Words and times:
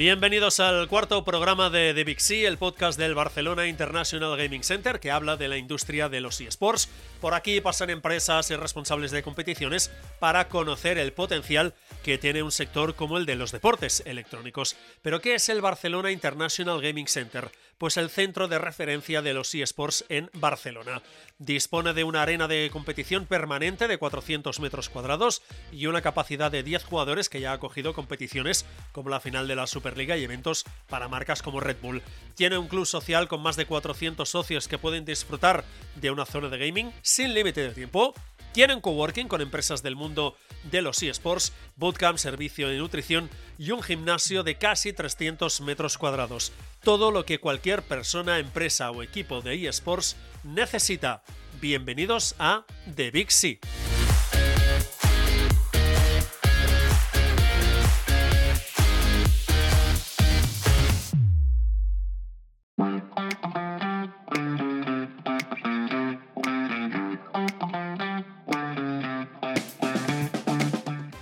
Bienvenidos 0.00 0.60
al 0.60 0.88
cuarto 0.88 1.22
programa 1.26 1.68
de 1.68 1.92
The 1.92 2.04
Big 2.04 2.20
el 2.46 2.56
podcast 2.56 2.98
del 2.98 3.14
Barcelona 3.14 3.66
International 3.66 4.34
Gaming 4.34 4.64
Center 4.64 4.98
que 4.98 5.10
habla 5.10 5.36
de 5.36 5.46
la 5.46 5.58
industria 5.58 6.08
de 6.08 6.22
los 6.22 6.40
eSports. 6.40 6.88
Por 7.20 7.34
aquí 7.34 7.60
pasan 7.60 7.90
empresas 7.90 8.50
y 8.50 8.56
responsables 8.56 9.10
de 9.10 9.22
competiciones 9.22 9.90
para 10.18 10.48
conocer 10.48 10.96
el 10.96 11.12
potencial 11.12 11.74
que 12.02 12.16
tiene 12.16 12.42
un 12.42 12.50
sector 12.50 12.94
como 12.94 13.18
el 13.18 13.26
de 13.26 13.36
los 13.36 13.52
deportes 13.52 14.02
electrónicos. 14.06 14.74
Pero 15.02 15.20
¿qué 15.20 15.34
es 15.34 15.50
el 15.50 15.60
Barcelona 15.60 16.10
International 16.10 16.80
Gaming 16.80 17.06
Center? 17.06 17.50
Pues 17.80 17.96
el 17.96 18.10
centro 18.10 18.46
de 18.46 18.58
referencia 18.58 19.22
de 19.22 19.32
los 19.32 19.54
eSports 19.54 20.04
en 20.10 20.28
Barcelona. 20.34 21.00
Dispone 21.38 21.94
de 21.94 22.04
una 22.04 22.20
arena 22.20 22.46
de 22.46 22.68
competición 22.70 23.24
permanente 23.24 23.88
de 23.88 23.96
400 23.96 24.60
metros 24.60 24.90
cuadrados 24.90 25.40
y 25.72 25.86
una 25.86 26.02
capacidad 26.02 26.50
de 26.50 26.62
10 26.62 26.84
jugadores 26.84 27.30
que 27.30 27.40
ya 27.40 27.52
ha 27.52 27.54
acogido 27.54 27.94
competiciones 27.94 28.66
como 28.92 29.08
la 29.08 29.18
final 29.18 29.48
de 29.48 29.56
la 29.56 29.66
Superliga 29.66 30.18
y 30.18 30.24
eventos 30.24 30.66
para 30.90 31.08
marcas 31.08 31.40
como 31.40 31.60
Red 31.60 31.78
Bull. 31.80 32.02
Tiene 32.34 32.58
un 32.58 32.68
club 32.68 32.84
social 32.84 33.28
con 33.28 33.40
más 33.40 33.56
de 33.56 33.64
400 33.64 34.28
socios 34.28 34.68
que 34.68 34.76
pueden 34.76 35.06
disfrutar 35.06 35.64
de 35.94 36.10
una 36.10 36.26
zona 36.26 36.50
de 36.50 36.58
gaming 36.58 36.92
sin 37.00 37.32
límite 37.32 37.62
de 37.62 37.70
tiempo. 37.70 38.12
Tienen 38.52 38.80
coworking 38.80 39.28
con 39.28 39.40
empresas 39.40 39.82
del 39.82 39.94
mundo 39.94 40.36
de 40.70 40.82
los 40.82 41.02
eSports, 41.02 41.52
bootcamp, 41.76 42.18
servicio 42.18 42.68
de 42.68 42.78
nutrición 42.78 43.30
y 43.58 43.70
un 43.70 43.82
gimnasio 43.82 44.42
de 44.42 44.56
casi 44.56 44.92
300 44.92 45.60
metros 45.60 45.98
cuadrados. 45.98 46.52
Todo 46.82 47.12
lo 47.12 47.24
que 47.24 47.38
cualquier 47.38 47.82
persona, 47.82 48.38
empresa 48.38 48.90
o 48.90 49.02
equipo 49.02 49.40
de 49.40 49.68
eSports 49.68 50.16
necesita. 50.42 51.22
Bienvenidos 51.60 52.34
a 52.38 52.64
The 52.96 53.10
Big 53.10 53.30
C. 53.30 53.60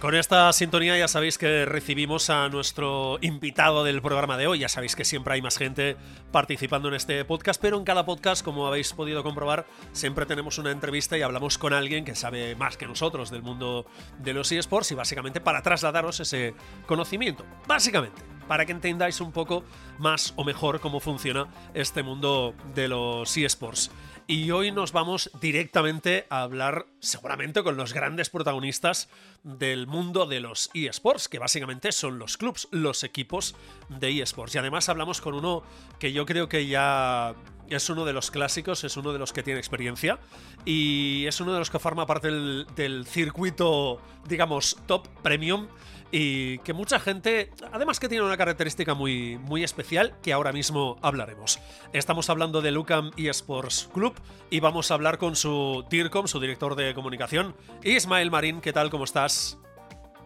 Con 0.09 0.14
esta 0.14 0.51
sintonía 0.55 0.97
ya 0.97 1.06
sabéis 1.06 1.37
que 1.37 1.67
recibimos 1.67 2.31
a 2.31 2.48
nuestro 2.48 3.19
invitado 3.20 3.84
del 3.84 4.01
programa 4.01 4.39
de 4.39 4.47
hoy. 4.47 4.61
Ya 4.61 4.70
sabéis 4.70 4.97
que 4.97 5.05
siempre 5.05 5.34
hay 5.34 5.42
más 5.42 5.59
gente 5.59 5.98
participando 6.33 6.89
en 6.89 6.95
este 6.95 7.27
podcast, 7.27 7.61
pero 7.61 7.77
en 7.77 7.84
cada 7.84 8.06
podcast, 8.06 8.42
como 8.42 8.67
habéis 8.67 8.95
podido 8.95 9.23
comprobar, 9.23 9.67
siempre 9.92 10.25
tenemos 10.25 10.56
una 10.56 10.70
entrevista 10.70 11.19
y 11.19 11.20
hablamos 11.20 11.59
con 11.59 11.75
alguien 11.75 12.06
que 12.06 12.14
sabe 12.14 12.56
más 12.56 12.79
que 12.79 12.86
nosotros 12.86 13.31
del 13.31 13.42
mundo 13.42 13.84
de 14.19 14.33
los 14.33 14.51
eSports 14.51 14.92
y 14.92 14.95
básicamente 14.95 15.42
para 15.42 15.61
trasladaros 15.61 16.20
ese 16.20 16.55
conocimiento. 16.86 17.45
Básicamente, 17.67 18.23
para 18.48 18.64
que 18.64 18.73
entendáis 18.73 19.20
un 19.20 19.31
poco 19.31 19.62
más 19.98 20.33
o 20.36 20.45
mejor 20.45 20.81
cómo 20.81 21.01
funciona 21.01 21.48
este 21.75 22.03
mundo 22.03 22.55
de 22.75 22.89
los 22.89 23.36
eSports. 23.36 23.91
Y 24.31 24.51
hoy 24.51 24.73
nos 24.73 24.93
vamos 24.93 25.31
directamente 25.41 26.27
a 26.29 26.43
hablar 26.43 26.84
seguramente 27.01 27.62
con 27.62 27.79
los 27.79 27.95
grandes 27.95 28.29
protagonistas 28.29 29.09
del 29.43 29.87
mundo 29.87 30.27
de 30.27 30.41
los 30.41 30.69
eSports, 30.75 31.29
que 31.29 31.39
básicamente 31.39 31.93
son 31.93 32.19
los 32.19 32.37
clubs, 32.37 32.69
los 32.70 33.05
equipos 33.05 33.57
de 33.89 34.20
eSports. 34.20 34.55
Y 34.55 34.59
además 34.59 34.91
hablamos 34.91 35.23
con 35.23 35.33
uno 35.33 35.62
que 35.98 36.12
yo 36.12 36.27
creo 36.27 36.47
que 36.47 36.67
ya 36.67 37.37
es 37.70 37.89
uno 37.89 38.05
de 38.05 38.12
los 38.12 38.31
clásicos, 38.31 38.85
es 38.85 38.98
uno 38.98 39.14
de 39.14 39.19
los 39.19 39.33
que 39.33 39.42
tiene 39.42 39.61
experiencia 39.61 40.19
y 40.67 41.25
es 41.27 41.41
uno 41.41 41.55
de 41.55 41.61
los 41.61 41.70
que 41.70 41.79
forma 41.79 42.05
parte 42.05 42.31
del, 42.31 42.67
del 42.77 43.07
circuito, 43.07 43.98
digamos, 44.29 44.77
top 44.86 45.08
premium 45.23 45.69
y 46.11 46.58
que 46.58 46.73
mucha 46.73 46.98
gente, 46.98 47.51
además 47.73 48.01
que 48.01 48.08
tiene 48.08 48.24
una 48.24 48.36
característica 48.36 48.95
muy, 48.95 49.39
muy 49.39 49.64
especial 49.64 50.14
que 50.23 50.33
ahora 50.33 50.52
mismo 50.52 50.96
hablaremos. 51.02 51.58
Estamos 51.92 52.30
hablando 52.30 52.63
de 52.63 52.70
Lucam 52.70 53.11
eSports 53.17 53.91
Club 53.92 54.14
y 54.51 54.61
vamos 54.61 54.91
a 54.91 54.95
hablar 54.95 55.19
con 55.19 55.36
su 55.36 55.85
DIRCOM, 55.91 56.27
su 56.27 56.41
director 56.41 56.74
de 56.74 56.95
comunicación, 56.95 57.55
Ismael 57.83 58.30
Marín. 58.30 58.61
¿Qué 58.61 58.73
tal? 58.73 58.91
¿Cómo 58.91 59.05
estás? 59.05 59.58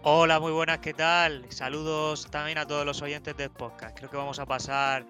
Hola, 0.05 0.41
muy 0.41 0.51
buenas, 0.51 0.81
¿qué 0.81 0.95
tal? 0.95 1.47
Saludos 1.51 2.29
también 2.29 2.59
a 2.59 2.67
todos 2.67 2.85
los 2.85 3.01
oyentes 3.03 3.37
del 3.37 3.51
podcast. 3.51 3.97
Creo 3.97 4.11
que 4.11 4.17
vamos 4.17 4.41
a 4.41 4.47
pasar 4.47 5.07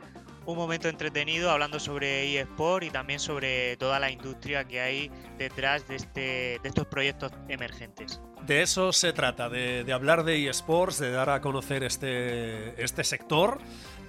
un 0.47 0.57
momento 0.57 0.89
entretenido 0.89 1.51
hablando 1.51 1.79
sobre 1.79 2.39
eSport 2.41 2.85
y 2.85 2.91
también 2.91 3.21
sobre 3.21 3.77
toda 3.77 3.99
la 4.01 4.11
industria 4.11 4.65
que 4.65 4.81
hay 4.81 5.11
detrás 5.39 5.87
de, 5.89 5.97
este, 5.97 6.21
de 6.63 6.69
estos 6.69 6.87
proyectos 6.87 7.33
emergentes. 7.49 8.21
De 8.47 8.63
eso 8.63 8.93
se 8.93 9.13
trata, 9.13 9.49
de, 9.49 9.91
hablar 9.93 10.25
de 10.25 10.49
eSports, 10.49 10.99
de 10.99 11.13
dar 11.13 11.31
a 11.31 11.41
conocer 11.41 11.85
este, 11.85 12.83
este 12.83 13.05
sector 13.05 13.59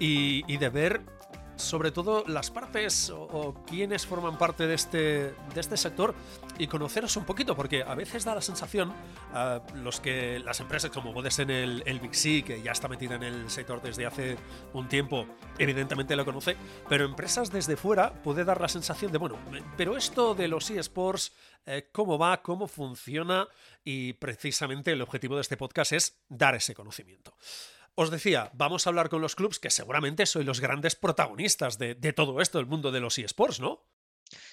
y, 0.00 0.42
y 0.52 0.56
de 0.56 0.68
ver 0.70 1.00
sobre 1.56 1.90
todo 1.90 2.24
las 2.26 2.50
partes 2.50 3.10
o, 3.10 3.54
quienes 3.66 4.06
forman 4.06 4.38
parte 4.38 4.66
de 4.66 4.74
este, 4.74 4.98
de 4.98 5.60
este 5.60 5.76
sector 5.76 6.14
y 6.58 6.66
conoceros 6.66 7.16
un 7.16 7.24
poquito, 7.24 7.56
porque 7.56 7.82
a 7.82 7.94
veces 7.94 8.24
da 8.24 8.34
la 8.34 8.40
sensación, 8.40 8.92
a 9.32 9.60
los 9.74 10.00
que 10.00 10.38
las 10.38 10.60
empresas 10.60 10.90
como 10.90 11.12
puede 11.12 11.30
ser 11.30 11.50
el, 11.50 11.82
el 11.86 12.00
que 12.00 12.62
ya 12.62 12.72
está 12.72 12.88
metida 12.88 13.16
en 13.16 13.22
el 13.22 13.50
sector 13.50 13.82
desde 13.82 14.06
hace 14.06 14.36
un 14.72 14.88
tiempo, 14.88 15.26
evidentemente 15.58 16.16
lo 16.16 16.24
conoce, 16.24 16.56
pero 16.88 17.04
empresas 17.04 17.50
desde 17.50 17.76
fuera 17.76 18.22
puede 18.22 18.44
dar 18.44 18.60
la 18.60 18.68
sensación 18.68 19.12
de, 19.12 19.18
bueno, 19.18 19.38
pero 19.76 19.96
esto 19.96 20.34
de 20.34 20.48
los 20.48 20.70
eSports, 20.70 21.32
eh, 21.66 21.88
¿cómo 21.92 22.18
va? 22.18 22.42
¿Cómo 22.42 22.68
funciona? 22.68 23.48
Y 23.82 24.14
precisamente 24.14 24.92
el 24.92 25.02
objetivo 25.02 25.34
de 25.36 25.42
este 25.42 25.56
podcast 25.56 25.92
es 25.92 26.18
dar 26.28 26.54
ese 26.54 26.74
conocimiento. 26.74 27.34
Os 27.94 28.10
decía, 28.10 28.50
vamos 28.54 28.86
a 28.86 28.90
hablar 28.90 29.08
con 29.08 29.20
los 29.20 29.36
clubs 29.36 29.60
que 29.60 29.70
seguramente 29.70 30.26
sois 30.26 30.46
los 30.46 30.60
grandes 30.60 30.96
protagonistas 30.96 31.78
de, 31.78 31.94
todo 32.12 32.40
esto, 32.40 32.58
el 32.58 32.66
mundo 32.66 32.90
de 32.90 33.00
los 33.00 33.18
eSports, 33.18 33.60
¿no? 33.60 33.86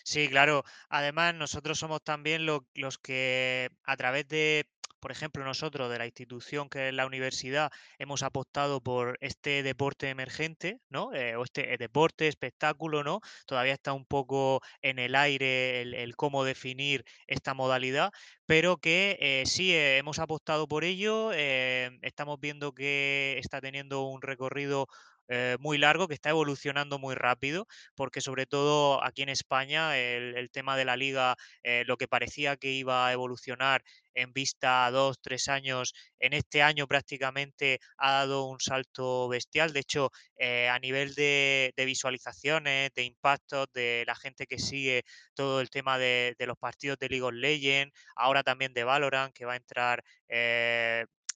Sí, 0.03 0.29
claro. 0.29 0.63
Además, 0.90 1.34
nosotros 1.34 1.79
somos 1.79 2.03
también 2.03 2.46
los 2.46 2.97
que 3.00 3.72
a 3.84 3.97
través 3.97 4.28
de 4.28 4.69
por 5.01 5.12
ejemplo, 5.12 5.44
nosotros 5.44 5.89
de 5.91 5.97
la 5.97 6.06
institución 6.06 6.69
que 6.69 6.89
es 6.89 6.94
la 6.94 7.06
universidad 7.06 7.72
hemos 7.97 8.23
apostado 8.23 8.81
por 8.81 9.17
este 9.22 9.63
deporte 9.63 10.09
emergente, 10.09 10.79
¿no? 10.89 11.13
Eh, 11.13 11.35
o 11.35 11.44
este 11.44 11.73
eh, 11.73 11.78
deporte, 11.78 12.28
espectáculo, 12.28 13.03
¿no? 13.03 13.19
Todavía 13.45 13.73
está 13.73 13.94
un 13.94 14.06
poco 14.06 14.61
en 14.81 15.00
el 15.00 15.16
aire 15.16 15.81
el, 15.81 16.16
cómo 16.16 16.44
definir 16.44 17.03
esta 17.28 17.53
modalidad, 17.53 18.11
pero 18.45 18.78
que 18.78 19.17
eh, 19.19 19.44
sí 19.45 19.73
hemos 19.75 20.19
apostado 20.19 20.67
por 20.67 20.84
ello. 20.84 21.31
estamos 21.34 22.40
viendo 22.40 22.73
que 22.73 23.38
está 23.40 23.59
teniendo 23.61 24.03
un 24.03 24.22
recorrido 24.22 24.88
eh, 25.33 25.55
muy 25.61 25.77
largo, 25.77 26.09
que 26.09 26.13
está 26.13 26.29
evolucionando 26.29 26.99
muy 26.99 27.15
rápido, 27.15 27.65
porque 27.95 28.19
sobre 28.19 28.45
todo 28.45 29.01
aquí 29.01 29.21
en 29.21 29.29
España 29.29 29.97
el, 29.97 30.51
tema 30.51 30.75
de 30.75 30.83
la 30.83 30.97
liga, 30.97 31.37
eh, 31.63 31.85
lo 31.87 31.95
que 31.95 32.09
parecía 32.09 32.57
que 32.57 32.71
iba 32.71 33.07
a 33.07 33.13
evolucionar 33.13 33.81
en 34.13 34.33
vista 34.33 34.85
a 34.85 34.91
dos, 34.91 35.21
tres 35.21 35.47
años, 35.47 35.93
en 36.19 36.33
este 36.33 36.61
año 36.61 36.85
prácticamente 36.85 37.79
ha 37.95 38.11
dado 38.11 38.43
un 38.43 38.59
salto 38.59 39.29
bestial. 39.29 39.71
De 39.71 39.79
hecho, 39.79 40.11
eh, 40.35 40.67
a 40.67 40.77
nivel 40.79 41.15
de, 41.15 41.73
visualizaciones, 41.77 42.91
de 42.93 43.03
impactos, 43.03 43.67
de 43.73 44.03
la 44.05 44.15
gente 44.15 44.47
que 44.47 44.59
sigue 44.59 45.03
todo 45.33 45.61
el 45.61 45.69
tema 45.69 45.97
de, 45.97 46.35
los 46.39 46.57
partidos 46.57 46.97
de 46.99 47.07
League 47.07 47.23
of 47.23 47.33
Legends, 47.33 47.93
ahora 48.17 48.43
también 48.43 48.73
de 48.73 48.83
Valorant, 48.83 49.33
que 49.33 49.45
va 49.45 49.53
a 49.53 49.55
entrar 49.55 50.03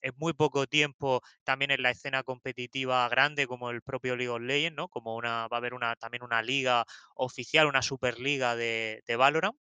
en 0.02 0.12
muy 0.16 0.32
poco 0.32 0.66
tiempo 0.66 1.22
también 1.44 1.70
en 1.70 1.82
la 1.82 1.90
escena 1.90 2.22
competitiva 2.22 3.08
grande 3.08 3.46
como 3.46 3.70
el 3.70 3.82
propio 3.82 4.16
League 4.16 4.30
of 4.30 4.40
Legends, 4.40 4.76
¿no? 4.76 4.88
Como 4.88 5.16
una, 5.16 5.48
va 5.48 5.56
a 5.56 5.58
haber 5.58 5.74
una, 5.74 5.96
también 5.96 6.22
una 6.22 6.42
liga 6.42 6.84
oficial, 7.14 7.66
una 7.66 7.82
superliga 7.82 8.56
de, 8.56 9.02
de 9.06 9.16
Valorant 9.16 9.56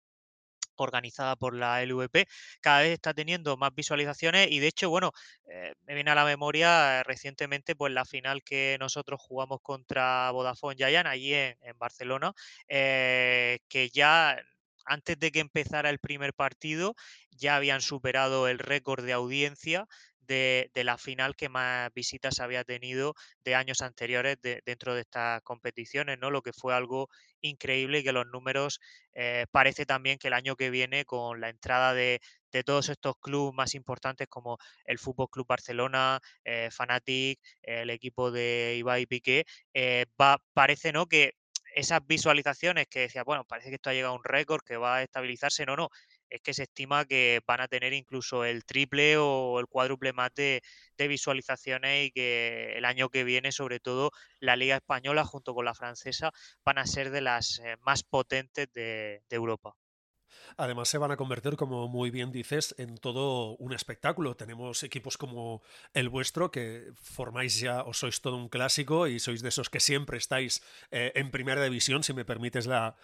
organizada 0.77 1.35
por 1.35 1.55
la 1.55 1.81
LVP, 1.83 2.27
cada 2.61 2.81
vez 2.81 2.93
está 2.93 3.13
teniendo 3.13 3.57
más 3.57 3.73
visualizaciones 3.73 4.51
y 4.51 4.59
de 4.59 4.67
hecho, 4.67 4.89
bueno, 4.89 5.11
eh, 5.49 5.73
me 5.85 5.95
viene 5.95 6.11
a 6.11 6.15
la 6.15 6.25
memoria 6.25 7.03
recientemente 7.03 7.75
pues 7.75 7.93
la 7.93 8.05
final 8.05 8.43
que 8.43 8.77
nosotros 8.79 9.19
jugamos 9.21 9.59
contra 9.61 10.31
Vodafone 10.31 10.75
Giant 10.75 11.07
allí 11.07 11.33
en, 11.33 11.55
Barcelona, 11.77 12.33
eh, 12.67 13.59
que 13.67 13.89
ya 13.89 14.38
antes 14.85 15.19
de 15.19 15.31
que 15.31 15.39
empezara 15.39 15.89
el 15.89 15.99
primer 15.99 16.33
partido 16.33 16.95
ya 17.31 17.55
habían 17.55 17.81
superado 17.81 18.47
el 18.47 18.59
récord 18.59 19.03
de 19.03 19.13
audiencia 19.13 19.88
de, 20.25 20.69
la 20.75 20.98
final 20.98 21.36
que 21.36 21.50
más 21.50 21.94
visitas 21.94 22.39
había 22.39 22.63
tenido 22.63 23.16
de 23.44 23.56
años 23.56 23.81
anteriores 23.81 24.38
dentro 24.66 24.95
de 24.95 25.01
estas 25.01 25.42
competiciones, 25.42 26.18
¿no? 26.19 26.31
Lo 26.31 26.42
que 26.42 26.54
fue 26.54 26.74
algo 26.74 27.10
increíble 27.42 28.00
y 28.00 28.04
que 28.04 28.12
los 28.12 28.27
números 28.27 28.80
eh, 29.13 29.45
parece 29.51 29.86
también 29.86 30.18
que 30.18 30.27
el 30.27 30.33
año 30.33 30.56
que 30.56 30.69
viene 30.69 31.06
con 31.06 31.42
la 31.42 31.50
entrada 31.50 31.94
de, 31.94 32.19
todos 32.66 32.88
estos 32.88 33.16
clubes 33.19 33.54
más 33.54 33.75
importantes 33.75 34.30
como 34.30 34.57
el 34.86 34.98
Fútbol 34.98 35.27
Club 35.30 35.45
Barcelona, 35.45 36.22
eh, 36.45 36.69
Fanatic, 36.72 37.38
el 37.62 37.89
equipo 37.89 38.31
de 38.31 38.75
Ibai 38.77 39.06
Piqué, 39.07 39.45
eh, 39.74 40.06
va, 40.18 40.42
parece 40.54 40.94
¿no? 40.94 41.06
que 41.06 41.33
esas 41.75 42.00
visualizaciones 42.07 42.88
que 42.88 43.01
decía, 43.01 43.24
bueno, 43.24 43.44
parece 43.44 43.69
que 43.69 43.75
esto 43.75 43.89
ha 43.89 43.94
llegado 43.94 44.13
a 44.13 44.18
un 44.18 44.24
récord, 44.24 44.62
que 44.63 44.77
va 44.77 44.98
a 44.98 45.04
estabilizarse, 45.04 45.66
no, 45.66 45.75
no, 45.75 45.89
es 46.30 46.42
que 46.42 46.54
se 46.54 46.63
estima 46.63 47.06
que 47.06 47.42
van 47.48 47.62
a 47.62 47.68
tener 47.68 47.94
incluso 47.94 48.45
el 48.45 48.66
triple 48.66 49.18
o 49.18 49.60
el 49.60 49.68
cuádruple 49.68 50.13
más 50.13 50.33
de, 50.36 50.62
visualizaciones 50.98 52.07
y 52.07 52.12
que 52.12 52.74
el 52.77 52.86
año 52.86 53.10
que 53.10 53.24
viene, 53.24 53.51
sobre 53.51 53.80
todo, 53.80 54.12
la 54.39 54.56
Liga 54.56 54.75
Española 54.77 55.25
junto 55.25 55.54
con 55.54 55.66
la 55.66 55.75
francesa 55.75 56.31
van 56.63 56.77
a 56.77 56.86
ser 56.86 57.12
de 57.12 57.22
las 57.22 57.60
eh, 57.60 57.77
más 57.81 58.04
potentes 58.04 58.72
de 58.74 59.22
Europa. 59.30 59.75
Además 60.57 60.89
se 60.89 60.97
van 60.97 61.11
a 61.11 61.17
convertir, 61.17 61.55
como 61.55 61.87
muy 61.87 62.11
bien 62.11 62.31
dices, 62.31 62.75
en 62.77 62.97
todo 62.97 63.55
un 63.57 63.73
espectáculo. 63.73 64.35
Tenemos 64.35 64.83
equipos 64.83 65.17
como 65.17 65.61
el 65.93 66.09
vuestro, 66.09 66.51
que 66.51 66.91
formáis 67.01 67.59
ya 67.59 67.83
o 67.83 67.93
sois 67.93 68.21
todo 68.21 68.37
un 68.37 68.49
clásico 68.49 69.07
y 69.07 69.19
sois 69.19 69.41
de 69.41 69.49
esos 69.49 69.69
que 69.69 69.79
siempre 69.79 70.17
estáis 70.17 70.63
eh, 70.91 71.11
en 71.15 71.31
primera 71.31 71.63
división, 71.63 72.03
si 72.03 72.13
me 72.13 72.25
permites 72.25 72.65
la, 72.67 72.95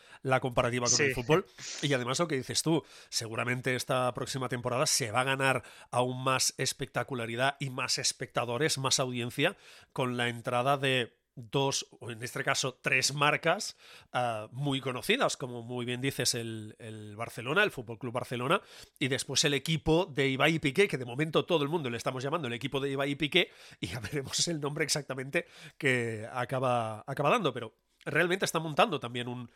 comparativa 0.42 0.88
con 0.90 1.06
el 1.06 1.14
fútbol. 1.14 1.46
Y 1.82 1.94
además 1.94 2.20
lo 2.20 2.28
que 2.28 2.36
dices 2.36 2.62
tú, 2.62 2.84
seguramente 3.10 3.76
esta 3.76 4.14
próxima 4.14 4.50
temporada 4.50 4.86
se 4.86 5.12
va 5.12 5.22
a 5.22 5.24
ganar 5.24 5.64
aún 5.90 6.24
más 6.24 6.54
espectacularidad 6.58 7.58
y 7.60 7.70
más 7.70 7.98
espectadores, 7.98 8.78
más 8.78 9.00
audiencia, 9.00 9.58
con 9.94 10.18
la 10.18 10.30
entrada 10.30 10.78
de 10.78 11.21
dos, 11.50 11.88
o 12.00 12.12
en 12.12 12.22
este 12.22 12.44
caso 12.44 12.78
tres 12.82 13.14
marcas 13.14 13.78
ah, 14.14 14.48
muy 14.52 14.82
conocidas, 14.82 15.38
como 15.38 15.64
muy 15.64 15.86
bien 15.86 16.02
dices, 16.02 16.36
el, 16.36 16.76
Barcelona, 17.16 17.64
el 17.64 17.72
Fútbol 17.72 17.98
Club 17.98 18.14
Barcelona, 18.14 18.62
y 19.00 19.08
después 19.08 19.44
el 19.46 19.54
equipo 19.54 20.06
de 20.06 20.30
Ibai 20.30 20.56
y 20.56 20.60
Piqué, 20.60 20.88
que 20.88 20.98
de 20.98 21.06
momento 21.06 21.46
todo 21.46 21.64
el 21.64 21.70
mundo 21.70 21.90
le 21.90 21.98
estamos 21.98 22.24
llamando 22.24 22.48
el 22.48 22.54
equipo 22.54 22.80
de 22.80 22.92
Ibai 22.92 23.12
y 23.12 23.16
Piqué, 23.16 23.52
y 23.80 23.88
ya 23.88 24.00
veremos 24.12 24.48
el 24.48 24.60
nombre 24.60 24.84
exactamente 24.84 25.46
que 25.78 26.28
acaba, 26.32 27.04
acaba 27.08 27.30
dando, 27.30 27.54
pero 27.54 27.74
realmente 28.06 28.46
está 28.46 28.60
montando 28.60 29.00
también 29.00 29.28
un, 29.28 29.50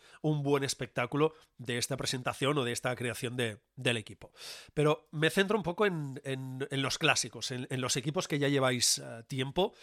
buen 0.44 0.64
espectáculo 0.64 1.34
de 1.58 1.78
esta 1.78 1.98
presentación 1.98 2.58
o 2.58 2.64
de 2.64 2.72
esta 2.72 2.96
creación 2.96 3.36
de, 3.36 3.60
del 3.76 3.98
equipo. 3.98 4.32
Pero 4.74 5.08
me 5.12 5.30
centro 5.30 5.58
un 5.58 5.64
poco 5.64 5.86
en, 5.86 6.20
los 6.72 6.98
clásicos, 6.98 7.52
en, 7.52 7.82
los 7.82 7.98
equipos 7.98 8.28
que 8.28 8.40
ya 8.40 8.48
lleváis 8.48 9.00
ah, 9.00 9.24
tiempo. 9.28 9.74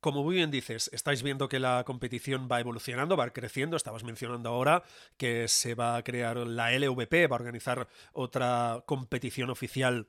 Como 0.00 0.22
muy 0.22 0.36
bien 0.36 0.52
dices, 0.52 0.90
estáis 0.92 1.24
viendo 1.24 1.48
que 1.48 1.58
la 1.58 1.82
competición 1.84 2.48
va 2.50 2.60
evolucionando, 2.60 3.16
va 3.16 3.30
creciendo. 3.30 3.76
Estabas 3.76 4.04
mencionando 4.04 4.48
ahora 4.50 4.84
que 5.16 5.48
se 5.48 5.74
va 5.74 5.96
a 5.96 6.04
crear 6.04 6.36
la 6.36 6.72
LVP, 6.72 7.26
va 7.26 7.36
a 7.36 7.40
organizar 7.40 7.88
otra 8.12 8.84
competición 8.86 9.50
oficial 9.50 10.06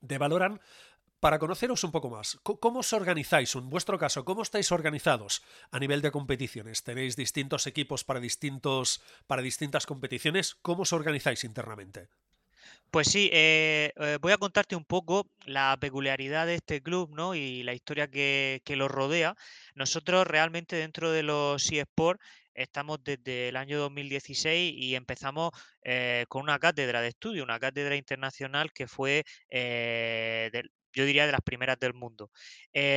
de 0.00 0.18
Valorant. 0.18 0.60
Para 1.18 1.38
conoceros 1.38 1.84
un 1.84 1.90
poco 1.90 2.08
más, 2.08 2.38
¿cómo 2.42 2.80
os 2.80 2.92
organizáis? 2.94 3.54
En 3.54 3.68
vuestro 3.68 3.98
caso, 3.98 4.24
¿cómo 4.24 4.42
estáis 4.42 4.72
organizados 4.72 5.42
a 5.70 5.78
nivel 5.78 6.00
de 6.00 6.12
competiciones? 6.12 6.82
¿Tenéis 6.82 7.14
distintos 7.14 7.66
equipos 7.66 8.04
para, 8.04 8.20
distintos, 8.20 9.02
para 9.26 9.42
distintas 9.42 9.84
competiciones? 9.84 10.54
¿Cómo 10.62 10.82
os 10.82 10.94
organizáis 10.94 11.44
internamente? 11.44 12.08
Pues 12.90 13.06
sí, 13.08 13.30
eh, 13.32 13.92
eh, 13.96 14.18
voy 14.20 14.32
a 14.32 14.36
contarte 14.36 14.74
un 14.74 14.84
poco 14.84 15.30
la 15.46 15.76
peculiaridad 15.80 16.46
de 16.46 16.56
este 16.56 16.82
club 16.82 17.10
¿no? 17.14 17.36
y 17.36 17.62
la 17.62 17.72
historia 17.72 18.08
que, 18.08 18.60
lo 18.66 18.88
rodea. 18.88 19.36
Nosotros 19.76 20.26
realmente 20.26 20.74
dentro 20.74 21.12
de 21.12 21.22
los 21.22 21.70
eSports 21.70 22.20
estamos 22.52 22.98
desde 23.04 23.48
el 23.48 23.56
año 23.56 23.78
2016 23.78 24.74
y 24.76 24.96
empezamos 24.96 25.52
eh, 25.84 26.24
con 26.28 26.42
una 26.42 26.58
cátedra 26.58 27.00
de 27.00 27.08
estudio, 27.08 27.44
una 27.44 27.60
cátedra 27.60 27.94
internacional 27.94 28.72
que 28.72 28.88
fue, 28.88 29.24
yo 30.92 31.04
diría, 31.04 31.26
de 31.26 31.32
las 31.32 31.42
primeras 31.42 31.78
del 31.78 31.94
mundo, 31.94 32.30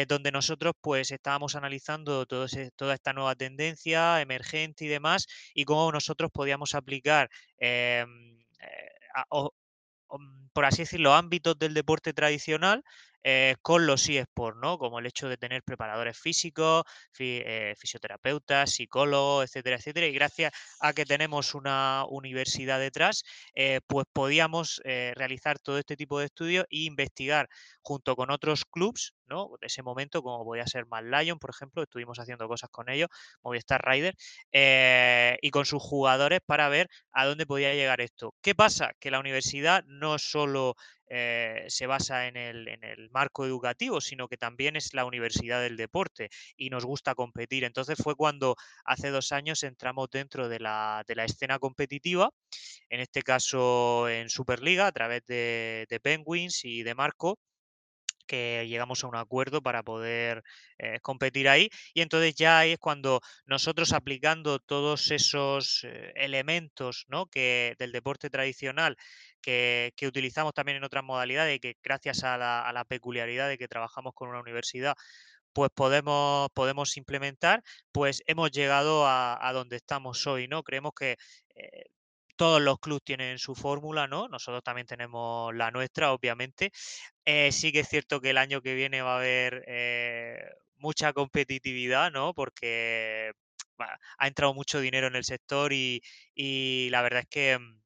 donde 0.08 0.32
nosotros 0.32 0.74
pues 0.82 1.12
estábamos 1.12 1.56
analizando 1.56 2.26
toda 2.26 2.48
esta 2.96 3.14
nueva 3.14 3.36
tendencia 3.36 4.22
emergente 4.22 4.86
y 4.86 4.88
demás 4.88 5.28
y 5.54 5.66
cómo 5.66 5.92
nosotros 5.92 6.32
podíamos 6.34 6.74
aplicar 6.74 7.30
em, 7.60 8.40
por 10.54 10.66
así 10.66 10.84
decirlo, 10.84 11.14
ámbitos 11.14 11.58
del 11.58 11.74
deporte 11.74 12.14
tradicional 12.14 12.84
eh, 13.24 13.56
con 13.62 13.86
los 13.88 14.08
eSports, 14.10 14.60
¿no? 14.62 14.78
Como 14.78 15.00
el 15.00 15.06
hecho 15.06 15.30
de 15.30 15.38
tener 15.38 15.64
preparadores 15.64 16.18
físicos, 16.18 16.84
eh, 17.20 17.74
fisioterapeutas, 17.78 18.72
psicólogos, 18.72 19.46
etcétera, 19.46 19.78
etcétera. 19.78 20.08
Y 20.08 20.14
gracias 20.14 20.52
a 20.80 20.94
que 20.94 21.06
tenemos 21.06 21.56
una 21.56 22.06
universidad 22.10 22.80
detrás, 22.80 23.24
eh, 23.56 23.80
pues 23.88 24.06
podíamos 24.12 24.82
realizar 24.84 25.60
todo 25.60 25.78
este 25.80 25.96
tipo 25.96 26.20
de 26.20 26.26
estudios 26.26 26.66
e 26.70 26.84
investigar 26.84 27.48
junto 27.82 28.16
con 28.16 28.32
otros 28.32 28.66
clubs, 28.66 29.14
¿no? 29.28 29.52
De 29.62 29.68
ese 29.68 29.84
momento, 29.84 30.22
como 30.22 30.44
podía 30.44 30.68
ser 30.68 30.86
Mad 30.88 31.04
Lion, 31.06 31.40
por 31.40 31.50
ejemplo, 31.50 31.84
estuvimos 31.84 32.20
haciendo 32.20 32.48
cosas 32.48 32.70
con 32.70 32.90
ellos, 32.90 33.10
Movistar 33.44 33.82
Rider, 33.86 34.16
y 35.42 35.52
con 35.52 35.66
sus 35.66 35.82
jugadores 35.82 36.40
para 36.46 36.70
ver 36.70 36.90
a 37.12 37.26
dónde 37.26 37.46
podía 37.46 37.74
llegar 37.74 38.02
esto. 38.02 38.36
¿Qué 38.42 38.56
pasa? 38.56 38.92
Que 39.00 39.12
la 39.12 39.20
universidad 39.20 39.84
no 39.86 40.20
solo 40.20 40.76
eh, 41.08 41.66
se 41.68 41.88
basa 41.88 42.28
en 42.28 42.38
el, 42.38 43.10
marco 43.12 43.46
educativo, 43.46 44.02
sino 44.02 44.28
que 44.28 44.38
también 44.38 44.76
es 44.76 44.94
la 44.94 45.06
universidad 45.06 45.62
del 45.62 45.78
deporte 45.78 46.30
y 46.56 46.70
nos 46.70 46.86
gusta 46.86 47.16
competir. 47.16 47.64
Entonces 47.64 47.98
fue 48.02 48.16
cuando 48.16 48.56
hace 48.86 49.10
dos 49.10 49.32
años 49.32 49.64
entramos 49.64 50.10
dentro 50.12 50.50
de 50.50 50.60
la, 50.60 51.04
escena 51.08 51.60
competitiva, 51.60 52.30
en 52.90 53.00
este 53.00 53.22
caso 53.22 54.10
en 54.10 54.30
Superliga, 54.30 54.88
a 54.88 54.92
través 54.92 55.26
de, 55.26 55.86
de 55.90 56.00
Penguins 56.00 56.66
y 56.66 56.84
de 56.84 56.96
Marco 56.96 57.40
que 58.34 58.66
llegamos 58.68 59.04
a 59.04 59.08
un 59.08 59.16
acuerdo 59.16 59.62
para 59.62 59.84
poder 59.84 60.44
eh, 60.80 61.00
competir 61.02 61.48
ahí. 61.48 61.70
Y 61.94 62.02
entonces 62.02 62.34
ya 62.34 62.66
es 62.66 62.80
cuando 62.80 63.22
nosotros 63.46 63.94
aplicando 63.94 64.58
todos 64.58 65.12
esos 65.12 65.84
eh, 65.84 66.14
elementos 66.16 67.06
¿no? 67.10 67.28
que, 67.28 67.76
del 67.78 67.92
deporte 67.92 68.32
tradicional 68.32 68.98
que, 69.40 69.94
utilizamos 70.08 70.54
también 70.56 70.78
en 70.78 70.84
otras 70.84 71.04
modalidades 71.04 71.58
y 71.58 71.60
que 71.60 71.78
gracias 71.84 72.24
a 72.24 72.38
la, 72.38 72.86
peculiaridad 72.88 73.50
de 73.50 73.60
que 73.60 73.68
trabajamos 73.68 74.14
con 74.16 74.30
una 74.30 74.40
universidad, 74.40 74.96
pues 75.54 75.70
podemos, 75.76 76.50
podemos 76.56 76.98
implementar, 76.98 77.62
pues 77.92 78.24
hemos 78.26 78.52
llegado 78.52 79.06
a, 79.08 79.52
donde 79.54 79.76
estamos 79.76 80.26
hoy, 80.26 80.48
¿no? 80.48 80.64
Creemos 80.64 80.94
que 80.98 81.18
eh, 81.56 81.86
todos 82.36 82.62
los 82.62 82.80
clubes 82.80 83.04
tienen 83.04 83.40
su 83.40 83.56
fórmula, 83.56 84.08
¿no? 84.08 84.28
Nosotros 84.28 84.64
también 84.64 84.88
tenemos 84.88 85.54
la 85.56 85.72
nuestra, 85.72 86.14
obviamente. 86.14 86.72
Eh, 87.26 87.52
sí 87.52 87.72
que 87.72 87.82
es 87.82 87.90
cierto 87.90 88.22
que 88.22 88.32
el 88.32 88.38
año 88.38 88.62
que 88.62 88.76
viene 88.76 89.02
va 89.02 89.14
a 89.16 89.18
haber 89.18 89.64
eh, 89.68 90.50
mucha 90.78 91.14
competitividad, 91.14 92.12
¿no? 92.12 92.34
Porque 92.34 93.32
ha 94.18 94.28
entrado 94.28 94.54
mucho 94.54 94.80
dinero 94.80 95.08
en 95.08 95.16
el 95.16 95.24
sector 95.26 95.74
y, 95.74 96.02
la 96.92 97.02
verdad 97.02 97.22
es 97.22 97.28
que 97.30 97.58
mm, 97.60 97.82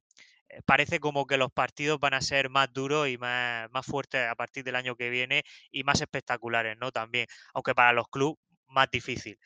eh, 0.50 0.62
parece 0.66 1.00
como 1.00 1.26
que 1.28 1.38
los 1.38 1.52
partidos 1.52 2.00
van 2.00 2.14
a 2.14 2.22
ser 2.22 2.50
más 2.50 2.72
duros 2.74 3.10
y 3.10 3.18
más, 3.18 3.70
más 3.72 3.86
fuertes 3.86 4.28
a 4.30 4.36
partir 4.36 4.64
del 4.64 4.76
año 4.76 4.96
que 4.96 5.10
viene 5.10 5.44
y 5.72 5.84
más 5.84 6.02
espectaculares, 6.02 6.78
¿no? 6.80 6.92
También, 6.92 7.28
aunque 7.54 7.76
para 7.76 7.94
los 7.94 8.08
clubes 8.10 8.38
más 8.70 8.90
difícil. 8.92 9.38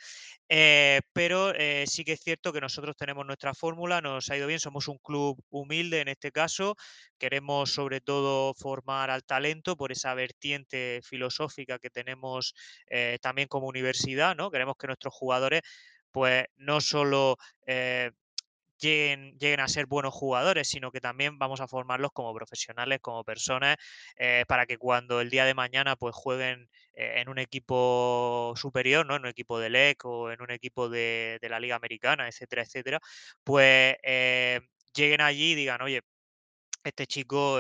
Eh, 0.49 1.01
pero 1.13 1.53
eh, 1.55 1.85
sí 1.87 2.03
que 2.03 2.13
es 2.13 2.21
cierto 2.21 2.51
que 2.51 2.61
nosotros 2.61 2.95
tenemos 2.97 3.25
nuestra 3.25 3.53
fórmula, 3.53 4.01
nos 4.01 4.29
ha 4.29 4.37
ido 4.37 4.47
bien, 4.47 4.59
somos 4.59 4.87
un 4.87 4.97
club 4.97 5.41
humilde 5.49 6.01
en 6.01 6.09
este 6.09 6.31
caso, 6.31 6.75
queremos 7.17 7.71
sobre 7.71 8.01
todo 8.01 8.53
formar 8.53 9.09
al 9.11 9.23
talento 9.23 9.77
por 9.77 9.91
esa 9.91 10.13
vertiente 10.13 11.01
filosófica 11.03 11.79
que 11.79 11.89
tenemos 11.89 12.53
eh, 12.87 13.17
también 13.21 13.47
como 13.47 13.67
universidad, 13.67 14.35
¿no? 14.35 14.51
Queremos 14.51 14.75
que 14.77 14.87
nuestros 14.87 15.13
jugadores 15.13 15.61
pues 16.11 16.45
no 16.57 16.81
solo 16.81 17.37
lleguen, 18.81 19.59
a 19.59 19.67
ser 19.67 19.85
buenos 19.85 20.13
jugadores, 20.13 20.67
sino 20.67 20.91
que 20.91 20.99
también 21.01 21.37
vamos 21.37 21.61
a 21.61 21.67
formarlos 21.67 22.11
como 22.13 22.33
profesionales, 22.33 22.99
como 23.01 23.23
personas, 23.23 23.77
eh, 24.17 24.43
para 24.47 24.65
que 24.65 24.77
cuando 24.77 25.21
el 25.21 25.29
día 25.29 25.45
de 25.45 25.53
mañana 25.53 25.95
pues 25.95 26.15
jueguen 26.15 26.69
eh, 26.93 27.21
en 27.21 27.29
un 27.29 27.39
equipo 27.39 28.53
superior, 28.57 29.05
¿no? 29.05 29.15
En 29.15 29.23
un 29.23 29.27
equipo 29.29 29.59
de 29.59 29.69
LEC 29.69 30.05
o 30.05 30.31
en 30.31 30.41
un 30.41 30.51
equipo 30.51 30.89
de, 30.89 31.39
la 31.49 31.59
Liga 31.59 31.75
Americana, 31.75 32.27
etcétera, 32.27 32.63
etcétera, 32.63 32.99
pues 33.43 33.95
eh, 34.03 34.61
lleguen 34.93 35.21
allí 35.21 35.51
y 35.51 35.55
digan, 35.55 35.81
oye, 35.81 36.01
este 36.83 37.07
chico 37.07 37.59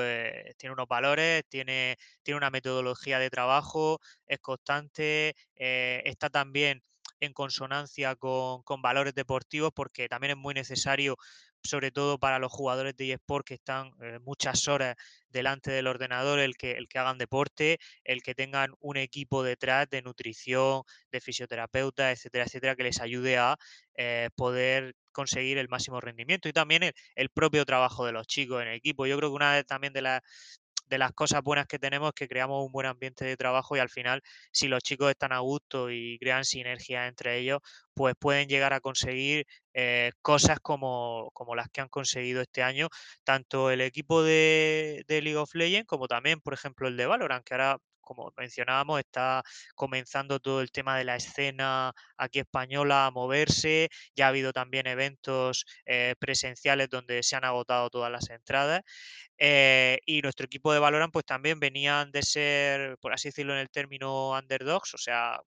tiene 0.57 0.73
unos 0.73 0.87
valores, 0.87 1.43
tiene, 1.49 1.97
tiene 2.23 2.37
una 2.37 2.49
metodología 2.49 3.19
de 3.19 3.29
trabajo, 3.29 3.99
es 4.25 4.39
constante, 4.39 5.35
está 5.55 6.29
también 6.29 6.81
en 7.21 7.33
consonancia 7.33 8.15
con, 8.15 8.63
valores 8.81 9.13
deportivos, 9.15 9.71
porque 9.73 10.09
también 10.09 10.31
es 10.31 10.37
muy 10.37 10.53
necesario, 10.53 11.17
sobre 11.63 11.91
todo 11.91 12.19
para 12.19 12.39
los 12.39 12.51
jugadores 12.51 12.95
de 12.97 13.13
eSport 13.13 13.45
que 13.47 13.53
están 13.53 13.91
eh, 14.01 14.19
muchas 14.19 14.67
horas 14.67 14.95
delante 15.29 15.71
del 15.71 15.87
ordenador, 15.87 16.39
el 16.39 16.57
que, 16.57 16.71
el 16.73 16.87
que 16.87 16.99
hagan 16.99 17.17
deporte, 17.17 17.79
el 18.03 18.23
que 18.23 18.35
tengan 18.35 18.73
un 18.79 18.97
equipo 18.97 19.43
detrás 19.43 19.89
de 19.89 20.01
nutrición, 20.01 20.83
de 21.11 21.21
fisioterapeuta, 21.21 22.11
etcétera, 22.11 22.45
etcétera, 22.45 22.75
que 22.75 22.83
les 22.83 22.99
ayude 22.99 23.37
a 23.37 23.57
eh, 23.95 24.29
poder 24.35 24.95
conseguir 25.11 25.57
el 25.57 25.69
máximo 25.69 26.01
rendimiento 26.01 26.49
y 26.49 26.53
también 26.53 26.83
el, 27.15 27.29
propio 27.29 27.65
trabajo 27.65 28.05
de 28.05 28.11
los 28.13 28.27
chicos 28.27 28.61
en 28.61 28.69
el 28.69 28.75
equipo. 28.75 29.05
Yo 29.05 29.17
creo 29.17 29.29
que 29.29 29.35
una 29.35 29.53
vez 29.53 29.65
también 29.65 29.93
de 29.93 30.01
las 30.01 30.21
de 30.91 30.97
las 30.97 31.13
cosas 31.13 31.41
buenas 31.41 31.67
que 31.67 31.79
tenemos 31.79 32.09
es 32.09 32.13
que 32.15 32.27
creamos 32.27 32.65
un 32.65 32.71
buen 32.71 32.85
ambiente 32.85 33.23
de 33.25 33.37
trabajo 33.37 33.75
y 33.77 33.79
al 33.79 33.89
final, 33.89 34.21
si 34.51 34.67
los 34.67 34.83
chicos 34.83 35.09
están 35.09 35.31
a 35.31 35.39
gusto 35.39 35.89
y 35.89 36.19
crean 36.19 36.43
sinergia 36.45 37.07
entre 37.07 37.37
ellos, 37.39 37.59
pues 37.93 38.13
pueden 38.19 38.49
llegar 38.49 38.73
a 38.73 38.81
conseguir 38.81 39.45
eh, 39.73 40.11
cosas 40.21 40.59
como, 40.59 41.31
como, 41.33 41.55
las 41.55 41.69
que 41.69 41.81
han 41.81 41.87
conseguido 41.89 42.41
este 42.41 42.61
año, 42.61 42.89
tanto 43.23 43.71
el 43.71 43.81
equipo 43.81 44.21
de, 44.21 45.03
de 45.07 45.21
League 45.21 45.37
of 45.37 45.55
Legends 45.55 45.87
como 45.87 46.07
también, 46.07 46.41
por 46.41 46.53
ejemplo, 46.53 46.87
el 46.89 46.97
de 46.97 47.05
Valorant, 47.05 47.45
que 47.45 47.53
ahora 47.53 47.77
como 48.01 48.33
mencionábamos, 48.37 48.99
está 48.99 49.43
comenzando 49.75 50.39
todo 50.39 50.61
el 50.61 50.71
tema 50.71 50.97
de 50.97 51.05
la 51.05 51.15
escena 51.15 51.93
aquí 52.17 52.39
española 52.39 53.05
a 53.07 53.11
moverse. 53.11 53.89
Ya 54.15 54.25
ha 54.25 54.29
habido 54.29 54.53
también 54.53 54.87
eventos 54.87 55.65
eh, 55.85 56.15
presenciales 56.19 56.89
donde 56.89 57.23
se 57.23 57.35
han 57.35 57.45
agotado 57.45 57.89
todas 57.89 58.11
las 58.11 58.29
entradas. 58.29 58.81
Eh, 59.37 59.99
y 60.05 60.21
nuestro 60.21 60.45
equipo 60.45 60.73
de 60.73 60.79
Valorant, 60.79 61.13
pues 61.13 61.25
también 61.25 61.59
venían 61.59 62.11
de 62.11 62.23
ser, 62.23 62.97
por 62.99 63.13
así 63.13 63.29
decirlo, 63.29 63.53
en 63.53 63.59
el 63.59 63.69
término 63.69 64.31
underdogs, 64.31 64.93
o 64.93 64.97
sea, 64.97 65.39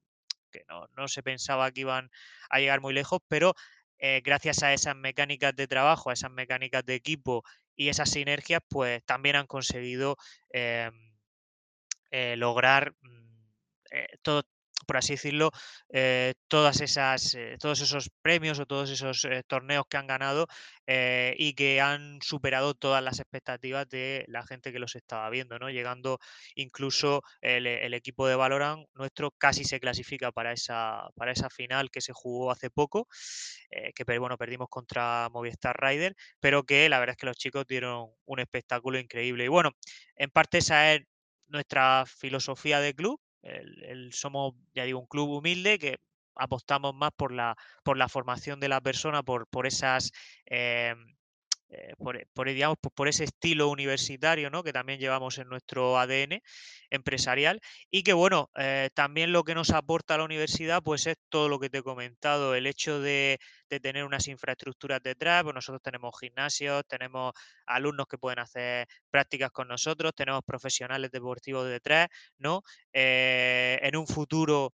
que 0.51 0.65
no, 0.69 1.09
se 1.09 1.23
pensaba 1.23 1.71
que 1.73 1.83
iban 1.83 2.11
a 2.51 2.59
llegar 2.61 2.81
muy 2.81 2.95
lejos, 2.95 3.21
pero 3.29 3.55
eh, 3.99 4.21
gracias 4.25 4.63
a 4.63 4.73
esas 4.73 4.97
mecánicas 4.97 5.55
de 5.57 5.67
trabajo, 5.67 6.11
a 6.11 6.13
esas 6.15 6.31
mecánicas 6.31 6.85
de 6.85 6.95
equipo 6.95 7.45
y 7.77 7.89
esas 7.89 8.11
sinergias, 8.11 8.61
pues 8.69 9.05
también 9.05 9.37
han 9.37 9.47
conseguido 9.47 10.17
em, 10.51 11.14
eh, 12.17 12.37
lograr 12.37 12.95
mm, 13.03 13.51
eh, 13.91 14.07
todo, 14.23 14.45
por 14.87 14.99
así 14.99 15.15
decirlo, 15.15 15.51
eh, 15.93 16.35
todas 16.47 16.81
esas, 16.81 17.37
todos 17.59 17.81
esos 17.81 18.09
premios 18.23 18.61
o 18.61 18.67
todos 18.67 18.89
esos 18.91 19.27
torneos 19.49 19.87
que 19.89 19.97
han 19.97 20.07
ganado 20.07 20.47
y 20.87 21.55
que 21.55 21.81
han 21.81 22.21
superado 22.23 22.75
todas 22.75 23.03
las 23.03 23.19
expectativas 23.19 23.89
de 23.89 24.25
la 24.29 24.47
gente 24.47 24.73
que 24.73 24.79
los 24.79 24.95
estaba 24.95 25.29
viendo, 25.31 25.59
¿no? 25.59 25.71
Llegando 25.71 26.19
incluso 26.55 27.23
el, 27.41 27.95
equipo 27.95 28.29
de 28.29 28.37
Valorant 28.37 28.87
nuestro 28.95 29.31
casi 29.33 29.65
se 29.65 29.81
clasifica 29.81 30.31
para 30.33 30.53
esa, 30.53 31.09
para 31.17 31.33
esa 31.33 31.49
final 31.51 31.91
que 31.91 32.03
se 32.03 32.13
jugó 32.13 32.51
hace 32.51 32.71
poco, 32.71 33.09
que 33.71 34.19
bueno, 34.19 34.37
perdimos 34.37 34.69
contra 34.69 35.29
Movistar 35.33 35.77
Rider, 35.81 36.15
pero 36.41 36.65
que 36.65 36.89
la 36.91 37.01
verdad 37.01 37.15
es 37.15 37.19
que 37.19 37.27
los 37.27 37.37
chicos 37.39 37.67
dieron 37.67 38.11
un 38.27 38.39
espectáculo 38.39 38.99
increíble. 38.99 39.45
Y 39.47 39.49
bueno, 39.49 39.71
en 40.17 40.31
parte 40.31 40.59
esa 40.59 40.93
es 40.95 41.03
nuestra 41.55 42.05
filosofía 42.07 42.81
de 42.81 42.95
club. 42.95 43.21
El, 43.43 44.13
somos, 44.13 44.55
ya 44.75 44.85
digo, 44.85 45.01
un 45.01 45.07
club 45.07 45.31
humilde 45.31 45.79
que 45.79 45.97
apostamos 46.35 46.95
más 46.95 47.11
por 47.17 47.33
la, 47.33 47.57
por 47.83 47.97
la 47.97 48.09
formación 48.09 48.61
de 48.61 48.69
la 48.69 48.81
persona, 48.81 49.23
por, 49.23 49.47
por 49.49 49.67
esas 49.67 50.13
em, 50.47 51.15
eh, 51.77 51.95
por, 51.99 52.27
por, 52.95 53.09
ese 53.09 53.25
estilo 53.25 53.69
universitario 53.69 54.51
que 54.63 54.73
también 54.73 55.01
llevamos 55.01 55.39
en 55.39 55.49
nuestro 55.49 55.99
ADN 55.99 56.41
empresarial 56.91 57.61
y 57.91 58.03
que 58.03 58.13
bueno, 58.13 58.51
eh, 58.57 58.91
también 58.95 59.33
lo 59.33 59.43
que 59.43 59.55
nos 59.55 59.71
aporta 59.71 60.17
la 60.17 60.25
universidad 60.25 60.83
pues 60.83 61.07
es 61.07 61.17
todo 61.29 61.49
lo 61.49 61.59
que 61.59 61.71
te 61.71 61.79
he 61.79 61.83
comentado, 61.83 62.55
el 62.55 62.67
hecho 62.67 63.01
de, 63.01 63.39
tener 63.83 64.05
unas 64.05 64.29
infraestructuras 64.29 65.03
detrás, 65.03 65.43
pues 65.43 65.53
nosotros 65.53 65.83
tenemos 65.83 66.15
gimnasios, 66.21 66.85
tenemos 66.87 67.33
alumnos 67.67 68.07
que 68.07 68.19
pueden 68.19 68.39
hacer 68.39 68.87
prácticas 69.11 69.51
con 69.51 69.67
nosotros, 69.67 70.13
tenemos 70.15 70.43
profesionales 70.47 71.11
deportivos 71.11 71.67
detrás, 71.69 72.07
¿no? 72.39 72.63
Eh, 72.93 73.81
en 73.83 73.97
un 73.97 74.07
futuro 74.07 74.73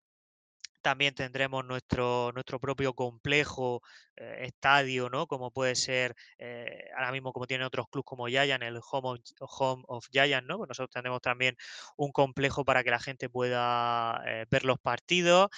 también 0.82 1.14
tendremos 1.14 1.64
nuestro, 1.64 2.32
nuestro 2.32 2.60
propio 2.60 2.94
complejo, 2.94 3.82
eh, 4.20 4.46
estadio, 4.46 5.08
¿no? 5.10 5.26
Como 5.26 5.52
puede 5.52 5.76
ser 5.76 6.14
eh, 6.38 6.88
ahora 6.96 7.12
mismo 7.12 7.32
como 7.32 7.46
tienen 7.46 7.66
otros 7.66 7.86
clubes 7.88 8.04
como 8.04 8.26
Giant, 8.26 8.62
el 8.64 8.80
Home 8.90 9.10
of, 9.10 9.20
Home 9.40 9.84
of 9.86 10.06
Giant, 10.10 10.46
¿no? 10.46 10.58
Pues 10.58 10.68
nosotros 10.68 10.90
tenemos 10.90 11.20
también 11.20 11.56
un 11.96 12.10
complejo 12.10 12.64
para 12.64 12.82
que 12.82 12.90
la 12.90 12.98
gente 12.98 13.28
pueda 13.30 14.20
eh, 14.26 14.44
ver 14.50 14.64
los 14.64 14.78
partidos, 14.80 15.48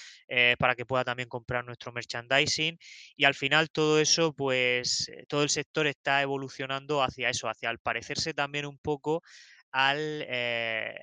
para 0.59 0.75
que 0.75 0.87
pueda 0.87 1.05
también 1.05 1.29
comprar 1.29 1.65
nuestro 1.65 1.93
merchandising 1.93 2.79
y 3.17 3.25
al 3.25 3.35
final 3.35 3.71
todo 3.71 3.99
eso, 3.99 4.33
pues 4.35 5.11
todo 5.29 5.43
el 5.43 5.50
sector 5.50 5.87
está 5.87 6.23
evolucionando 6.23 7.03
hacia 7.03 7.31
eso, 7.31 7.49
hacia 7.49 7.71
al 7.71 7.79
parecerse 7.79 8.35
también 8.35 8.67
un 8.67 8.79
poco 8.79 9.23
al, 9.73 10.27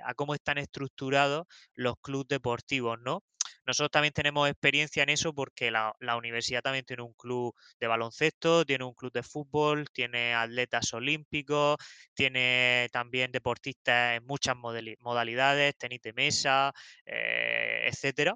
a 0.05 0.13
cómo 0.15 0.33
están 0.33 0.57
estructurados 0.57 1.45
los 1.75 1.95
clubes 2.01 2.27
deportivos, 2.27 2.99
¿no? 2.99 3.23
Nosotros 3.67 3.91
también 3.91 4.13
tenemos 4.13 4.49
experiencia 4.49 5.03
en 5.03 5.09
eso 5.09 5.33
porque 5.33 5.69
la, 5.71 5.93
universidad 6.17 6.61
también 6.61 6.85
tiene 6.85 7.03
un 7.03 7.13
club 7.13 7.53
de 7.79 7.87
baloncesto, 7.87 8.63
tiene 8.65 8.85
un 8.85 8.93
club 8.93 9.11
de 9.11 9.23
fútbol, 9.23 9.89
tiene 9.91 10.33
atletas 10.33 10.93
olímpicos, 10.93 11.75
tiene 12.13 12.87
también 12.93 13.31
deportistas 13.33 14.17
en 14.17 14.25
muchas 14.25 14.55
modalidades, 14.55 15.77
tenis 15.77 16.01
de 16.01 16.13
mesa, 16.13 16.71
eh, 17.05 17.89
etcétera. 17.91 18.35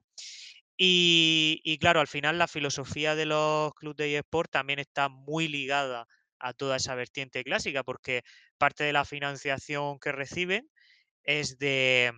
Y, 0.76 1.78
claro, 1.80 2.00
al 2.00 2.08
final 2.08 2.38
la 2.38 2.48
filosofía 2.48 3.16
de 3.16 3.26
los 3.28 3.74
clubes 3.76 3.98
de 3.98 4.18
eSport 4.18 4.52
también 4.52 4.80
está 4.80 5.10
muy 5.10 5.48
ligada 5.48 6.08
a 6.40 6.54
toda 6.54 6.78
esa 6.78 6.96
vertiente 6.96 7.44
clásica, 7.44 7.84
porque 7.84 8.24
parte 8.58 8.84
de 8.84 8.92
la 8.92 9.06
financiación 9.06 10.00
que 10.00 10.12
reciben 10.12 10.70
es 11.24 11.60
de, 11.60 12.12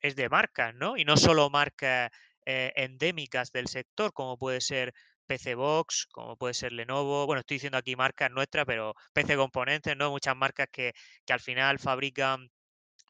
es 0.00 0.16
de 0.16 0.28
marcas, 0.28 0.74
¿no? 0.74 0.96
Y 0.96 1.04
no 1.04 1.16
solo 1.16 1.48
marcas 1.48 2.10
eh, 2.50 2.72
endémicas 2.76 3.52
del 3.52 3.68
sector, 3.68 4.14
como 4.14 4.38
puede 4.38 4.62
ser 4.62 4.94
PC 5.26 5.54
Box, 5.54 6.06
como 6.10 6.36
puede 6.38 6.54
ser 6.54 6.72
Lenovo. 6.72 7.26
Bueno, 7.26 7.40
estoy 7.40 7.56
diciendo 7.56 7.76
aquí 7.76 7.94
marcas 7.94 8.30
nuestras, 8.30 8.64
pero 8.64 8.94
PC 9.12 9.36
Componentes, 9.36 9.94
¿no? 9.98 10.10
Muchas 10.10 10.34
marcas 10.34 10.68
que, 10.72 10.94
que 11.26 11.32
al 11.34 11.40
final 11.40 11.78
fabrican 11.78 12.50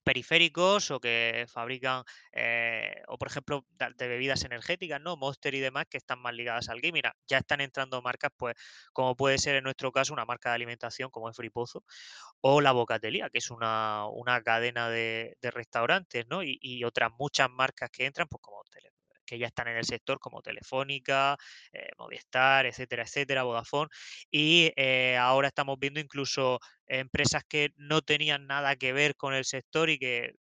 periféricos 0.03 0.91
o 0.91 0.99
que 1.01 1.47
fabrican, 1.49 2.03
eh, 2.33 3.03
o 3.09 3.17
por 3.17 3.29
ejemplo, 3.29 3.65
de 3.97 4.09
bebidas 4.09 4.43
energéticas, 4.45 5.01
¿no? 5.01 5.17
Monster 5.17 5.55
y 5.55 5.61
demás, 5.61 5.87
que 5.89 5.99
están 5.99 6.21
más 6.21 6.35
ligadas 6.35 6.69
al 6.69 6.81
gaming. 6.81 7.03
Ya 7.29 7.39
están 7.39 7.61
entrando 7.61 8.03
marcas, 8.03 8.33
pues, 8.37 8.57
como 8.93 9.15
puede 9.17 9.39
ser 9.39 9.55
en 9.57 9.65
nuestro 9.65 9.93
caso 9.93 10.13
una 10.13 10.25
marca 10.25 10.49
de 10.51 10.57
alimentación 10.57 11.11
como 11.11 11.31
es 11.31 11.37
Fripozo, 11.37 11.85
o 12.41 12.61
La 12.61 12.73
Bocatelía, 12.73 13.31
que 13.31 13.39
es 13.39 13.51
una, 13.51 14.09
cadena 14.45 14.89
de, 14.91 15.37
restaurantes, 15.43 16.27
¿no? 16.29 16.43
Y, 16.43 16.59
y, 16.61 16.85
otras 16.85 17.11
muchas 17.19 17.51
marcas 17.51 17.91
que 17.91 18.07
entran, 18.07 18.27
pues 18.29 18.41
como 18.43 18.59
que 19.29 19.39
ya 19.39 19.47
están 19.47 19.69
en 19.69 19.77
el 19.77 19.85
sector, 19.85 20.19
como 20.19 20.41
Telefónica, 20.43 21.37
eh, 21.73 21.91
Movistar, 21.99 22.67
etcétera, 22.67 23.03
etcétera, 23.03 23.43
Vodafone. 23.43 23.91
Y 24.31 24.73
eh, 24.77 25.17
ahora 25.19 25.49
estamos 25.49 25.79
viendo 25.79 26.01
incluso 26.01 26.61
empresas 26.87 27.45
que 27.47 27.71
no 27.77 28.01
tenían 28.03 28.47
nada 28.47 28.77
que 28.77 28.93
ver 28.93 29.17
con 29.17 29.35
el 29.35 29.45
sector 29.45 29.91
y 29.91 29.99
que 29.99 30.35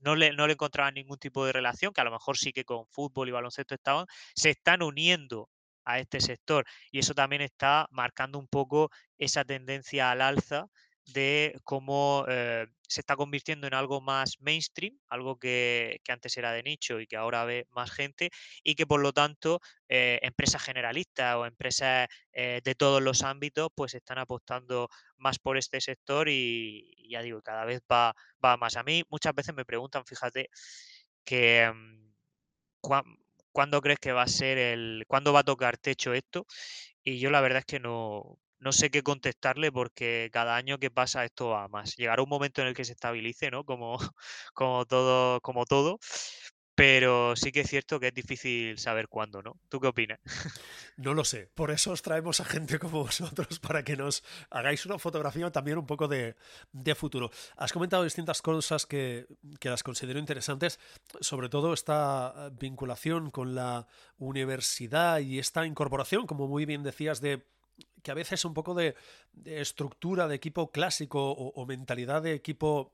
no, 0.00 0.16
le, 0.16 0.32
no 0.32 0.46
le 0.46 0.54
encontraban 0.54 0.94
ningún 0.94 1.18
tipo 1.18 1.46
de 1.46 1.52
relación, 1.52 1.92
que 1.92 2.00
a 2.00 2.04
lo 2.04 2.10
mejor 2.10 2.36
sí 2.36 2.52
que 2.52 2.64
con 2.64 2.86
fútbol 2.88 3.28
y 3.28 3.32
baloncesto 3.32 3.74
estaban, 3.74 4.06
se 4.34 4.50
están 4.50 4.82
uniendo 4.82 5.48
a 5.84 5.98
este 6.00 6.20
sector. 6.20 6.66
Y 6.90 6.98
eso 6.98 7.14
también 7.14 7.42
está 7.42 7.86
marcando 7.90 8.38
un 8.38 8.48
poco 8.48 8.90
esa 9.18 9.44
tendencia 9.44 10.10
al 10.10 10.20
alza 10.22 10.66
de 11.06 11.58
cómo 11.64 12.24
eh, 12.28 12.66
se 12.88 13.00
está 13.00 13.16
convirtiendo 13.16 13.66
en 13.66 13.74
algo 13.74 14.00
más 14.00 14.36
mainstream, 14.40 14.98
algo 15.08 15.38
que, 15.38 16.00
antes 16.08 16.36
era 16.36 16.52
de 16.52 16.62
nicho 16.62 17.00
y 17.00 17.06
que 17.06 17.16
ahora 17.16 17.44
ve 17.44 17.66
más 17.70 17.90
gente, 17.90 18.30
y 18.62 18.74
que 18.74 18.86
por 18.86 19.00
lo 19.00 19.12
tanto 19.12 19.60
eh, 19.88 20.20
empresas 20.22 20.62
generalistas 20.62 21.36
o 21.36 21.46
empresas 21.46 22.08
eh, 22.32 22.60
de 22.64 22.74
todos 22.74 23.02
los 23.02 23.22
ámbitos 23.22 23.68
pues 23.74 23.94
están 23.94 24.18
apostando 24.18 24.88
más 25.16 25.38
por 25.38 25.56
este 25.56 25.80
sector 25.80 26.28
y, 26.28 27.08
ya 27.08 27.22
digo, 27.22 27.42
cada 27.42 27.64
vez 27.64 27.80
va, 27.90 28.14
va 28.44 28.56
más. 28.56 28.76
A 28.76 28.82
mí 28.82 29.02
muchas 29.10 29.34
veces 29.34 29.54
me 29.54 29.64
preguntan, 29.64 30.04
fíjate, 30.06 30.48
que... 31.24 31.70
Mm, 31.72 32.12
¿Cuándo 33.52 33.80
crees 33.82 33.98
que 34.00 34.12
va 34.12 34.22
a 34.22 34.28
ser 34.28 34.58
el. 34.58 35.04
¿Cuándo 35.06 35.32
va 35.32 35.40
a 35.40 35.44
tocar 35.44 35.76
techo 35.78 36.14
esto? 36.14 36.46
Y 37.04 37.18
yo 37.18 37.30
la 37.30 37.40
verdad 37.40 37.60
es 37.60 37.66
que 37.66 37.80
no, 37.80 38.38
no 38.62 38.70
sé 38.72 38.90
qué 38.90 39.02
contestarle 39.02 39.72
porque 39.72 40.30
cada 40.32 40.56
año 40.56 40.78
que 40.78 40.90
pasa 40.90 41.24
esto 41.24 41.48
va 41.48 41.66
más. 41.68 41.96
Llegará 41.96 42.22
un 42.22 42.28
momento 42.28 42.62
en 42.62 42.68
el 42.68 42.74
que 42.74 42.84
se 42.84 42.92
estabilice, 42.92 43.50
¿no? 43.50 43.64
Como, 43.64 43.98
como 44.54 44.86
todo, 44.86 45.40
como 45.40 45.66
todo. 45.66 45.98
Pero 46.74 47.36
sí 47.36 47.52
que 47.52 47.60
es 47.60 47.68
cierto 47.68 48.00
que 48.00 48.08
es 48.08 48.14
difícil 48.14 48.78
saber 48.78 49.08
cuándo, 49.08 49.42
¿no? 49.42 49.60
¿Tú 49.68 49.78
qué 49.78 49.88
opinas? 49.88 50.18
No 50.96 51.12
lo 51.12 51.24
sé. 51.24 51.50
Por 51.54 51.70
eso 51.70 51.90
os 51.90 52.02
traemos 52.02 52.40
a 52.40 52.44
gente 52.44 52.78
como 52.78 53.02
vosotros 53.02 53.58
para 53.58 53.82
que 53.82 53.96
nos 53.96 54.22
hagáis 54.50 54.86
una 54.86 54.98
fotografía 54.98 55.50
también 55.50 55.76
un 55.78 55.86
poco 55.86 56.06
de, 56.06 56.36
futuro. 56.94 57.30
Has 57.56 57.72
comentado 57.72 58.04
distintas 58.04 58.40
cosas 58.40 58.86
que, 58.86 59.26
que, 59.58 59.68
las 59.68 59.82
considero 59.82 60.18
interesantes, 60.18 60.78
sobre 61.20 61.48
todo 61.48 61.72
esta 61.72 62.50
vinculación 62.52 63.30
con 63.30 63.54
la 63.54 63.86
universidad 64.18 65.18
y 65.20 65.38
esta 65.38 65.66
incorporación, 65.66 66.26
como 66.26 66.46
muy 66.46 66.64
bien 66.64 66.82
decías, 66.82 67.20
de 67.20 67.42
que 68.02 68.10
a 68.10 68.14
veces 68.14 68.44
un 68.44 68.54
poco 68.54 68.74
de, 68.74 68.94
estructura 69.44 70.28
de 70.28 70.34
equipo 70.34 70.70
clásico 70.70 71.32
o, 71.32 71.66
mentalidad 71.66 72.22
de 72.22 72.34
equipo 72.34 72.92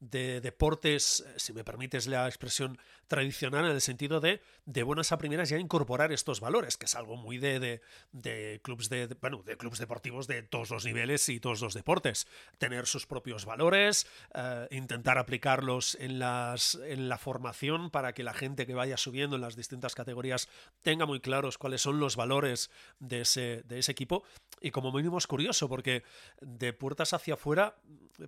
de 0.00 0.40
deportes, 0.40 1.24
si 1.36 1.52
me 1.52 1.64
permites 1.64 2.06
la 2.06 2.26
expresión 2.26 2.78
tradicional, 3.08 3.64
en 3.64 3.72
el 3.72 3.80
sentido 3.80 4.20
de, 4.20 4.40
de 4.66 4.82
buenas 4.82 5.12
a 5.12 5.18
primeras 5.18 5.48
ya 5.48 5.58
incorporar 5.58 6.12
estos 6.12 6.40
valores, 6.40 6.76
que 6.76 6.86
es 6.86 6.94
algo 6.94 7.16
muy 7.16 7.38
de, 7.38 7.58
de, 7.58 7.80
de 8.12 8.60
clubs 8.62 8.88
de, 8.90 9.06
bueno, 9.20 9.42
de 9.44 9.56
clubs 9.56 9.78
deportivos 9.78 10.26
de 10.26 10.42
todos 10.42 10.70
los 10.70 10.84
niveles 10.84 11.28
y 11.28 11.40
todos 11.40 11.60
los 11.62 11.74
deportes. 11.74 12.26
Tener 12.58 12.86
sus 12.86 13.06
propios 13.06 13.44
valores, 13.44 14.06
eh, 14.34 14.68
intentar 14.70 15.18
aplicarlos 15.18 15.96
en, 16.00 16.18
las, 16.18 16.74
en 16.74 17.08
la 17.08 17.18
formación 17.18 17.90
para 17.90 18.12
que 18.12 18.22
la 18.22 18.34
gente 18.34 18.66
que 18.66 18.74
vaya 18.74 18.96
subiendo 18.96 19.36
en 19.36 19.42
las 19.42 19.56
distintas 19.56 19.94
categorías 19.94 20.48
tenga 20.82 21.06
muy 21.06 21.20
claros 21.20 21.58
cuáles 21.58 21.80
son 21.80 21.98
los 21.98 22.16
valores 22.16 22.70
de 22.98 23.22
ese, 23.22 23.62
de 23.64 23.78
ese 23.78 23.92
equipo. 23.92 24.22
Y 24.60 24.70
como 24.70 24.92
mínimo 24.92 25.18
es 25.18 25.26
curioso, 25.26 25.68
porque 25.68 26.02
de 26.40 26.72
puertas 26.72 27.14
hacia 27.14 27.34
afuera 27.34 27.76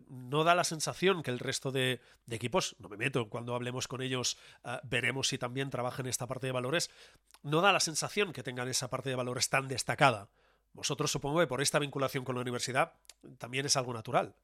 no 0.08 0.44
da 0.44 0.54
la 0.54 0.64
sensación 0.64 0.99
que 1.22 1.30
el 1.30 1.38
resto 1.38 1.72
de, 1.72 2.00
equipos, 2.28 2.76
no 2.78 2.88
me 2.88 2.96
meto, 2.96 3.28
cuando 3.28 3.54
hablemos 3.54 3.88
con 3.88 4.02
ellos 4.02 4.36
ah, 4.64 4.80
veremos 4.84 5.28
si 5.28 5.38
también 5.38 5.70
trabajan 5.70 6.06
esta 6.06 6.26
parte 6.26 6.46
de 6.46 6.52
valores, 6.52 6.90
no 7.42 7.60
da 7.60 7.72
la 7.72 7.80
sensación 7.80 8.32
que 8.32 8.42
tengan 8.42 8.68
esa 8.68 8.90
parte 8.90 9.08
de 9.08 9.16
valores 9.16 9.48
tan 9.48 9.66
destacada. 9.66 10.28
Vosotros 10.72 11.10
supongo 11.10 11.40
que 11.40 11.46
por 11.46 11.62
esta 11.62 11.78
vinculación 11.78 12.24
con 12.24 12.34
la 12.34 12.42
universidad 12.42 12.92
también 13.38 13.66
es 13.66 13.76
algo 13.76 13.94
natural. 13.94 14.34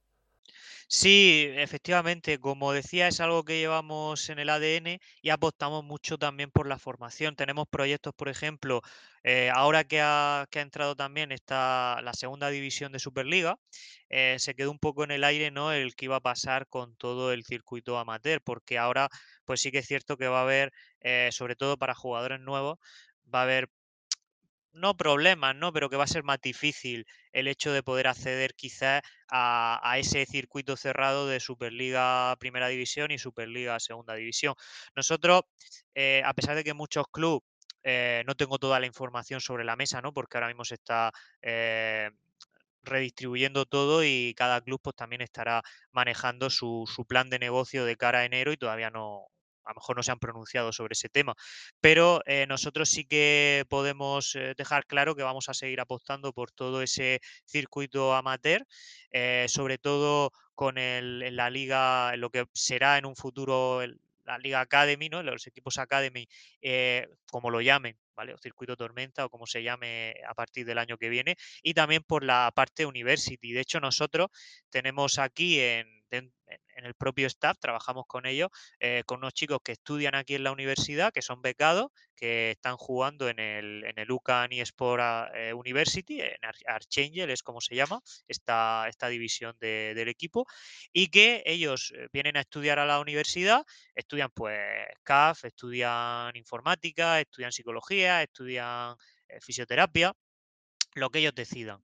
Sí, 0.88 1.48
efectivamente, 1.56 2.38
como 2.38 2.72
decía, 2.72 3.08
es 3.08 3.20
algo 3.20 3.44
que 3.44 3.58
llevamos 3.58 4.28
en 4.30 4.38
el 4.38 4.48
ADN 4.48 5.00
y 5.20 5.30
apostamos 5.30 5.84
mucho 5.84 6.16
también 6.16 6.50
por 6.50 6.68
la 6.68 6.78
formación. 6.78 7.34
Tenemos 7.34 7.66
proyectos, 7.68 8.14
por 8.14 8.28
ejemplo, 8.28 8.82
eh, 9.24 9.50
ahora 9.52 9.84
que 9.84 10.00
ha, 10.00 10.46
entrado 10.52 10.94
también 10.94 11.32
esta, 11.32 12.00
la 12.02 12.12
segunda 12.12 12.50
división 12.50 12.92
de 12.92 13.00
Superliga, 13.00 13.58
eh, 14.08 14.36
se 14.38 14.54
quedó 14.54 14.70
un 14.70 14.78
poco 14.78 15.02
en 15.04 15.10
el 15.10 15.24
aire 15.24 15.50
¿no? 15.50 15.72
el 15.72 15.94
que 15.96 16.04
iba 16.06 16.16
a 16.16 16.20
pasar 16.20 16.68
con 16.68 16.96
todo 16.96 17.32
el 17.32 17.44
circuito 17.44 17.98
amateur, 17.98 18.40
porque 18.42 18.78
ahora 18.78 19.08
pues 19.44 19.60
sí 19.60 19.72
que 19.72 19.78
es 19.78 19.86
cierto 19.86 20.16
que 20.16 20.28
va 20.28 20.40
a 20.40 20.42
haber, 20.42 20.72
eh, 21.00 21.30
sobre 21.32 21.56
todo 21.56 21.76
para 21.76 21.94
jugadores 21.94 22.40
nuevos, 22.40 22.78
va 23.34 23.40
a 23.40 23.42
haber 23.44 23.68
no 24.76 24.96
problemas, 24.96 25.56
¿no? 25.56 25.72
Pero 25.72 25.90
que 25.90 25.96
va 25.96 26.04
a 26.04 26.06
ser 26.06 26.22
más 26.22 26.40
difícil 26.40 27.06
el 27.32 27.48
hecho 27.48 27.72
de 27.72 27.82
poder 27.82 28.06
acceder 28.06 28.54
quizás 28.54 29.02
a, 29.28 29.96
ese 29.98 30.26
circuito 30.26 30.76
cerrado 30.76 31.26
de 31.26 31.40
Superliga 31.40 32.36
Primera 32.38 32.68
División 32.68 33.10
y 33.10 33.18
Superliga 33.18 33.80
Segunda 33.80 34.14
División. 34.14 34.54
Nosotros, 34.94 35.42
eh, 35.94 36.22
a 36.24 36.34
pesar 36.34 36.56
de 36.56 36.64
que 36.64 36.74
muchos 36.74 37.06
clubes, 37.10 37.42
eh, 37.82 38.24
no 38.26 38.34
tengo 38.34 38.58
toda 38.58 38.80
la 38.80 38.86
información 38.86 39.40
sobre 39.40 39.64
la 39.64 39.76
mesa, 39.76 40.00
¿no? 40.02 40.12
Porque 40.12 40.36
ahora 40.36 40.48
mismo 40.48 40.64
se 40.64 40.74
está 40.74 41.12
eh, 41.42 42.10
redistribuyendo 42.82 43.64
todo 43.66 44.04
y 44.04 44.34
cada 44.36 44.60
club 44.60 44.80
pues 44.82 44.96
también 44.96 45.22
estará 45.22 45.62
manejando 45.92 46.50
su, 46.50 46.84
su, 46.92 47.06
plan 47.06 47.30
de 47.30 47.38
negocio 47.38 47.84
de 47.84 47.96
cara 47.96 48.20
a 48.20 48.24
enero 48.24 48.52
y 48.52 48.56
todavía 48.56 48.90
no, 48.90 49.26
a 49.66 49.70
lo 49.70 49.74
mejor 49.76 49.96
no 49.96 50.02
se 50.02 50.12
han 50.12 50.18
pronunciado 50.18 50.72
sobre 50.72 50.92
ese 50.92 51.08
tema, 51.08 51.34
pero 51.80 52.22
eh, 52.26 52.46
nosotros 52.46 52.88
sí 52.88 53.04
que 53.04 53.64
podemos 53.68 54.34
eh, 54.36 54.54
dejar 54.56 54.86
claro 54.86 55.14
que 55.14 55.22
vamos 55.22 55.48
a 55.48 55.54
seguir 55.54 55.80
apostando 55.80 56.32
por 56.32 56.52
todo 56.52 56.82
ese 56.82 57.20
circuito 57.44 58.14
amateur, 58.14 58.64
eh, 59.10 59.46
sobre 59.48 59.78
todo 59.78 60.30
con 60.54 60.78
el, 60.78 61.36
la 61.36 61.50
liga, 61.50 62.16
lo 62.16 62.30
que 62.30 62.46
será 62.54 62.96
en 62.96 63.06
un 63.06 63.16
futuro 63.16 63.82
la 64.24 64.38
Liga 64.38 64.60
Academy, 64.60 65.08
¿no? 65.08 65.22
los 65.22 65.46
equipos 65.46 65.78
Academy, 65.78 66.26
como 67.30 67.48
lo 67.50 67.60
llamen, 67.60 67.96
¿vale? 68.16 68.34
O 68.34 68.38
circuito 68.38 68.76
tormenta 68.76 69.24
o 69.24 69.30
como 69.30 69.46
se 69.46 69.62
llame 69.62 70.16
a 70.26 70.34
partir 70.34 70.66
del 70.66 70.78
año 70.78 70.98
que 70.98 71.08
viene, 71.08 71.36
y 71.62 71.74
también 71.74 72.02
por 72.02 72.24
la 72.24 72.50
parte 72.52 72.86
university. 72.86 73.52
De 73.52 73.60
hecho, 73.60 73.78
nosotros 73.78 74.30
tenemos 74.68 75.20
aquí 75.20 75.60
en, 75.60 75.95
en, 76.10 76.32
el 76.76 76.94
propio 76.94 77.26
staff, 77.26 77.58
trabajamos 77.58 78.04
con 78.06 78.26
ellos, 78.26 78.50
eh, 78.80 79.02
con 79.06 79.18
unos 79.18 79.34
chicos 79.34 79.58
que 79.64 79.72
estudian 79.72 80.14
aquí 80.14 80.34
en 80.34 80.44
la 80.44 80.52
universidad, 80.52 81.12
que 81.12 81.22
son 81.22 81.42
becados, 81.42 81.90
que 82.14 82.52
están 82.52 82.76
jugando 82.76 83.28
en 83.28 83.38
el, 83.40 83.84
en 83.84 83.98
el 83.98 84.10
UCAN 84.10 84.52
eSport 84.52 85.00
ah, 85.02 85.30
eh, 85.34 85.52
University, 85.54 86.20
en 86.20 86.36
Archangel 86.66 87.30
es 87.30 87.42
como 87.42 87.60
se 87.60 87.74
llama, 87.74 88.00
esta, 88.28 88.86
esta 88.88 89.08
división 89.08 89.56
del 89.58 90.08
equipo, 90.08 90.46
y 90.92 91.08
que 91.08 91.42
ellos 91.46 91.92
eh, 91.96 92.08
vienen 92.12 92.36
a 92.36 92.40
estudiar 92.40 92.78
a 92.78 92.86
la 92.86 93.00
universidad, 93.00 93.64
estudian 93.94 94.30
pues 94.34 94.60
CAF, 95.02 95.44
estudian 95.44 96.36
informática, 96.36 97.20
estudian 97.20 97.52
psicología, 97.52 98.22
estudian 98.22 98.96
fisioterapia, 99.40 100.14
lo 100.96 101.10
que 101.10 101.18
ellos 101.20 101.34
decidan. 101.34 101.80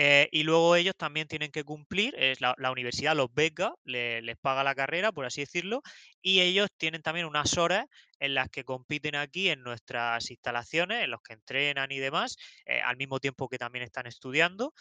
Eh, 0.00 0.28
y 0.30 0.44
luego 0.44 0.76
ellos 0.76 0.94
también 0.96 1.26
tienen 1.26 1.50
que 1.50 1.64
cumplir, 1.64 2.14
es 2.16 2.40
la, 2.40 2.54
universidad 2.70 3.16
los 3.16 3.34
beca, 3.34 3.74
les 3.82 4.36
paga 4.36 4.62
la 4.62 4.76
carrera, 4.76 5.10
por 5.10 5.24
así 5.24 5.40
decirlo, 5.40 5.82
y 6.22 6.38
ellos 6.40 6.68
tienen 6.76 7.02
también 7.02 7.26
unas 7.26 7.58
horas 7.58 7.84
en 8.20 8.34
las 8.34 8.48
que 8.48 8.62
compiten 8.62 9.16
aquí 9.16 9.48
en 9.48 9.64
nuestras 9.64 10.30
instalaciones, 10.30 11.02
en 11.02 11.10
los 11.10 11.20
que 11.20 11.32
entrenan 11.32 11.90
y 11.90 11.98
demás, 11.98 12.36
eh, 12.66 12.80
al 12.80 12.96
mismo 12.96 13.18
tiempo 13.18 13.48
que 13.48 13.58
también 13.58 13.82
están 13.82 14.06
estudiando. 14.06 14.72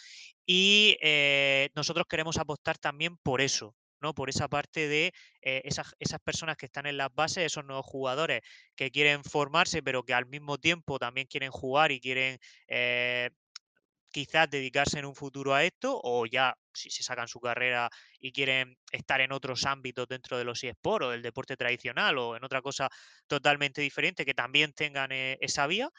Y 0.45 0.97
eh, 1.01 1.71
nosotros 1.73 2.05
queremos 2.07 2.37
apostar 2.37 2.77
también 2.77 3.17
por 3.17 3.41
eso, 3.41 3.75
¿no? 3.99 4.13
Por 4.13 4.29
esa 4.29 4.47
parte 4.47 4.87
de 4.87 5.13
esas, 5.41 5.95
esas, 5.97 6.19
personas 6.19 6.57
que 6.57 6.67
están 6.67 6.85
en 6.85 6.97
las 6.97 7.09
bases, 7.11 7.43
esos 7.43 7.65
nuevos 7.65 7.87
jugadores 7.87 8.41
que 8.75 8.91
quieren 8.91 9.23
formarse, 9.23 9.81
pero 9.81 10.03
que 10.03 10.13
al 10.13 10.27
mismo 10.27 10.59
tiempo 10.59 10.99
también 10.99 11.25
quieren 11.25 11.49
jugar 11.49 11.91
y 11.91 11.99
quieren 11.99 12.37
quizás 14.17 14.49
dedicarse 14.49 14.97
en 14.97 15.05
un 15.05 15.13
futuro 15.13 15.53
a 15.53 15.63
esto 15.63 16.01
o 16.03 16.25
ya 16.25 16.57
si 16.73 16.89
se 16.89 17.03
sacan 17.03 17.27
su 17.27 17.39
carrera 17.39 17.87
y 18.19 18.31
quieren 18.31 18.75
estar 18.91 19.21
en 19.21 19.31
otros 19.31 19.63
ámbitos 19.65 20.07
dentro 20.07 20.39
de 20.39 20.43
los 20.43 20.63
eSports 20.63 21.05
o 21.05 21.09
del 21.11 21.21
deporte 21.21 21.55
tradicional 21.55 22.17
o 22.17 22.35
en 22.35 22.43
otra 22.43 22.63
cosa 22.63 22.89
totalmente 23.27 23.79
diferente 23.79 24.25
que 24.25 24.33
también 24.33 24.73
tengan 24.73 25.11
eh, 25.11 25.37
esa 25.39 25.67
vía. 25.67 25.91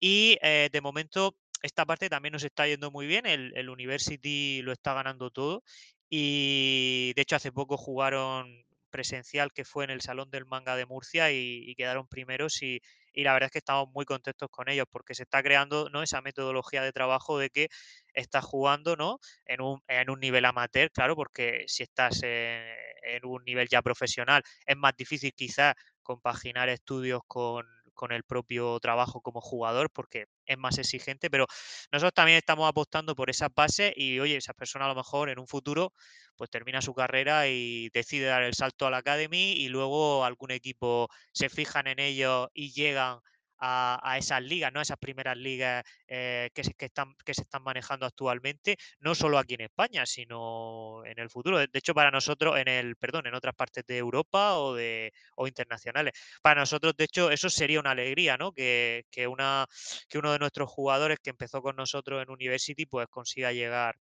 Y 0.00 0.36
eh, 0.42 0.68
de 0.72 0.80
momento 0.80 1.36
esta 1.62 1.86
parte 1.86 2.08
también 2.08 2.32
nos 2.32 2.42
está 2.42 2.66
yendo 2.66 2.90
muy 2.90 3.06
bien, 3.06 3.24
el, 3.24 3.52
el 3.54 3.68
University 3.68 4.62
lo 4.62 4.72
está 4.72 4.92
ganando 4.92 5.30
todo 5.30 5.62
y 6.08 7.12
de 7.14 7.22
hecho 7.22 7.36
hace 7.36 7.52
poco 7.52 7.76
jugaron 7.76 8.64
presencial 8.90 9.52
que 9.52 9.64
fue 9.64 9.84
en 9.84 9.90
el 9.90 10.00
Salón 10.00 10.30
del 10.30 10.44
Manga 10.44 10.76
de 10.76 10.86
Murcia 10.86 11.32
y, 11.32 11.74
quedaron 11.76 12.08
primeros 12.08 12.62
y, 12.62 12.82
la 13.14 13.32
verdad 13.32 13.46
es 13.46 13.52
que 13.52 13.58
estamos 13.58 13.88
muy 13.92 14.04
contentos 14.04 14.48
con 14.50 14.68
ellos 14.68 14.86
porque 14.90 15.14
se 15.14 15.24
está 15.24 15.42
creando 15.42 15.88
¿no? 15.90 16.02
esa 16.02 16.20
metodología 16.22 16.82
de 16.82 16.92
trabajo 16.92 17.38
de 17.38 17.50
que 17.50 17.68
estás 18.14 18.44
jugando 18.44 18.96
¿no? 18.96 19.18
en, 19.46 19.60
un, 19.60 19.82
en 19.88 20.10
un 20.10 20.20
nivel 20.20 20.44
amateur, 20.44 20.90
claro, 20.90 21.16
porque 21.16 21.64
si 21.66 21.82
estás 21.82 22.22
en, 22.22 22.62
en 23.02 23.24
un 23.24 23.44
nivel 23.44 23.68
ya 23.68 23.82
profesional 23.82 24.42
es 24.66 24.76
más 24.76 24.96
difícil 24.96 25.32
quizás 25.34 25.74
compaginar 26.02 26.68
estudios 26.68 27.20
con, 27.26 27.66
con 28.00 28.12
el 28.12 28.24
propio 28.24 28.80
trabajo 28.80 29.20
como 29.20 29.42
jugador 29.42 29.90
porque 29.90 30.24
es 30.46 30.56
más 30.56 30.78
exigente, 30.78 31.28
pero 31.28 31.46
nosotros 31.92 32.14
también 32.14 32.38
estamos 32.38 32.66
apostando 32.66 33.14
por 33.14 33.28
esas 33.28 33.50
bases 33.54 33.92
y 33.94 34.18
oye, 34.20 34.38
esa 34.38 34.54
persona 34.54 34.86
a 34.86 34.88
lo 34.88 34.94
mejor 34.94 35.28
en 35.28 35.38
un 35.38 35.46
futuro 35.46 35.92
pues 36.34 36.48
termina 36.48 36.80
su 36.80 36.94
carrera 36.94 37.48
y 37.48 37.90
decide 37.90 38.24
dar 38.24 38.42
el 38.42 38.54
salto 38.54 38.86
a 38.86 38.90
la 38.90 38.98
Academy 38.98 39.52
y 39.52 39.68
luego 39.68 40.24
algún 40.24 40.50
equipo 40.50 41.08
se 41.32 41.50
fijan 41.50 41.88
en 41.88 41.98
ellos 41.98 42.48
y 42.54 42.72
llegan 42.72 43.18
a, 43.60 44.16
esas 44.18 44.42
ligas, 44.42 44.72
¿no? 44.72 44.80
esas 44.80 44.98
primeras 44.98 45.36
ligas 45.36 45.84
eh, 46.08 46.50
que, 46.54 46.64
se, 46.64 46.74
que, 46.74 46.86
están, 46.86 47.14
que 47.24 47.34
se 47.34 47.42
están 47.42 47.62
manejando 47.62 48.06
actualmente, 48.06 48.76
no 49.00 49.14
solo 49.14 49.38
aquí 49.38 49.54
en 49.54 49.62
España, 49.62 50.06
sino 50.06 51.02
en 51.04 51.18
el 51.18 51.30
futuro. 51.30 51.58
De 51.58 51.68
hecho, 51.72 51.94
para 51.94 52.10
nosotros, 52.10 52.58
en 52.58 52.68
el, 52.68 52.96
perdón, 52.96 53.26
en 53.26 53.34
otras 53.34 53.54
partes 53.54 53.84
de 53.86 53.98
Europa 53.98 54.58
o 54.58 54.74
de 54.74 55.12
o 55.36 55.46
internacionales. 55.46 56.12
Para 56.42 56.60
nosotros, 56.60 56.94
de 56.96 57.04
hecho, 57.04 57.30
eso 57.30 57.50
sería 57.50 57.80
una 57.80 57.92
alegría, 57.92 58.36
¿no? 58.36 58.52
Que, 58.52 59.04
que, 59.10 59.26
una, 59.26 59.66
que 60.08 60.18
uno 60.18 60.32
de 60.32 60.38
nuestros 60.38 60.68
jugadores 60.70 61.18
que 61.22 61.30
empezó 61.30 61.62
con 61.62 61.76
nosotros 61.76 62.22
en 62.22 62.30
University, 62.30 62.86
pues 62.86 63.06
consiga 63.08 63.52
llegar 63.52 63.96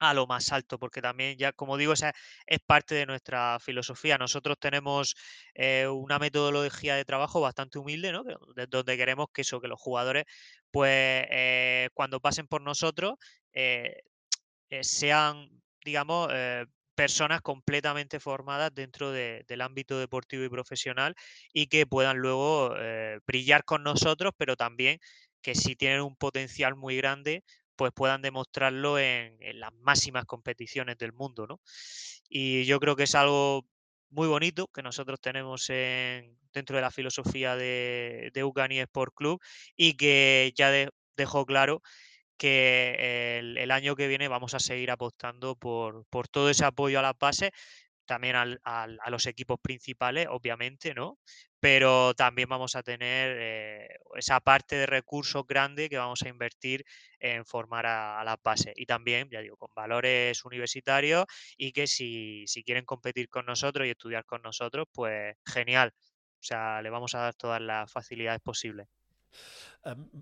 a 0.00 0.14
lo 0.14 0.26
más 0.26 0.50
alto, 0.50 0.78
porque 0.78 1.02
también 1.02 1.36
ya, 1.38 1.52
como 1.52 1.76
digo, 1.76 1.92
esa 1.92 2.12
es 2.46 2.58
parte 2.60 2.94
de 2.94 3.06
nuestra 3.06 3.58
filosofía. 3.60 4.18
Nosotros 4.18 4.56
tenemos 4.58 5.14
eh, 5.54 5.86
una 5.86 6.18
metodología 6.18 6.96
de 6.96 7.04
trabajo 7.04 7.40
bastante 7.40 7.78
humilde, 7.78 8.10
¿no? 8.10 8.24
donde 8.68 8.96
queremos 8.96 9.28
que 9.32 9.42
eso, 9.42 9.60
que 9.60 9.68
los 9.68 9.78
jugadores, 9.78 10.24
pues 10.70 11.26
eh, 11.30 11.90
cuando 11.94 12.18
pasen 12.20 12.46
por 12.46 12.62
nosotros, 12.62 13.14
eh, 13.52 14.02
sean, 14.80 15.48
digamos, 15.84 16.30
personas 16.94 17.40
completamente 17.42 18.20
formadas 18.20 18.70
dentro 18.74 19.10
del 19.10 19.60
ámbito 19.60 19.98
deportivo 19.98 20.44
y 20.44 20.48
profesional 20.48 21.14
y 21.52 21.66
que 21.66 21.86
puedan 21.86 22.18
luego 22.18 22.74
brillar 23.26 23.64
con 23.64 23.82
nosotros, 23.82 24.32
pero 24.36 24.56
también 24.56 24.98
que 25.42 25.54
si 25.54 25.76
tienen 25.76 26.02
un 26.02 26.16
potencial 26.16 26.76
muy 26.76 26.96
grande, 26.96 27.42
pues 27.80 27.92
puedan 27.94 28.20
demostrarlo 28.20 28.98
en, 28.98 29.38
las 29.58 29.72
máximas 29.72 30.26
competiciones 30.26 30.98
del 30.98 31.14
mundo, 31.14 31.46
¿no? 31.46 31.62
Y 32.28 32.66
yo 32.66 32.78
creo 32.78 32.94
que 32.94 33.04
es 33.04 33.14
algo 33.14 33.64
muy 34.10 34.28
bonito 34.28 34.66
que 34.66 34.82
nosotros 34.82 35.18
tenemos 35.18 35.66
dentro 35.68 36.76
de 36.76 36.82
la 36.82 36.90
filosofía 36.90 37.56
de, 37.56 38.32
de 38.34 38.44
Ucani 38.44 38.80
Sport 38.80 39.14
Club 39.14 39.40
y 39.76 39.94
que 39.94 40.52
ya 40.54 40.70
dejó 41.16 41.46
claro 41.46 41.80
que 42.36 43.38
el, 43.38 43.70
año 43.70 43.96
que 43.96 44.08
viene 44.08 44.28
vamos 44.28 44.52
a 44.52 44.60
seguir 44.60 44.90
apostando 44.90 45.56
por, 45.56 46.04
por 46.10 46.28
todo 46.28 46.50
ese 46.50 46.66
apoyo 46.66 46.98
a 46.98 47.02
las 47.02 47.18
bases 47.18 47.50
también 48.10 48.34
a 48.34 49.10
los 49.10 49.26
equipos 49.26 49.60
principales, 49.62 50.26
obviamente, 50.30 50.94
¿no? 50.94 51.20
Pero 51.60 52.12
también 52.14 52.48
vamos 52.48 52.74
a 52.74 52.82
tener 52.82 53.36
eh, 53.38 53.88
esa 54.16 54.40
parte 54.40 54.74
de 54.74 54.86
recursos 54.86 55.46
grande 55.46 55.88
que 55.88 55.96
vamos 55.96 56.20
a 56.22 56.28
invertir 56.28 56.84
en 57.20 57.46
formar 57.46 57.86
a, 57.86 58.24
las 58.24 58.36
bases. 58.42 58.72
Y 58.74 58.84
también, 58.86 59.28
ya 59.30 59.40
digo, 59.40 59.56
con 59.56 59.72
valores 59.76 60.44
universitarios 60.44 61.24
y 61.56 61.70
que 61.70 61.86
si, 61.86 62.44
si 62.48 62.64
quieren 62.64 62.84
competir 62.84 63.28
con 63.28 63.46
nosotros 63.46 63.86
y 63.86 63.90
estudiar 63.90 64.24
con 64.24 64.42
nosotros, 64.42 64.88
pues 64.92 65.36
genial. 65.46 65.92
O 65.94 66.42
sea, 66.42 66.82
le 66.82 66.90
vamos 66.90 67.14
a 67.14 67.20
dar 67.20 67.34
todas 67.36 67.60
las 67.60 67.92
facilidades 67.92 68.40
posibles. 68.40 68.88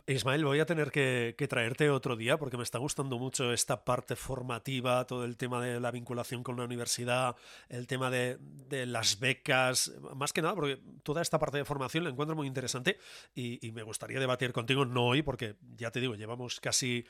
Ismael, 0.06 0.44
voy 0.44 0.60
a 0.60 0.66
tener 0.66 0.92
que, 0.92 1.34
traerte 1.48 1.90
otro 1.90 2.14
día 2.14 2.38
porque 2.38 2.56
me 2.56 2.62
está 2.62 2.78
gustando 2.78 3.18
mucho 3.18 3.52
esta 3.52 3.84
parte 3.84 4.14
formativa, 4.14 5.04
todo 5.04 5.24
el 5.24 5.36
tema 5.36 5.60
de 5.60 5.80
la 5.80 5.90
vinculación 5.90 6.44
con 6.44 6.56
la 6.56 6.64
universidad, 6.64 7.34
el 7.68 7.88
tema 7.88 8.08
de, 8.08 8.38
las 8.86 9.18
becas, 9.18 9.92
más 10.14 10.32
que 10.32 10.42
nada 10.42 10.54
porque 10.54 10.80
toda 11.02 11.22
esta 11.22 11.40
parte 11.40 11.58
de 11.58 11.64
formación 11.64 12.04
la 12.04 12.10
encuentro 12.10 12.36
muy 12.36 12.46
interesante 12.46 12.98
y, 13.34 13.58
me 13.72 13.82
gustaría 13.82 14.18
debatir 14.18 14.52
contigo, 14.52 14.84
no 14.84 15.06
hoy, 15.06 15.22
porque 15.22 15.56
ya 15.76 15.90
te 15.90 16.00
digo, 16.00 16.14
llevamos 16.14 16.60
casi 16.60 17.04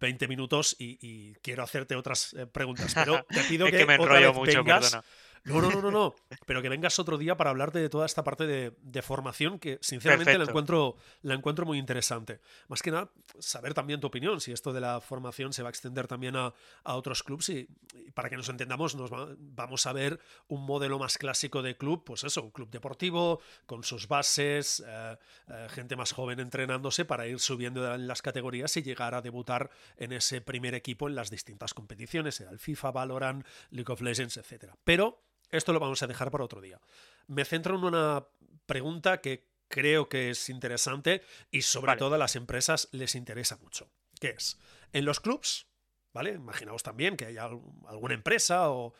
20 0.00 0.24
eh, 0.24 0.28
minutos 0.28 0.76
y, 0.78 1.34
quiero 1.42 1.62
hacerte 1.62 1.96
otras 1.96 2.34
eh, 2.34 2.46
preguntas, 2.46 2.94
pero 2.94 3.24
te 3.28 3.42
pido 3.44 3.66
que, 3.70 3.86
me 3.86 3.94
enrollo 3.94 4.34
mucho, 4.34 4.64
perdona. 4.64 5.02
No, 5.46 5.60
no, 5.60 5.70
no, 5.80 5.90
no, 5.92 6.14
Pero 6.44 6.60
que 6.60 6.68
vengas 6.68 6.98
otro 6.98 7.16
día 7.18 7.36
para 7.36 7.50
hablarte 7.50 7.78
de 7.78 7.88
toda 7.88 8.04
esta 8.04 8.24
parte 8.24 8.46
de, 8.46 9.02
formación 9.02 9.60
que 9.60 9.78
sinceramente 9.80 10.36
la 10.36 10.44
encuentro, 10.44 10.96
la 11.22 11.34
encuentro 11.34 11.64
muy 11.64 11.78
interesante. 11.78 12.40
Más 12.66 12.82
que 12.82 12.90
nada, 12.90 13.10
saber 13.38 13.72
también 13.72 14.00
tu 14.00 14.08
opinión, 14.08 14.40
si 14.40 14.50
esto 14.50 14.72
de 14.72 14.80
la 14.80 15.00
formación 15.00 15.52
se 15.52 15.62
va 15.62 15.68
a 15.68 15.70
extender 15.70 16.08
también 16.08 16.34
a, 16.34 16.52
otros 16.84 17.22
clubes 17.22 17.48
y, 17.50 17.68
para 18.14 18.28
que 18.28 18.36
nos 18.36 18.48
entendamos, 18.48 18.96
nos 18.96 19.10
vamos 19.38 19.86
a 19.86 19.92
ver 19.92 20.18
un 20.48 20.66
modelo 20.66 20.98
más 20.98 21.16
clásico 21.16 21.62
de 21.62 21.76
club, 21.76 22.02
pues 22.04 22.24
eso, 22.24 22.42
un 22.42 22.50
club 22.50 22.70
deportivo 22.70 23.40
con 23.66 23.84
sus 23.84 24.08
bases, 24.08 24.82
eh, 24.84 25.16
eh, 25.48 25.66
gente 25.70 25.94
más 25.94 26.12
joven 26.12 26.40
entrenándose 26.40 27.04
para 27.04 27.26
ir 27.28 27.38
subiendo 27.38 27.94
en 27.94 28.08
las 28.08 28.22
categorías 28.22 28.76
y 28.76 28.82
llegar 28.82 29.14
a 29.14 29.22
debutar 29.22 29.70
en 29.96 30.12
ese 30.12 30.40
primer 30.40 30.74
equipo 30.74 31.08
en 31.08 31.14
las 31.14 31.30
distintas 31.30 31.72
competiciones, 31.74 32.34
sea 32.36 32.50
el 32.50 32.58
FIFA, 32.58 32.90
Valorant, 32.90 33.46
League 33.70 33.92
of 33.92 34.00
Legends, 34.00 34.36
etc. 34.38 34.72
Pero 34.82 35.20
esto 35.50 35.72
lo 35.72 35.80
vamos 35.80 36.02
a 36.02 36.06
dejar 36.06 36.30
para 36.30 36.44
otro 36.44 36.60
día. 36.60 36.80
Me 37.26 37.44
centro 37.44 37.76
en 37.76 37.84
una 37.84 38.26
pregunta 38.66 39.20
que 39.20 39.48
creo 39.68 40.08
que 40.08 40.30
es 40.30 40.48
interesante 40.48 41.22
y 41.50 41.62
sobre 41.62 41.96
todo 41.96 42.14
a 42.14 42.18
las 42.18 42.36
empresas 42.36 42.88
les 42.92 43.14
interesa 43.14 43.56
mucho. 43.56 43.90
¿Qué 44.20 44.30
es? 44.30 44.58
En 44.92 45.04
los 45.04 45.20
clubs, 45.20 45.66
¿vale? 46.12 46.32
Imaginaos 46.32 46.82
también 46.82 47.16
que 47.16 47.26
haya 47.26 47.44
alguna 47.44 48.14
empresa 48.14 48.70
o, 48.70 48.94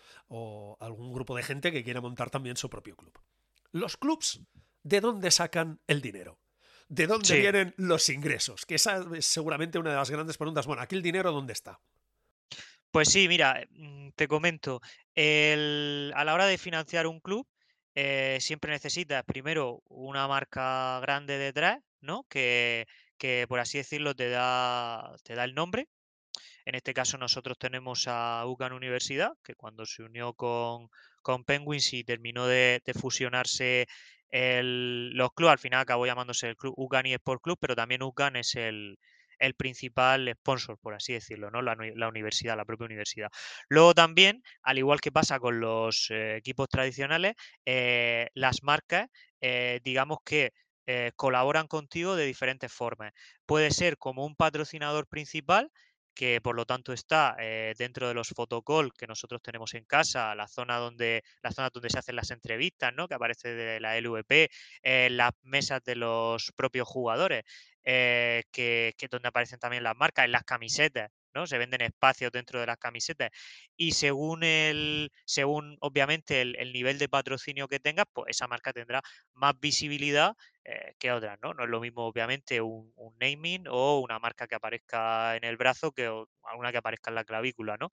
algún 0.81 1.13
grupo 1.13 1.37
de 1.37 1.43
gente 1.43 1.73
que 1.73 1.85
quiera 1.85 2.01
montar 2.01 2.31
también 2.31 2.57
su 2.57 2.69
propio 2.69 2.97
club. 2.97 3.19
Los 3.73 3.97
clubs, 3.97 4.41
¿de 4.83 5.01
dónde 5.01 5.31
sacan 5.31 5.81
el 5.87 6.01
dinero? 6.01 6.39
¿De 6.89 7.07
dónde 7.07 7.41
vienen 7.41 7.75
los 7.79 8.09
ingresos? 8.09 8.65
Que 8.65 8.77
esa 8.77 9.05
es 9.15 9.27
seguramente 9.27 9.79
una 9.79 9.91
de 9.91 9.97
las 9.97 10.11
grandes 10.11 10.37
preguntas. 10.37 10.67
Bueno, 10.67 10.83
aquí 10.83 10.95
el 10.95 11.03
dinero, 11.03 11.33
¿dónde 11.33 11.53
está? 11.53 11.81
Pues 12.91 13.11
sí, 13.11 13.29
mira, 13.29 13.65
mm, 13.71 14.11
te 14.17 14.27
comento, 14.29 14.81
a 15.17 16.25
la 16.25 16.35
hora 16.35 16.47
de 16.47 16.59
financiar 16.59 17.07
un 17.07 17.21
club, 17.21 17.47
eh, 17.95 18.39
siempre 18.41 18.73
necesitas 18.73 19.25
primero 19.25 19.83
una 19.89 20.29
marca 20.29 21.01
grande 21.01 21.39
detrás, 21.39 21.79
¿no? 22.01 22.25
Que, 22.29 22.87
que, 23.19 23.47
por 23.49 23.61
así 23.61 23.79
decirlo 23.79 24.15
te 24.15 24.29
da, 24.31 25.15
te 25.25 25.35
da 25.35 25.45
el 25.45 25.55
nombre. 25.55 25.89
En 26.67 26.75
este 26.75 26.95
caso 26.95 27.19
nosotros 27.19 27.59
tenemos 27.59 28.07
a 28.09 28.45
UCAN 28.47 28.73
Universidad, 28.73 29.33
que 29.45 29.55
cuando 29.55 29.87
se 29.87 30.03
unió 30.03 30.35
con, 30.35 30.89
con 31.23 31.45
Penguins 31.45 31.93
y 31.95 32.05
terminó 32.05 32.47
de, 32.47 32.83
fusionarse 33.01 33.87
los 34.31 35.33
clubes, 35.33 35.53
al 35.53 35.59
final 35.59 35.81
acabó 35.81 36.07
llamándose 36.07 36.49
el 36.49 36.57
club 36.57 36.75
UCAN 36.77 37.07
y 37.07 37.15
Sport 37.15 37.43
Club, 37.43 37.59
pero 37.61 37.77
también 37.77 38.03
UCAN 38.03 38.37
es 38.37 38.55
el, 38.57 38.99
el 39.39 39.55
principal 39.55 40.33
sponsor, 40.41 40.79
por 40.79 40.95
así 40.95 41.13
decirlo, 41.13 41.51
¿no? 41.51 41.63
La, 41.63 41.77
universidad, 42.09 42.57
la 42.57 42.65
propia 42.65 42.87
universidad. 42.87 43.31
Luego 43.69 43.95
también, 43.95 44.43
al 44.63 44.79
igual 44.79 45.01
que 45.01 45.13
pasa 45.13 45.39
con 45.39 45.61
los 45.61 46.09
eh, 46.11 46.37
equipos 46.37 46.69
tradicionales, 46.69 47.35
eh, 47.65 48.29
las 48.35 48.63
marcas, 48.63 49.09
eh, 49.41 49.81
digamos 49.85 50.19
que 50.25 50.53
colaboran 51.17 51.67
contigo 51.67 52.15
de 52.15 52.27
diferentes 52.27 52.73
formas. 52.73 53.13
Puede 53.45 53.73
ser 53.73 53.99
como 53.99 54.25
un 54.25 54.37
patrocinador 54.37 55.09
principal, 55.09 55.73
que 56.17 56.41
por 56.41 56.57
lo 56.57 56.65
tanto 56.65 56.93
está 56.93 57.37
dentro 57.77 58.09
de 58.09 58.15
los 58.15 58.31
fotocall 58.31 58.93
que 58.95 59.07
nosotros 59.07 59.43
tenemos 59.43 59.75
en 59.75 59.85
casa, 59.85 60.35
la 60.35 60.49
zona 60.49 60.79
donde, 60.79 61.23
la 61.43 61.53
zona 61.53 61.69
donde 61.71 61.91
se 61.91 61.99
hacen 61.99 62.17
las 62.17 62.31
entrevistas, 62.31 62.93
¿no? 62.95 63.07
que 63.07 63.15
aparece 63.15 63.55
de 63.55 63.81
la 63.81 63.99
LVP, 63.99 64.49
las 65.11 65.33
mesas 65.43 65.85
de 65.85 65.97
los 65.97 66.53
propios 66.57 66.89
jugadores. 66.89 67.45
Eh, 67.89 68.43
que, 68.51 68.95
que 68.99 69.07
donde 69.07 69.29
aparecen 69.29 69.61
también 69.61 69.85
las 69.85 69.97
marcas, 69.97 70.25
en 70.25 70.33
las 70.33 70.43
camisetas. 70.43 71.11
¿no? 71.35 71.47
Se 71.47 71.57
venden 71.59 71.83
espacios 71.83 72.33
dentro 72.33 72.59
de 72.59 72.67
las 72.67 72.79
camisetas. 72.79 73.31
Y 73.77 73.93
según 73.93 74.43
el, 74.43 75.13
según 75.25 75.77
obviamente 75.81 76.41
el, 76.41 76.73
nivel 76.73 76.99
de 76.99 77.09
patrocinio 77.09 77.69
que 77.69 77.79
tengas, 77.79 78.07
pues 78.13 78.31
esa 78.31 78.49
marca 78.49 78.73
tendrá 78.73 79.03
más 79.35 79.55
visibilidad 79.61 80.35
eh, 80.69 80.97
que 80.99 81.13
otras, 81.13 81.39
¿no? 81.43 81.55
No 81.55 81.63
es 81.63 81.71
lo 81.71 81.81
mismo, 81.81 82.07
obviamente, 82.07 82.61
un, 82.61 82.93
naming 83.21 83.67
o 83.69 84.01
una 84.01 84.19
marca 84.19 84.49
que 84.49 84.57
aparezca 84.57 85.37
en 85.37 85.45
el 85.45 85.57
brazo 85.57 85.93
que 85.93 86.07
alguna 86.43 86.73
que 86.73 86.79
aparezca 86.79 87.11
en 87.11 87.15
la 87.15 87.25
clavícula, 87.25 87.77
¿no? 87.77 87.93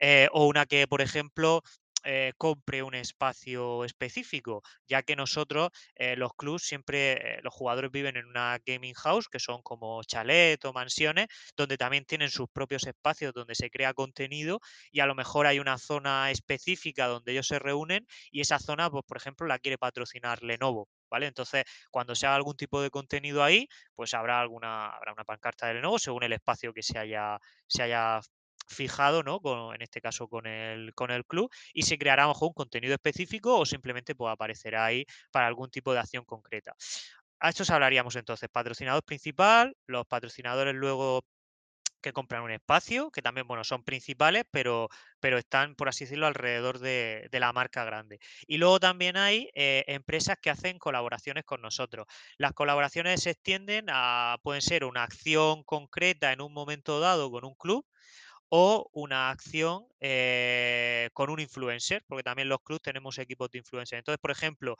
Eh, 0.00 0.28
o 0.32 0.46
una 0.46 0.66
que, 0.66 0.88
por 0.88 1.00
ejemplo, 1.00 1.62
eh, 2.04 2.32
compre 2.36 2.82
un 2.82 2.94
espacio 2.94 3.84
específico, 3.84 4.62
ya 4.88 5.02
que 5.02 5.16
nosotros, 5.16 5.70
los 6.16 6.32
clubs, 6.34 6.62
siempre 6.64 7.40
los 7.42 7.54
jugadores 7.54 7.90
viven 7.92 8.16
en 8.16 8.26
una 8.26 8.58
gaming 8.66 8.94
house, 8.94 9.28
que 9.28 9.38
son 9.40 9.62
como 9.62 10.02
chalet 10.04 10.64
o 10.64 10.72
mansiones, 10.72 11.28
donde 11.56 11.76
también 11.78 12.04
tienen 12.04 12.30
sus 12.30 12.48
propios 12.50 12.86
espacios 12.86 13.32
donde 13.34 13.54
se 13.54 13.70
crea 13.70 13.94
contenido 13.94 14.60
y 14.90 15.00
a 15.00 15.06
lo 15.06 15.14
mejor 15.14 15.46
hay 15.46 15.58
una 15.60 15.78
zona 15.78 16.30
específica 16.32 17.06
donde 17.06 17.32
ellos 17.32 17.46
se 17.48 17.58
reúnen 17.60 18.06
y 18.32 18.40
esa 18.40 18.58
zona, 18.58 18.90
pues, 18.90 19.04
por 19.06 19.18
ejemplo, 19.18 19.46
la 19.46 19.58
quiere 19.60 19.78
patrocinar 19.78 20.42
Lenovo. 20.42 20.88
¿Vale? 21.10 21.26
Entonces, 21.26 21.64
cuando 21.90 22.14
se 22.14 22.26
haga 22.26 22.36
algún 22.36 22.56
tipo 22.56 22.80
de 22.82 22.90
contenido 22.90 23.42
ahí, 23.42 23.68
pues 23.94 24.14
habrá 24.14 24.40
alguna, 24.40 24.90
habrá 24.90 25.12
una 25.12 25.24
pancarta 25.24 25.66
de 25.66 25.74
Lenovo 25.74 25.98
según 25.98 26.22
el 26.24 26.32
espacio 26.32 26.72
que 26.72 26.82
se 26.82 26.98
haya, 26.98 27.38
se 27.66 27.82
haya 27.82 28.20
fijado, 28.68 29.22
¿no? 29.22 29.40
en 29.74 29.82
este 29.82 30.00
caso 30.00 30.28
con 30.28 30.46
el, 30.46 30.94
con 30.94 31.10
el 31.10 31.24
club, 31.24 31.50
y 31.72 31.82
se 31.82 31.98
creará 31.98 32.24
a 32.24 32.28
un 32.28 32.52
contenido 32.52 32.94
específico 32.94 33.58
o 33.58 33.66
simplemente 33.66 34.14
pues, 34.14 34.32
aparecerá 34.32 34.84
ahí 34.84 35.04
para 35.30 35.46
algún 35.46 35.70
tipo 35.70 35.92
de 35.92 36.00
acción 36.00 36.24
concreta. 36.24 36.74
A 37.40 37.50
esto 37.50 37.64
hablaríamos 37.72 38.16
entonces, 38.16 38.48
patrocinador 38.50 39.04
principal, 39.04 39.76
los 39.86 40.06
patrocinadores 40.06 40.74
luego 40.74 41.24
que 42.00 42.12
compran 42.12 42.42
un 42.42 42.50
espacio, 42.50 43.10
que 43.10 43.22
también, 43.22 43.46
bueno, 43.46 43.64
son 43.64 43.82
principales, 43.84 44.44
pero, 44.50 44.88
pero 45.20 45.38
están, 45.38 45.74
por 45.74 45.88
así 45.88 46.04
decirlo, 46.04 46.26
alrededor 46.26 46.78
de, 46.78 47.28
la 47.32 47.52
marca 47.52 47.84
grande. 47.84 48.18
Y 48.46 48.58
luego 48.58 48.80
también 48.80 49.16
hay 49.16 49.50
eh, 49.54 49.84
empresas 49.88 50.36
que 50.40 50.50
hacen 50.50 50.78
colaboraciones 50.78 51.44
con 51.44 51.60
nosotros. 51.62 52.06
Las 52.36 52.52
colaboraciones 52.52 53.22
se 53.22 53.30
extienden 53.30 53.86
a, 53.90 54.38
pueden 54.42 54.62
ser 54.62 54.84
una 54.84 55.04
acción 55.04 55.62
concreta 55.64 56.32
en 56.32 56.40
un 56.40 56.52
momento 56.52 57.00
dado 57.00 57.30
con 57.30 57.44
un 57.44 57.54
club, 57.54 57.86
o 58.50 58.88
una 58.92 59.30
acción 59.30 59.86
eh, 60.00 61.10
con 61.12 61.30
un 61.30 61.40
influencer, 61.40 62.04
porque 62.06 62.22
también 62.22 62.48
los 62.48 62.60
clubs 62.62 62.82
tenemos 62.82 63.18
equipos 63.18 63.50
de 63.50 63.58
influencers. 63.58 63.98
Entonces, 63.98 64.20
por 64.20 64.30
ejemplo, 64.30 64.76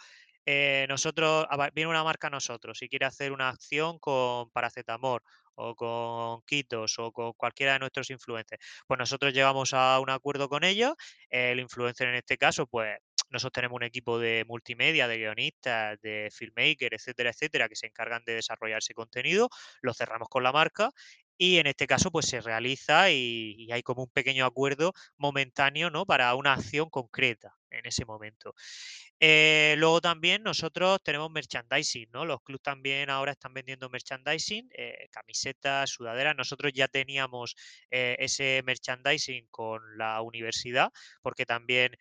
eh, 0.47 0.87
nosotros, 0.89 1.47
viene 1.75 1.91
una 1.91 2.05
marca 2.05 2.29
a 2.29 2.31
nosotros 2.31 2.81
y 2.83 2.89
quiere 2.89 3.07
hacer 3.07 3.33
una 3.33 3.51
acción 3.51 3.99
con 3.99 4.51
paracetamol 4.51 5.21
o 5.59 5.75
con 5.75 6.43
Kitos 6.47 6.99
o 6.99 7.13
con 7.13 7.33
cualquiera 7.35 7.75
de 7.75 7.81
nuestros 7.81 8.11
influencers, 8.11 8.65
pues 8.87 8.99
nosotros 8.99 9.33
llegamos 9.35 9.75
a 9.75 9.99
un 10.01 10.11
acuerdo 10.11 10.49
con 10.49 10.65
ellos, 10.65 10.95
el 11.31 11.61
influencer 11.61 12.09
en 12.09 12.15
este 12.17 12.37
caso, 12.39 12.67
pues 12.67 12.97
nosotros 13.31 13.53
tenemos 13.53 13.77
un 13.77 13.83
equipo 13.83 14.19
de 14.19 14.45
multimedia, 14.49 15.07
de 15.07 15.19
guionistas, 15.19 16.01
de 16.01 16.31
filmmakers, 16.33 16.95
etcétera, 16.95 17.31
etcétera, 17.31 17.69
que 17.69 17.77
se 17.77 17.87
encargan 17.87 18.23
de 18.25 18.35
desarrollar 18.35 18.79
ese 18.79 18.95
contenido, 18.95 19.51
lo 19.83 19.93
cerramos 19.95 20.29
con 20.31 20.43
la 20.43 20.53
marca 20.53 20.91
y 21.39 21.59
en 21.59 21.69
este 21.69 21.87
caso 21.87 22.11
pues 22.11 22.27
se 22.27 22.41
realiza 22.41 23.11
y, 23.11 23.69
hay 23.71 23.83
como 23.83 24.03
un 24.03 24.11
pequeño 24.11 24.45
acuerdo 24.45 24.93
momentáneo 25.17 25.91
¿no? 25.91 26.05
para 26.05 26.35
una 26.35 26.55
acción 26.55 26.91
concreta 26.91 27.55
en 27.71 27.87
ese 27.87 28.05
momento. 28.05 28.55
Eh, 29.21 29.75
luego 29.79 30.01
también 30.01 30.43
nosotros 30.43 31.01
tenemos 31.03 31.31
merchandising, 31.31 32.09
¿no? 32.13 32.25
Los 32.25 32.41
clubes 32.43 32.63
también 32.63 33.11
ahora 33.11 33.33
están 33.33 33.53
vendiendo 33.53 33.91
merchandising, 33.91 34.71
eh, 34.73 35.09
camisetas, 35.11 35.91
sudaderas. 35.91 36.37
Nosotros 36.37 36.73
ya 36.73 36.89
teníamos 36.89 37.57
eh, 37.91 38.17
ese 38.21 38.63
merchandising 38.65 39.49
con 39.51 39.99
la 39.99 40.23
universidad, 40.23 40.91
porque 41.21 41.45
también 41.47 41.93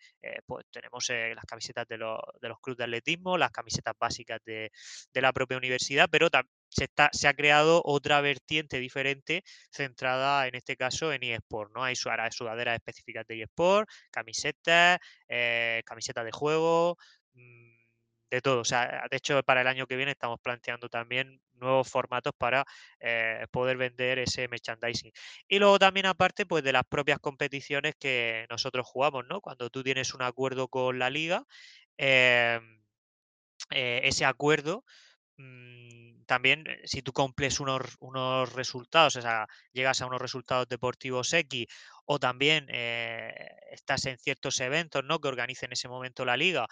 pues 0.46 0.64
tenemos 0.70 1.08
las 1.08 1.44
camisetas 1.44 1.86
de, 1.88 1.98
los, 1.98 2.18
de 2.40 2.48
los 2.48 2.60
clubes 2.60 2.78
de 2.78 2.84
atletismo, 2.84 3.36
las 3.38 3.50
camisetas 3.50 3.94
básicas 3.98 4.40
de, 4.44 4.70
de 5.12 5.20
la 5.20 5.32
propia 5.32 5.56
universidad, 5.56 6.08
pero 6.10 6.30
se, 6.68 7.28
ha 7.28 7.34
creado 7.34 7.82
otra 7.84 8.20
vertiente 8.20 8.78
diferente 8.78 9.44
centrada 9.70 10.46
en 10.46 10.54
este 10.54 10.76
caso 10.76 11.12
en 11.12 11.22
eSport, 11.22 11.72
¿no? 11.74 11.84
Hay 11.84 11.96
sudaderas 11.96 12.74
específicas 12.76 13.26
de 13.26 13.42
eSport, 13.42 13.88
camisetas, 14.10 14.98
eh, 15.28 15.82
camisetas 15.86 16.24
de 16.24 16.32
juego, 16.32 16.96
mm, 17.34 17.68
de 18.30 18.40
todo. 18.42 18.60
O 18.60 18.64
sea, 18.64 19.06
de 19.10 19.16
hecho, 19.16 19.42
para 19.42 19.62
el 19.62 19.66
año 19.66 19.86
que 19.86 19.96
viene 19.96 20.12
estamos 20.12 20.40
planteando 20.40 20.88
también 20.88 21.40
nuevos 21.54 21.88
formatos 21.90 22.32
para 22.36 22.64
eh, 23.00 23.46
poder 23.50 23.76
vender 23.76 24.18
ese 24.18 24.48
merchandising. 24.48 25.12
Y 25.48 25.58
luego 25.58 25.78
también 25.78 26.06
aparte, 26.06 26.46
pues 26.46 26.62
de 26.64 26.72
las 26.72 26.84
propias 26.84 27.18
competiciones 27.18 27.94
que 27.98 28.46
nosotros 28.50 28.86
jugamos, 28.86 29.24
¿no? 29.28 29.40
Cuando 29.40 29.70
tú 29.70 29.82
tienes 29.82 30.14
un 30.14 30.22
acuerdo 30.22 30.68
con 30.68 30.98
la 30.98 31.10
liga, 31.10 31.44
em, 31.96 32.82
eh, 33.70 34.00
ese 34.04 34.24
acuerdo 34.24 34.84
mm, 35.38 36.24
también 36.26 36.64
eh, 36.66 36.80
si 36.84 37.02
tú 37.02 37.12
cumples 37.12 37.60
unos, 37.60 37.96
unos, 38.00 38.52
resultados, 38.52 39.16
o 39.16 39.22
sea, 39.22 39.48
llegas 39.72 40.02
a 40.02 40.06
unos 40.06 40.20
resultados 40.20 40.68
deportivos 40.68 41.32
X 41.32 41.66
o 42.06 42.18
también 42.18 42.68
estás 43.70 44.06
en 44.06 44.16
ciertos 44.18 44.60
eventos 44.60 45.04
¿no? 45.04 45.20
que 45.20 45.28
organice 45.28 45.66
en 45.66 45.72
ese 45.72 45.88
momento 45.88 46.24
la 46.24 46.38
liga, 46.38 46.66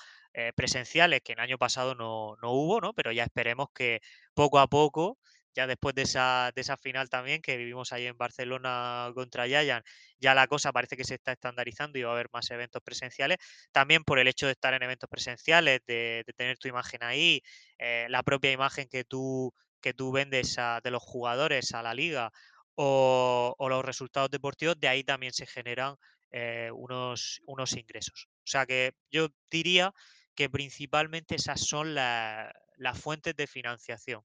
presenciales, 0.54 1.20
que 1.22 1.34
el 1.34 1.40
año 1.40 1.58
pasado 1.58 1.94
no, 1.94 2.36
no, 2.40 2.52
hubo, 2.52 2.80
¿no? 2.80 2.94
pero 2.94 3.12
ya 3.12 3.24
esperemos 3.24 3.68
que 3.74 4.00
poco 4.34 4.58
a 4.58 4.66
poco 4.66 5.18
ya 5.56 5.66
después 5.66 5.94
de 5.94 6.02
esa, 6.02 6.52
de 6.54 6.60
esa 6.60 6.76
final 6.76 7.08
también 7.08 7.40
que 7.40 7.56
vivimos 7.56 7.92
ahí 7.92 8.06
en 8.06 8.16
Barcelona 8.18 9.10
contra 9.14 9.46
Yayan, 9.46 9.82
ya 10.20 10.34
la 10.34 10.46
cosa 10.46 10.70
parece 10.70 10.96
que 10.96 11.04
se 11.04 11.14
está 11.14 11.32
estandarizando 11.32 11.98
y 11.98 12.02
va 12.02 12.10
a 12.10 12.12
haber 12.12 12.28
más 12.32 12.50
eventos 12.50 12.82
presenciales. 12.82 13.38
También 13.72 14.04
por 14.04 14.18
el 14.18 14.28
hecho 14.28 14.46
de 14.46 14.52
estar 14.52 14.74
en 14.74 14.82
eventos 14.82 15.08
presenciales, 15.08 15.80
de, 15.86 16.24
tener 16.36 16.58
tu 16.58 16.68
imagen 16.68 17.02
ahí, 17.02 17.42
eh, 17.78 18.06
la 18.10 18.22
propia 18.22 18.52
imagen 18.52 18.86
que 18.88 19.04
tú, 19.04 19.52
que 19.80 19.94
tú 19.94 20.12
vendes 20.12 20.56
de 20.84 20.90
los 20.90 21.02
jugadores 21.02 21.72
a 21.72 21.82
la 21.82 21.94
liga 21.94 22.30
o, 22.74 23.56
los 23.58 23.84
resultados 23.84 24.30
deportivos, 24.30 24.78
de 24.78 24.88
ahí 24.88 25.04
también 25.04 25.32
se 25.32 25.46
generan 25.46 25.96
eh, 26.32 26.70
unos, 26.74 27.40
unos 27.46 27.72
ingresos. 27.72 28.28
O 28.44 28.46
sea 28.46 28.66
que 28.66 28.92
yo 29.10 29.28
diría 29.50 29.94
que 30.34 30.50
principalmente 30.50 31.36
esas 31.36 31.60
son 31.60 31.94
las 31.94 32.52
fuentes 33.00 33.34
de 33.36 33.46
financiación 33.46 34.22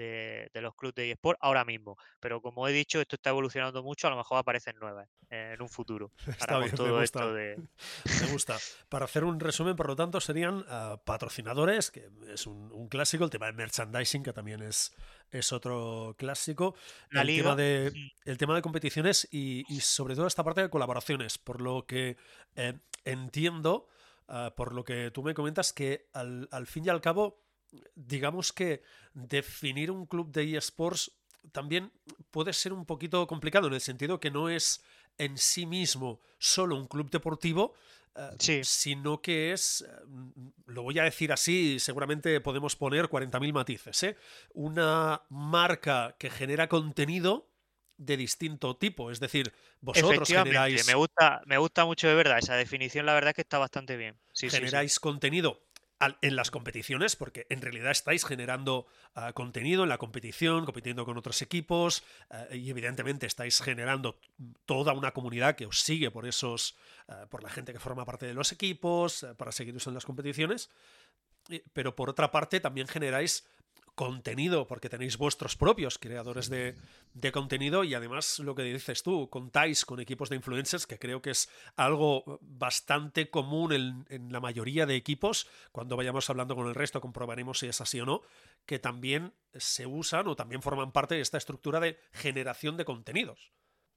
de, 0.00 0.60
los 0.60 0.74
clubes 0.74 0.94
de 0.94 1.10
eSport 1.12 1.38
ahora 1.42 1.64
mismo. 1.64 1.96
Pero 2.20 2.40
como 2.40 2.66
he 2.66 2.72
dicho, 2.72 3.00
esto 3.00 3.16
está 3.16 3.30
evolucionando 3.30 3.82
mucho, 3.82 4.06
a 4.06 4.10
lo 4.10 4.16
mejor 4.16 4.38
aparecen 4.38 4.76
nuevas 4.78 5.08
eh, 5.30 5.52
en 5.54 5.62
un 5.62 5.68
futuro. 5.68 6.12
Está 6.26 6.58
bien, 6.58 6.74
todo 6.74 6.86
me 6.86 7.00
gusta. 7.00 7.20
Esto 7.20 7.34
de... 7.34 7.56
me 8.26 8.32
gusta. 8.32 8.56
Para 8.88 9.04
hacer 9.04 9.24
un 9.24 9.38
resumen, 9.38 9.76
por 9.76 9.88
lo 9.88 9.96
tanto, 9.96 10.20
serían 10.20 10.64
ah, 10.68 11.00
patrocinadores, 11.04 11.90
que 11.90 12.08
es 12.32 12.46
un, 12.46 12.88
clásico, 12.88 13.24
el 13.24 13.30
tema 13.30 13.46
de 13.46 13.52
merchandising, 13.52 14.22
que 14.22 14.32
también 14.32 14.62
es, 14.62 14.94
es 15.30 15.52
otro 15.52 16.14
clásico. 16.18 16.74
el, 17.10 17.26
Tema 17.40 17.54
de, 17.54 17.92
el 18.24 18.38
tema 18.38 18.54
de 18.54 18.62
competiciones 18.62 19.28
y, 19.30 19.64
sobre 19.80 20.14
todo 20.14 20.26
esta 20.26 20.44
parte 20.44 20.62
de 20.62 20.70
colaboraciones, 20.70 21.38
por 21.38 21.60
lo 21.60 21.86
que 21.86 22.16
eh, 22.56 22.78
entiendo, 23.04 23.88
ah, 24.28 24.52
por 24.56 24.74
lo 24.74 24.84
que 24.84 25.10
tú 25.10 25.22
me 25.22 25.34
comentas, 25.34 25.72
que 25.72 26.08
al, 26.12 26.48
al 26.50 26.66
fin 26.66 26.84
y 26.86 26.88
al 26.88 27.00
cabo 27.00 27.49
digamos 27.94 28.52
que 28.52 28.82
definir 29.14 29.90
un 29.90 30.06
club 30.06 30.30
de 30.32 30.56
eSports 30.56 31.12
también 31.52 31.90
puede 32.30 32.52
ser 32.52 32.72
un 32.72 32.84
poquito 32.84 33.26
complicado 33.26 33.68
en 33.68 33.74
el 33.74 33.80
sentido 33.80 34.20
que 34.20 34.30
no 34.30 34.48
es 34.48 34.82
en 35.18 35.36
sí 35.36 35.66
mismo 35.66 36.20
solo 36.38 36.76
un 36.76 36.86
club 36.86 37.10
deportivo, 37.10 37.74
eh, 38.16 38.62
sino 38.64 39.20
que 39.20 39.52
es, 39.52 39.86
mm, 40.06 40.48
lo 40.66 40.82
voy 40.82 40.98
a 40.98 41.04
decir 41.04 41.32
así, 41.32 41.78
seguramente 41.78 42.40
podemos 42.40 42.76
poner 42.76 43.08
40.000 43.08 43.52
matices, 43.52 44.02
¿eh? 44.02 44.16
una 44.54 45.22
marca 45.28 46.16
que 46.18 46.30
genera 46.30 46.68
contenido 46.68 47.48
de 47.96 48.16
distinto 48.16 48.76
tipo, 48.76 49.10
es 49.10 49.20
decir, 49.20 49.52
vosotros 49.80 50.26
generáis... 50.26 50.86
Me 50.86 50.94
gusta, 50.94 51.42
me 51.44 51.58
gusta 51.58 51.84
mucho 51.84 52.08
de 52.08 52.14
verdad, 52.14 52.38
esa 52.38 52.56
definición 52.56 53.04
la 53.04 53.12
verdad 53.12 53.30
es 53.30 53.34
que 53.34 53.42
está 53.42 53.58
bastante 53.58 53.96
bien. 53.96 54.16
generáis 54.34 54.98
contenido 54.98 55.60
en 56.22 56.36
las 56.36 56.50
competiciones, 56.50 57.14
porque 57.14 57.46
en 57.50 57.60
realidad 57.60 57.90
estáis 57.90 58.24
generando 58.24 58.86
ah, 59.14 59.32
contenido 59.32 59.82
en 59.82 59.88
la 59.88 59.98
competición, 59.98 60.64
compitiendo 60.64 61.04
con 61.04 61.18
otros 61.18 61.42
equipos, 61.42 62.02
ah, 62.30 62.46
y 62.52 62.70
evidentemente 62.70 63.26
estáis 63.26 63.60
generando 63.60 64.18
toda 64.64 64.92
una 64.94 65.12
comunidad 65.12 65.56
que 65.56 65.66
os 65.66 65.80
sigue 65.80 66.10
por 66.10 66.26
esos, 66.26 66.76
ah, 67.08 67.26
por 67.28 67.42
la 67.42 67.50
gente 67.50 67.72
que 67.72 67.78
forma 67.78 68.04
parte 68.04 68.26
de 68.26 68.34
los 68.34 68.52
equipos, 68.52 69.26
para 69.36 69.52
seguiros 69.52 69.86
en 69.86 69.94
las 69.94 70.06
competiciones. 70.06 70.70
Pero 71.72 71.96
por 71.96 72.08
otra 72.08 72.30
parte, 72.30 72.60
también 72.60 72.86
generáis 72.86 73.46
contenido, 74.00 74.66
porque 74.66 74.88
tenéis 74.88 75.18
vuestros 75.18 75.56
propios 75.56 75.98
creadores 75.98 76.48
de, 76.48 76.74
contenido 77.32 77.84
y 77.84 77.92
además 77.92 78.38
lo 78.38 78.54
que 78.54 78.62
dices 78.62 79.02
tú, 79.02 79.28
contáis 79.28 79.84
con 79.84 80.00
equipos 80.00 80.30
de 80.30 80.36
influencers, 80.36 80.86
que 80.86 80.98
creo 80.98 81.20
que 81.20 81.32
es 81.32 81.50
algo 81.76 82.38
bastante 82.40 83.28
común 83.28 84.06
en, 84.08 84.32
la 84.32 84.40
mayoría 84.40 84.86
de 84.86 84.96
equipos. 84.96 85.46
Cuando 85.70 85.98
vayamos 85.98 86.30
hablando 86.30 86.56
con 86.56 86.66
el 86.66 86.74
resto 86.74 87.02
comprobaremos 87.02 87.58
si 87.58 87.66
es 87.66 87.82
así 87.82 88.00
o 88.00 88.06
no, 88.06 88.22
que 88.64 88.78
también 88.78 89.34
se 89.52 89.84
usan 89.84 90.28
o 90.28 90.34
también 90.34 90.62
forman 90.62 90.92
parte 90.92 91.16
de 91.16 91.20
esta 91.20 91.36
estructura 91.36 91.78
de 91.78 91.98
generación 92.14 92.78
de 92.78 92.86
contenidos. 92.86 93.52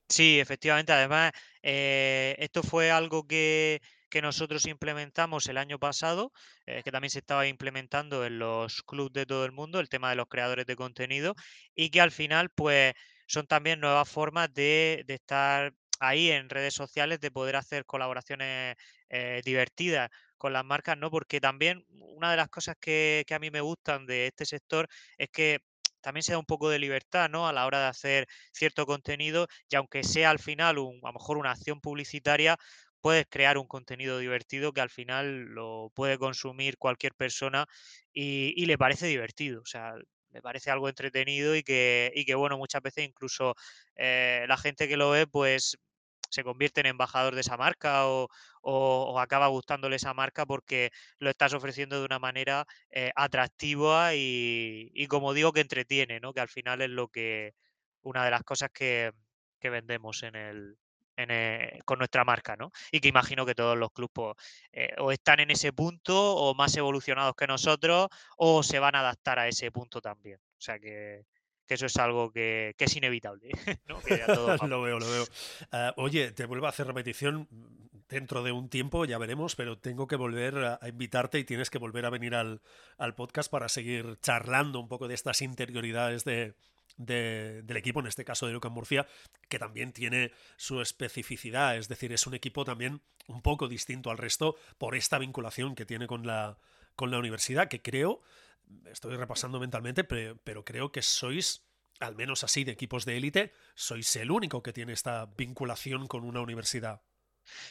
Sí, 0.09 0.37
efectivamente. 0.37 0.91
Además, 0.91 1.31
eh, 1.61 2.35
esto 2.39 2.61
fue 2.61 2.91
algo 2.91 3.25
que 3.25 3.81
que 4.13 4.21
nosotros 4.21 4.67
implementamos 4.67 5.47
el 5.47 5.58
año 5.58 5.80
pasado, 5.80 6.32
eh, 6.67 6.84
que 6.84 6.91
también 6.91 7.10
se 7.10 7.17
estaba 7.17 7.47
implementando 7.47 8.23
en 8.28 8.38
los 8.38 8.84
clubes 8.84 9.12
de 9.13 9.26
todo 9.26 9.43
el 9.43 9.52
mundo, 9.52 9.80
el 9.80 9.89
tema 9.89 10.12
de 10.12 10.15
los 10.15 10.28
creadores 10.28 10.67
de 10.67 10.76
contenido, 10.76 11.34
y 11.73 11.89
que 11.89 11.99
al 11.99 12.12
final, 12.12 12.52
pues, 12.52 12.93
son 13.26 13.47
también 13.47 13.80
nuevas 13.80 14.08
formas 14.08 14.54
de, 14.54 15.04
estar 15.08 15.73
ahí 15.99 16.30
en 16.30 16.49
redes 16.49 16.76
sociales, 16.76 17.21
de 17.21 17.32
poder 17.32 17.56
hacer 17.56 17.86
colaboraciones 17.86 18.76
eh, 19.10 19.41
divertidas 19.43 20.12
con 20.38 20.54
las 20.54 20.63
marcas, 20.63 20.95
¿no? 20.95 21.10
Porque 21.10 21.41
también 21.41 21.84
una 21.89 22.30
de 22.30 22.38
las 22.38 22.49
cosas 22.49 22.76
que, 22.80 23.26
a 23.32 23.39
mí 23.39 23.49
me 23.49 23.62
gustan 23.62 24.06
de 24.06 24.28
este 24.28 24.45
sector 24.45 24.88
es 25.17 25.30
que 25.32 25.62
también 26.02 26.21
se 26.23 26.34
da 26.34 26.38
un 26.38 26.45
poco 26.45 26.69
de 26.69 26.78
libertad, 26.78 27.30
¿no? 27.30 27.47
A 27.47 27.54
la 27.54 27.65
hora 27.65 27.80
de 27.80 27.88
hacer 27.88 28.28
cierto 28.52 28.86
contenido 28.86 29.47
y 29.69 29.76
aunque 29.76 30.04
sea 30.04 30.30
al 30.30 30.39
final 30.39 30.69
a 30.69 30.73
lo 30.73 31.13
mejor 31.13 31.38
una 31.38 31.52
acción 31.52 31.82
publicitaria, 31.82 32.60
puedes 33.03 33.27
crear 33.29 33.57
un 33.57 33.67
contenido 33.67 34.17
divertido 34.17 34.71
que 34.73 34.79
al 34.81 34.89
final 34.89 35.43
lo 35.55 35.91
puede 35.93 36.17
consumir 36.17 36.77
cualquier 36.77 37.13
persona 37.15 37.67
y, 38.13 38.65
le 38.65 38.77
parece 38.77 39.07
divertido. 39.07 39.61
O 39.61 39.65
sea, 39.65 39.93
le 40.31 40.41
parece 40.41 40.71
algo 40.71 40.87
entretenido 40.89 41.55
y 41.55 41.63
que, 41.63 42.13
y 42.15 42.25
que 42.25 42.35
bueno, 42.35 42.57
muchas 42.57 42.81
veces 42.81 43.05
incluso 43.05 43.55
eh, 43.97 44.45
la 44.47 44.57
gente 44.57 44.87
que 44.87 44.97
lo 44.97 45.11
ve, 45.11 45.27
pues 45.27 45.77
se 46.29 46.43
convierte 46.45 46.79
en 46.81 46.87
embajador 46.87 47.35
de 47.35 47.41
esa 47.41 47.57
marca 47.57 48.07
o, 48.07 49.19
acaba 49.19 49.47
gustándole 49.47 49.97
esa 49.97 50.13
marca 50.13 50.45
porque 50.45 50.91
lo 51.19 51.29
estás 51.29 51.53
ofreciendo 51.53 51.99
de 51.99 52.05
una 52.05 52.19
manera 52.19 52.65
eh, 52.91 53.11
atractiva 53.15 54.15
y, 54.15 54.91
y, 54.93 55.07
como 55.07 55.33
digo, 55.33 55.51
que 55.53 55.61
entretiene, 55.61 56.19
¿no? 56.21 56.33
Que 56.33 56.41
al 56.41 56.49
final 56.49 56.81
es 56.81 56.89
lo 56.89 57.09
que, 57.09 57.53
una 58.01 58.23
de 58.25 58.31
las 58.31 58.43
cosas 58.43 58.69
que, 58.73 59.11
que 59.59 59.69
vendemos 59.69 60.23
en 60.23 60.35
el, 60.35 60.77
eh, 61.15 61.80
con 61.86 61.99
nuestra 61.99 62.23
marca, 62.23 62.56
¿no? 62.56 62.71
Y 62.91 62.99
que 62.99 63.08
imagino 63.08 63.45
que 63.45 63.54
todos 63.54 63.78
los 63.78 63.91
clubes 63.91 64.12
pues, 64.13 64.36
eh, 64.71 64.93
o 64.97 65.12
están 65.12 65.39
en 65.39 65.52
ese 65.52 65.71
punto 65.71 66.36
o 66.36 66.56
más 66.56 66.76
evolucionados 66.76 67.36
que 67.36 67.47
nosotros 67.47 68.08
o 68.38 68.63
se 68.63 68.80
van 68.80 68.95
a 68.95 69.02
adaptar 69.02 69.39
a 69.39 69.47
ese 69.47 69.71
punto 69.71 70.02
también. 70.02 70.38
O 70.38 70.62
sea 70.62 70.80
que, 70.80 71.26
eso 71.67 71.88
es 71.88 71.97
algo 71.97 72.32
que, 72.32 72.76
es 72.78 72.95
inevitable. 72.95 73.49
lo 74.67 74.82
veo, 74.82 74.99
lo 74.99 75.10
veo. 75.10 75.26
Ah, 75.71 75.93
oye, 75.97 76.32
te 76.32 76.45
vuelvo 76.45 76.65
a 76.65 76.69
hacer 76.69 76.88
repetición 76.88 77.47
dentro 78.10 78.43
de 78.43 78.52
un 78.52 78.69
tiempo, 78.69 79.06
ya 79.06 79.17
veremos, 79.17 79.56
pero 79.56 79.80
tengo 79.80 80.08
que 80.08 80.15
volver 80.15 80.58
a, 80.58 80.80
invitarte 80.88 81.39
y 81.39 81.43
tienes 81.43 81.69
que 81.69 81.80
volver 81.80 82.06
a 82.06 82.12
venir 82.12 82.36
al, 82.36 82.62
al 82.97 83.15
podcast 83.15 83.52
para 83.52 83.69
seguir 83.69 84.17
charlando 84.21 84.80
un 84.80 84.88
poco 84.88 85.08
de 85.08 85.15
estas 85.15 85.41
interioridades 85.41 86.23
de, 86.23 86.54
del 86.97 87.77
equipo, 87.77 87.99
en 87.99 88.08
este 88.08 88.25
caso 88.25 88.47
de 88.47 88.53
Lucan 88.53 88.71
Murcia, 88.71 89.08
que 89.49 89.60
también 89.60 89.93
tiene 89.93 90.32
su 90.58 90.82
especificidad, 90.82 91.77
es 91.77 91.88
decir, 91.88 92.13
es 92.13 92.27
un 92.27 92.34
equipo 92.34 92.65
también 92.65 93.01
un 93.27 93.41
poco 93.41 93.67
distinto 93.67 94.12
al 94.12 94.17
resto 94.17 94.56
por 94.77 94.95
esta 94.95 95.17
vinculación 95.17 95.75
que 95.75 95.86
tiene 95.86 96.08
con 96.08 96.27
la, 96.27 96.58
con 96.95 97.12
la 97.12 97.19
universidad, 97.19 97.67
que 97.67 97.82
creo, 97.82 98.21
estoy 98.91 99.15
repasando 99.15 99.60
mentalmente, 99.60 100.03
pero, 100.03 100.65
creo 100.65 100.91
que 100.91 101.01
sois, 101.01 101.65
al 101.99 102.15
menos 102.15 102.43
así 102.43 102.63
de 102.63 102.71
equipos 102.71 103.06
de 103.06 103.17
élite, 103.17 103.53
sois 103.75 104.15
el 104.15 104.32
único 104.32 104.62
que 104.63 104.73
tiene 104.73 104.93
esta 104.93 105.25
vinculación 105.38 106.08
con 106.08 106.23
una 106.23 106.41
universidad. 106.41 107.01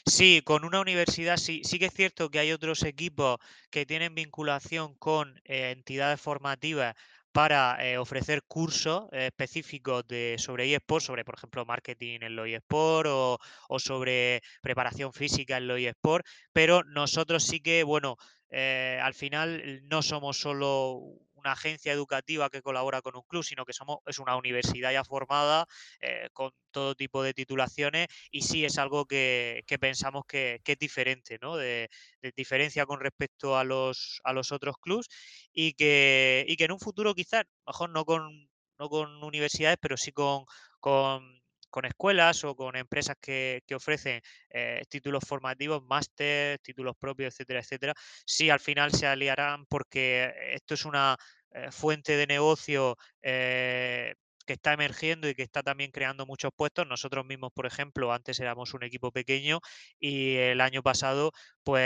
Sí, 0.04 0.42
con 0.44 0.64
una 0.64 0.80
universidad 0.80 1.38
sí. 1.38 1.62
Sí 1.64 1.78
que 1.78 1.86
es 1.86 1.94
cierto 1.94 2.30
que 2.30 2.38
hay 2.38 2.52
otros 2.52 2.82
equipos 2.82 3.38
que 3.70 3.86
tienen 3.86 4.14
vinculación 4.14 4.94
con 4.96 5.40
eh, 5.44 5.70
entidades 5.70 6.20
formativas 6.20 6.94
para 7.32 7.78
eh, 7.80 7.98
ofrecer 7.98 8.42
cursos 8.46 9.06
específicos 9.12 10.06
de, 10.06 10.36
sobre 10.38 10.72
eSport, 10.74 11.04
sobre, 11.04 11.24
por 11.24 11.36
ejemplo, 11.36 11.64
marketing 11.64 12.20
en 12.22 12.36
los 12.36 12.46
eSport 12.48 13.08
o, 13.10 13.38
o 13.68 13.78
sobre 13.78 14.42
preparación 14.60 15.12
física 15.12 15.56
en 15.56 15.66
los 15.66 15.78
eSport, 15.78 16.26
pero 16.52 16.82
nosotros 16.84 17.44
sí 17.44 17.60
que, 17.60 17.84
bueno, 17.84 18.16
eh, 18.50 19.00
al 19.02 19.14
final 19.14 19.80
no 19.88 20.02
somos 20.02 20.38
solo 20.38 21.00
una 21.42 21.52
agencia 21.52 21.92
educativa 21.92 22.50
que 22.50 22.62
colabora 22.62 23.02
con 23.02 23.16
un 23.16 23.22
club, 23.22 23.44
sino 23.44 23.64
que 23.64 23.72
somos, 23.72 23.98
es 24.06 24.18
una 24.18 24.36
universidad 24.36 24.92
ya 24.92 25.04
formada 25.04 25.66
eh, 26.00 26.28
con 26.32 26.52
todo 26.70 26.94
tipo 26.94 27.22
de 27.22 27.34
titulaciones 27.34 28.08
y 28.30 28.42
sí 28.42 28.64
es 28.64 28.78
algo 28.78 29.06
que, 29.06 29.64
pensamos 29.80 30.24
que, 30.26 30.60
es 30.64 30.78
diferente, 30.78 31.38
¿no? 31.40 31.56
De, 31.56 31.88
diferencia 32.36 32.86
con 32.86 33.00
respecto 33.00 33.56
a 33.58 33.64
los, 33.64 34.20
a 34.24 34.32
los 34.32 34.52
otros 34.52 34.76
clubs 34.80 35.08
y 35.52 35.74
que, 35.74 36.44
y 36.48 36.56
que 36.56 36.64
en 36.64 36.72
un 36.72 36.80
futuro 36.80 37.14
quizás, 37.14 37.44
mejor 37.66 37.90
no 37.90 38.04
con, 38.04 38.48
no 38.78 38.88
con 38.88 39.22
universidades, 39.22 39.78
pero 39.80 39.96
sí 39.96 40.12
con, 40.12 40.44
con 40.80 41.41
con 41.72 41.86
escuelas 41.86 42.44
o 42.44 42.54
con 42.54 42.76
empresas 42.76 43.16
que, 43.20 43.62
ofrecen 43.74 44.20
eh, 44.50 44.82
títulos 44.88 45.24
formativos, 45.26 45.82
máster, 45.84 46.58
títulos 46.60 46.94
propios, 46.96 47.34
etcétera, 47.34 47.60
etcétera, 47.60 47.94
sí 48.26 48.50
al 48.50 48.60
final 48.60 48.92
se 48.92 49.06
aliarán 49.06 49.66
porque 49.66 50.32
esto 50.54 50.74
es 50.74 50.84
una 50.84 51.16
eh, 51.52 51.72
fuente 51.72 52.16
de 52.16 52.26
negocio 52.26 52.96
eh, 53.22 54.14
que 54.46 54.54
está 54.54 54.72
emergiendo 54.74 55.28
y 55.28 55.34
que 55.34 55.42
está 55.42 55.62
también 55.62 55.90
creando 55.90 56.26
muchos 56.26 56.50
puestos. 56.54 56.86
Nosotros 56.86 57.24
mismos, 57.24 57.52
por 57.54 57.66
ejemplo, 57.66 58.12
antes 58.12 58.38
éramos 58.40 58.74
un 58.74 58.82
equipo 58.84 59.10
pequeño 59.12 59.60
y 59.98 60.36
el 60.36 60.60
año 60.60 60.82
pasado, 60.82 61.32
pues 61.64 61.82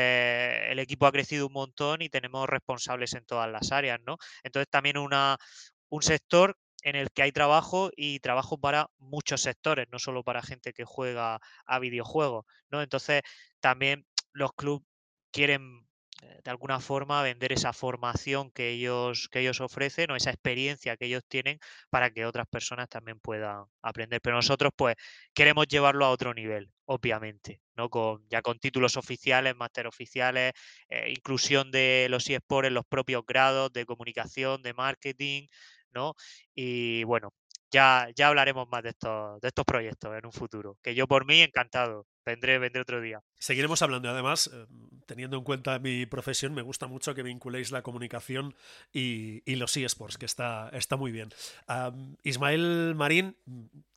el 0.68 0.78
equipo 0.78 1.06
ha 1.06 1.12
crecido 1.12 1.46
un 1.46 1.52
montón 1.52 2.02
y 2.02 2.08
tenemos 2.08 2.48
responsables 2.48 3.14
en 3.14 3.24
todas 3.24 3.50
las 3.50 3.72
áreas, 3.72 4.00
¿no? 4.06 4.16
Entonces 4.42 4.68
también 4.70 4.98
una, 4.98 5.36
un 5.90 6.02
sector 6.02 6.56
en 6.86 6.94
el 6.94 7.10
que 7.10 7.22
hay 7.22 7.32
trabajo 7.32 7.90
y 7.96 8.20
trabajo 8.20 8.58
para 8.58 8.90
muchos 8.98 9.42
sectores, 9.42 9.88
no 9.90 9.98
solo 9.98 10.22
para 10.22 10.40
gente 10.40 10.72
que 10.72 10.84
juega 10.84 11.40
a 11.66 11.78
videojuegos, 11.80 12.46
¿no? 12.70 12.80
Entonces, 12.80 13.22
también 13.58 14.06
los 14.32 14.52
clubes 14.52 14.86
quieren 15.32 15.88
eh, 16.22 16.40
de 16.44 16.50
alguna 16.50 16.78
forma 16.78 17.22
vender 17.24 17.52
esa 17.52 17.72
formación 17.72 18.52
que 18.52 18.70
ellos, 18.70 19.28
que 19.32 19.40
ellos 19.40 19.60
ofrecen 19.60 20.12
o 20.12 20.16
esa 20.16 20.30
experiencia 20.30 20.96
que 20.96 21.06
ellos 21.06 21.22
tienen 21.26 21.58
para 21.90 22.10
que 22.10 22.24
otras 22.24 22.46
personas 22.46 22.88
también 22.88 23.18
puedan 23.18 23.64
aprender. 23.82 24.20
Pero 24.22 24.36
nosotros 24.36 24.70
pues 24.76 24.94
queremos 25.34 25.66
llevarlo 25.66 26.04
a 26.04 26.10
otro 26.10 26.34
nivel, 26.34 26.70
obviamente, 26.84 27.60
¿no? 27.74 27.90
Con, 27.90 28.24
ya 28.30 28.42
con 28.42 28.60
títulos 28.60 28.96
oficiales, 28.96 29.56
máster 29.56 29.88
oficiales, 29.88 30.52
eh, 30.88 31.10
inclusión 31.10 31.72
de 31.72 32.06
los 32.10 32.30
eSports 32.30 32.68
en 32.68 32.74
los 32.74 32.86
propios 32.86 33.24
grados 33.26 33.72
de 33.72 33.84
comunicación, 33.84 34.62
de 34.62 34.72
marketing, 34.72 35.48
Y 36.54 37.04
bueno, 37.04 37.32
ya, 37.70 38.08
ya 38.16 38.28
hablaremos 38.28 38.68
más 38.68 38.82
de 38.82 38.90
estos, 38.90 39.40
de 39.40 39.48
estos 39.48 39.64
proyectos 39.64 40.16
en 40.16 40.26
un 40.26 40.32
futuro. 40.32 40.78
Que 40.82 40.94
yo 40.94 41.06
por 41.06 41.26
mí 41.26 41.40
encantado. 41.42 42.06
Vendré, 42.26 42.58
vendré 42.58 42.82
otro 42.82 43.00
día. 43.00 43.22
Seguiremos 43.38 43.80
hablando. 43.82 44.10
Además, 44.10 44.50
eh, 44.52 44.66
teniendo 45.06 45.36
en 45.36 45.44
cuenta 45.44 45.78
mi 45.78 46.06
profesión, 46.06 46.54
me 46.54 46.62
gusta 46.62 46.88
mucho 46.88 47.14
que 47.14 47.22
vinculéis 47.22 47.70
la 47.70 47.82
comunicación 47.82 48.56
y, 48.92 49.42
los 49.54 49.76
eSports, 49.76 50.18
que 50.18 50.26
está, 50.26 50.68
está 50.72 50.96
muy 50.96 51.12
bien. 51.12 51.30
Ismael 52.24 52.94
Marín, 52.96 53.36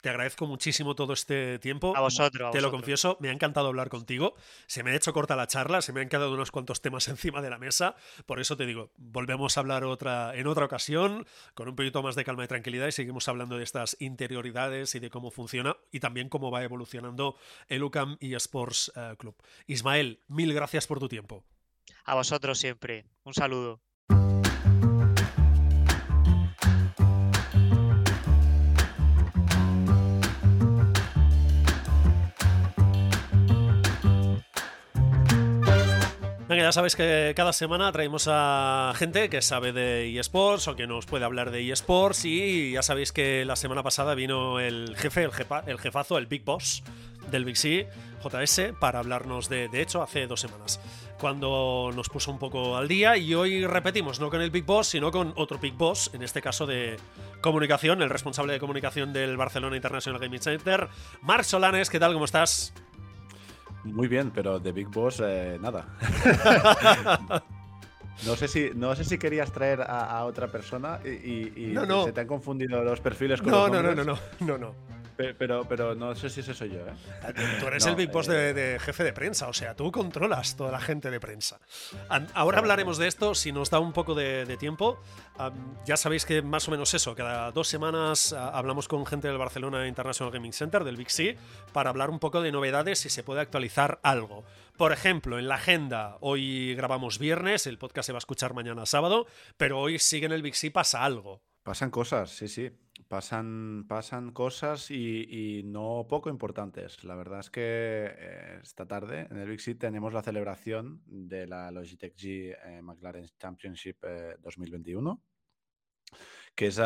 te 0.02 0.10
agradezco 0.10 0.46
muchísimo 0.46 0.96
todo 0.96 1.14
este 1.14 1.60
tiempo. 1.60 1.96
A 1.98 2.02
vosotros. 2.02 2.52
te 2.52 2.62
lo 2.62 2.72
confieso, 2.72 3.18
me 3.20 3.30
ha 3.30 3.32
encantado 3.32 3.68
hablar 3.68 3.90
contigo. 3.90 4.36
Se 4.68 4.84
me 4.84 4.92
ha 4.92 4.96
hecho 4.96 5.12
corta 5.12 5.36
la 5.36 5.48
charla, 5.48 5.82
se 5.82 5.92
me 5.92 6.02
han 6.02 6.10
quedado 6.10 6.34
unos 6.34 6.52
cuantos 6.52 6.82
temas 6.82 7.08
encima 7.10 7.42
de 7.42 7.50
la 7.50 7.58
mesa. 7.58 7.96
Por 8.26 8.40
eso 8.40 8.56
te 8.56 8.66
digo, 8.66 8.92
volvemos 8.98 9.58
a 9.58 9.62
hablar 9.62 9.84
otra, 9.84 10.36
en 10.36 10.48
otra 10.48 10.66
ocasión, 10.66 11.26
con 11.54 11.68
un 11.68 11.76
poquito 11.76 12.04
más 12.04 12.16
de 12.16 12.24
calma 12.24 12.46
y 12.46 12.48
tranquilidad, 12.48 12.88
y 12.88 12.92
seguimos 12.92 13.28
hablando 13.28 13.58
de 13.58 13.64
estas 13.64 13.98
interioridades 14.00 14.94
y 14.96 15.00
de 15.00 15.10
cómo 15.10 15.32
funciona 15.32 15.76
y 15.92 16.00
también 16.00 16.30
cómo 16.30 16.52
va 16.52 16.64
evolucionando 16.64 17.36
el 17.68 17.84
UCAM 17.84 18.18
eSports 18.20 18.92
uh, 18.96 19.16
Club. 19.18 19.36
Ismael, 19.68 20.20
mil 20.28 20.54
gracias 20.54 20.88
por 20.88 21.00
tu 21.00 21.08
tiempo. 21.08 21.44
A 22.06 22.16
vosotros 22.16 22.60
siempre. 22.60 23.06
Un 23.24 23.34
saludo. 23.34 23.82
Venga, 36.50 36.64
ya 36.64 36.72
sabéis 36.72 36.96
que 36.96 37.34
cada 37.36 37.54
semana 37.54 37.92
traemos 37.92 38.28
a 38.28 38.94
gente 38.96 39.30
que 39.30 39.40
sabe 39.44 39.72
de 39.72 40.20
eSports 40.20 40.68
o 40.68 40.76
que 40.76 40.88
nos 40.88 41.06
puede 41.06 41.24
hablar 41.24 41.52
de 41.52 41.72
eSports 41.72 42.26
y 42.26 42.72
ya 42.72 42.82
sabéis 42.82 43.12
que 43.12 43.46
la 43.46 43.56
semana 43.56 43.84
pasada 43.84 44.16
vino 44.16 44.60
el 44.60 44.96
jefe, 44.98 45.26
el, 45.26 45.32
el 45.68 45.78
jefazo, 45.78 46.18
el 46.18 46.26
Big 46.26 46.44
Boss 46.44 46.82
del 47.32 47.46
Big 47.46 47.58
C, 47.58 47.90
JS, 48.24 48.74
para 48.80 49.00
hablarnos 49.00 49.50
de, 49.50 49.68
de 49.70 49.82
hecho, 49.82 50.02
hace 50.02 50.28
dos 50.28 50.42
semanas, 50.42 50.80
cuando 51.20 51.92
nos 51.96 52.10
puso 52.10 52.32
un 52.32 52.40
poco 52.40 52.78
al 52.78 52.88
día 52.88 53.18
y 53.18 53.34
hoy 53.36 53.66
repetimos, 53.66 54.20
no 54.20 54.30
con 54.30 54.42
el 54.42 54.52
Big 54.52 54.66
Boss, 54.66 54.88
sino 54.88 55.12
con 55.12 55.34
otro 55.36 55.58
Big 55.58 55.74
Boss, 55.74 56.12
en 56.14 56.24
este 56.24 56.42
caso 56.42 56.66
de 56.66 56.98
comunicación, 57.42 58.02
el 58.02 58.10
responsable 58.10 58.54
de 58.54 58.60
comunicación 58.60 59.14
del 59.14 59.38
Barcelona 59.38 59.76
International 59.76 60.20
Gaming 60.20 60.42
Center, 60.42 60.88
Marc 61.22 61.44
Solanes, 61.44 61.90
¿qué 61.90 62.00
tal? 62.00 62.14
¿Cómo 62.14 62.26
estás? 62.26 62.74
Muy 63.84 64.08
bien, 64.08 64.32
pero 64.32 64.60
de 64.60 64.72
Big 64.72 64.88
Boss, 64.88 65.22
eh, 65.24 65.58
nada. 65.62 65.88
No 68.26 68.36
sé 68.36 68.48
si, 68.48 68.72
no 68.76 68.96
sé 68.96 69.06
si 69.06 69.18
querías 69.18 69.52
traer 69.52 69.82
a, 69.82 70.26
otra 70.26 70.48
persona 70.48 71.00
y, 71.06 71.74
se 72.04 72.12
te 72.12 72.22
han 72.22 72.28
confundido 72.28 72.84
los 72.84 73.00
perfiles 73.00 73.42
con 73.42 73.52
no, 73.52 73.70
no, 73.70 73.82
no, 73.82 73.96
no, 73.96 74.04
no, 74.04 74.18
no, 74.42 74.58
no. 74.58 74.76
Pero, 75.38 75.68
pero 75.68 75.96
no 75.96 76.16
sé 76.16 76.30
si 76.30 76.40
ese 76.40 76.54
soy 76.54 76.70
yo, 76.70 76.80
¿eh? 76.80 76.94
Tú 77.60 77.68
eres 77.68 77.86
el 77.86 77.96
Big 77.96 78.10
Boss 78.10 78.30
eh, 78.30 78.54
de, 78.54 78.80
jefe 78.80 79.04
de 79.04 79.12
prensa, 79.12 79.50
o 79.50 79.54
sea, 79.54 79.76
tú 79.76 79.92
controlas 79.92 80.56
toda 80.56 80.72
la 80.72 80.80
gente 80.80 81.12
de 81.12 81.20
prensa. 81.20 81.60
Ahora 82.34 82.60
hablaremos 82.60 82.98
de 82.98 83.08
esto, 83.08 83.36
si 83.36 83.52
nos 83.52 83.70
da 83.70 83.80
un 83.80 83.92
poco 83.92 84.16
de, 84.16 84.56
tiempo. 84.58 84.98
ya 85.86 85.98
sabéis 85.98 86.24
que 86.24 86.42
más 86.42 86.70
o 86.70 86.72
menos 86.72 86.94
eso, 86.94 87.16
cada 87.16 87.52
dos 87.52 87.68
semanas 87.68 88.32
hablamos 88.32 88.88
con 88.88 89.06
gente 89.06 89.28
del 89.28 89.38
Barcelona 89.38 89.88
International 89.88 90.32
Gaming 90.32 90.54
Center, 90.54 90.86
del 90.86 90.96
Big 90.96 91.12
C, 91.12 91.38
para 91.74 91.90
hablar 91.90 92.12
un 92.12 92.20
poco 92.20 92.42
de 92.42 92.54
novedades 92.54 93.06
y 93.06 93.10
se 93.10 93.22
puede 93.22 93.42
actualizar 93.42 94.00
algo. 94.04 94.46
Por 94.78 94.94
ejemplo, 94.94 95.38
en 95.38 95.50
la 95.50 95.56
agenda, 95.56 96.16
hoy 96.22 96.76
grabamos 96.76 97.20
viernes, 97.20 97.68
el 97.68 97.78
podcast 97.78 98.06
se 98.06 98.14
va 98.14 98.18
a 98.18 98.20
escuchar 98.20 98.54
mañana 98.54 98.86
sábado, 98.86 99.28
pero 99.58 99.82
hoy 99.82 100.00
sigue 100.00 100.28
en 100.28 100.32
el 100.32 100.44
Big 100.44 100.56
C, 100.56 100.72
pasa 100.72 101.04
algo. 101.04 101.42
Pasan 101.64 101.92
cosas, 101.92 102.32
sí, 102.32 102.48
sí. 102.48 102.72
Pasan, 103.10 103.88
pasan 103.88 104.32
cosas 104.34 104.92
y, 104.92 105.64
no 105.66 106.06
poco 106.08 106.30
importantes. 106.30 107.04
La 107.04 107.16
verdad 107.16 107.40
es 107.40 107.50
que 107.50 107.62
eh, 107.64 108.60
esta 108.62 108.88
tarde 108.88 109.28
en 109.32 109.38
el 109.38 109.50
Big 109.50 109.62
City 109.62 109.80
tenemos 109.80 110.14
la 110.14 110.22
celebración 110.22 111.02
de 111.08 111.48
la 111.48 111.72
Logitech 111.72 112.16
G 112.16 112.56
eh, 112.64 112.82
McLaren 112.84 113.26
Championship 113.40 114.06
2021, 114.44 115.24
eh, 115.24 116.16
que 116.54 116.68
es 116.68 116.80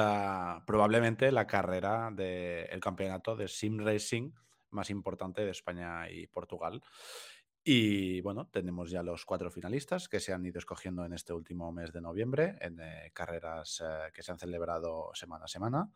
probablemente 0.65 1.29
la 1.29 1.45
carrera 1.45 2.09
del 2.09 2.79
campeonato 2.79 3.35
de 3.35 3.49
sim 3.49 3.79
racing 3.79 4.31
más 4.69 4.89
importante 4.89 5.43
de 5.43 5.51
España 5.51 6.09
y 6.09 6.27
Portugal. 6.27 6.81
Y 7.65 8.19
bueno, 8.19 8.47
tenemos 8.47 8.91
ya 8.91 9.03
los 9.03 9.23
cuatro 9.25 9.49
finalistas 9.49 10.09
que 10.09 10.19
se 10.19 10.33
han 10.33 10.45
ido 10.45 10.59
escogiendo 10.59 11.05
en 11.05 11.13
este 11.13 11.31
último 11.31 11.71
mes 11.71 11.93
de 11.93 12.01
noviembre 12.01 12.57
en 12.59 12.77
eh, 12.81 13.11
carreras 13.13 13.81
eh, 13.81 14.11
que 14.13 14.21
se 14.21 14.33
han 14.33 14.37
celebrado 14.37 15.11
semana 15.13 15.45
a 15.45 15.47
semana. 15.47 15.89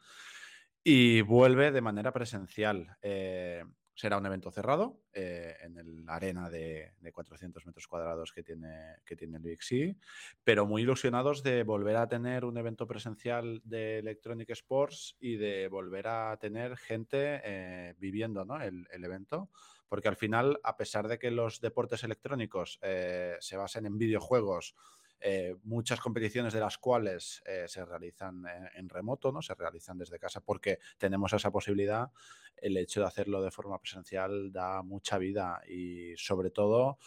Y 0.81 1.19
vuelve 1.21 1.73
de 1.73 1.81
manera 1.81 2.13
presencial. 2.13 2.95
Eh, 3.01 3.65
será 3.93 4.17
un 4.17 4.25
evento 4.25 4.49
cerrado 4.51 5.01
en 5.11 6.05
la 6.05 6.15
arena 6.15 6.49
de, 6.51 6.93
400 7.11 7.65
metros 7.65 7.87
cuadrados 7.87 8.31
que 8.31 8.43
tiene, 8.43 8.97
que 9.03 9.15
tiene 9.15 9.37
el 9.37 9.43
BXC, 9.43 9.97
pero 10.43 10.67
muy 10.67 10.83
ilusionados 10.83 11.41
de 11.41 11.63
volver 11.63 11.95
a 11.97 12.07
tener 12.07 12.45
un 12.45 12.57
evento 12.57 12.85
presencial 12.85 13.59
de 13.65 13.97
Electronic 13.97 14.51
Sports 14.51 15.17
y 15.19 15.37
de 15.37 15.67
volver 15.67 16.07
a 16.07 16.37
tener 16.39 16.77
gente 16.77 17.95
viviendo 17.97 18.45
¿no? 18.45 18.61
el, 18.61 18.87
el 18.91 19.03
evento 19.03 19.49
porque 19.87 20.07
al 20.07 20.15
final, 20.15 20.59
a 20.63 20.77
pesar 20.77 21.07
de 21.07 21.19
que 21.19 21.31
los 21.31 21.61
deportes 21.61 22.03
electrónicos 22.03 22.79
eh, 22.81 23.35
se 23.39 23.57
basen 23.57 23.85
en 23.85 23.97
videojuegos, 23.97 24.75
eh, 25.19 25.55
muchas 25.63 25.99
competiciones 25.99 26.53
de 26.53 26.59
las 26.59 26.77
cuales 26.77 27.41
eh, 27.45 27.65
se 27.67 27.83
realizan 27.83 28.43
en, 28.75 28.87
remoto, 28.87 29.31
¿no? 29.31 29.41
Se 29.41 29.55
realizan 29.55 29.97
desde 29.97 30.19
casa 30.19 30.41
porque 30.41 30.77
tenemos 30.97 31.33
esa 31.33 31.49
posibilidad. 31.49 32.11
El 32.55 32.77
hecho 32.77 32.99
de 32.99 33.07
hacerlo 33.07 33.41
de 33.41 33.49
forma 33.49 33.79
presencial 33.79 34.51
da 34.51 34.83
mucha 34.83 35.17
vida 35.17 35.61
y 35.67 36.15
sobre 36.17 36.51
todo 36.51 36.99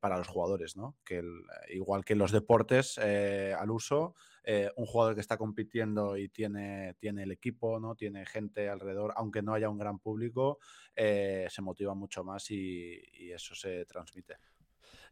para 0.00 0.18
los 0.18 0.28
jugadores, 0.28 0.76
¿no? 0.76 0.96
Que 1.04 1.22
igual 1.70 2.04
que 2.04 2.14
los 2.14 2.32
deportes 2.32 2.98
al 2.98 3.70
uso, 3.70 4.14
eh, 4.42 4.70
un 4.76 4.86
jugador 4.86 5.14
que 5.14 5.20
está 5.20 5.36
compitiendo 5.36 6.16
y 6.16 6.28
tiene, 6.28 6.94
tiene 6.94 7.24
el 7.24 7.32
equipo, 7.32 7.78
¿no? 7.78 7.94
Tiene 7.94 8.24
gente 8.24 8.68
alrededor, 8.68 9.12
aunque 9.16 9.42
no 9.42 9.52
haya 9.52 9.68
un 9.68 9.78
gran 9.78 9.98
público, 9.98 10.58
eh, 10.96 11.46
se 11.50 11.62
motiva 11.62 11.94
mucho 11.94 12.24
más 12.24 12.50
y, 12.50 13.00
eso 13.32 13.54
se 13.54 13.84
transmite. 13.84 14.36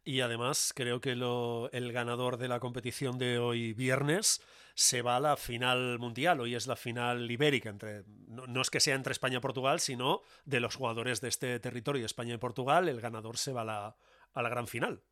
Y 0.03 0.23
además 0.23 0.73
creo 0.75 1.01
que 1.01 1.13
el 1.13 1.93
ganador 1.93 2.39
de 2.39 2.49
la 2.49 2.61
competición 2.61 3.19
de 3.19 3.39
hoy 3.39 3.75
viernes 3.75 4.41
se 4.75 5.03
va 5.03 5.17
a 5.17 5.21
la 5.21 5.37
final 5.37 5.99
mundial. 5.99 6.41
Hoy 6.41 6.55
es 6.55 6.67
la 6.67 6.77
final 6.77 7.31
ibérica. 7.31 7.69
Entre, 7.69 8.05
no, 8.07 8.63
es 8.63 8.71
que 8.71 8.81
sea 8.81 8.95
entre 8.95 9.13
España 9.13 9.39
y 9.39 9.41
Portugal, 9.41 9.81
sino 9.81 10.23
de 10.47 10.61
los 10.61 10.77
jugadores 10.77 11.21
de 11.21 11.29
este 11.29 11.61
territorio, 11.61 12.07
España 12.07 12.35
y 12.35 12.39
Portugal. 12.39 12.89
El 12.89 13.01
ganador 13.01 13.37
se 13.37 13.53
va 13.53 13.63
a 13.63 13.65
la, 13.65 13.97
a 14.33 14.43
la 14.43 14.49
gran 14.49 14.67
final. 14.67 15.03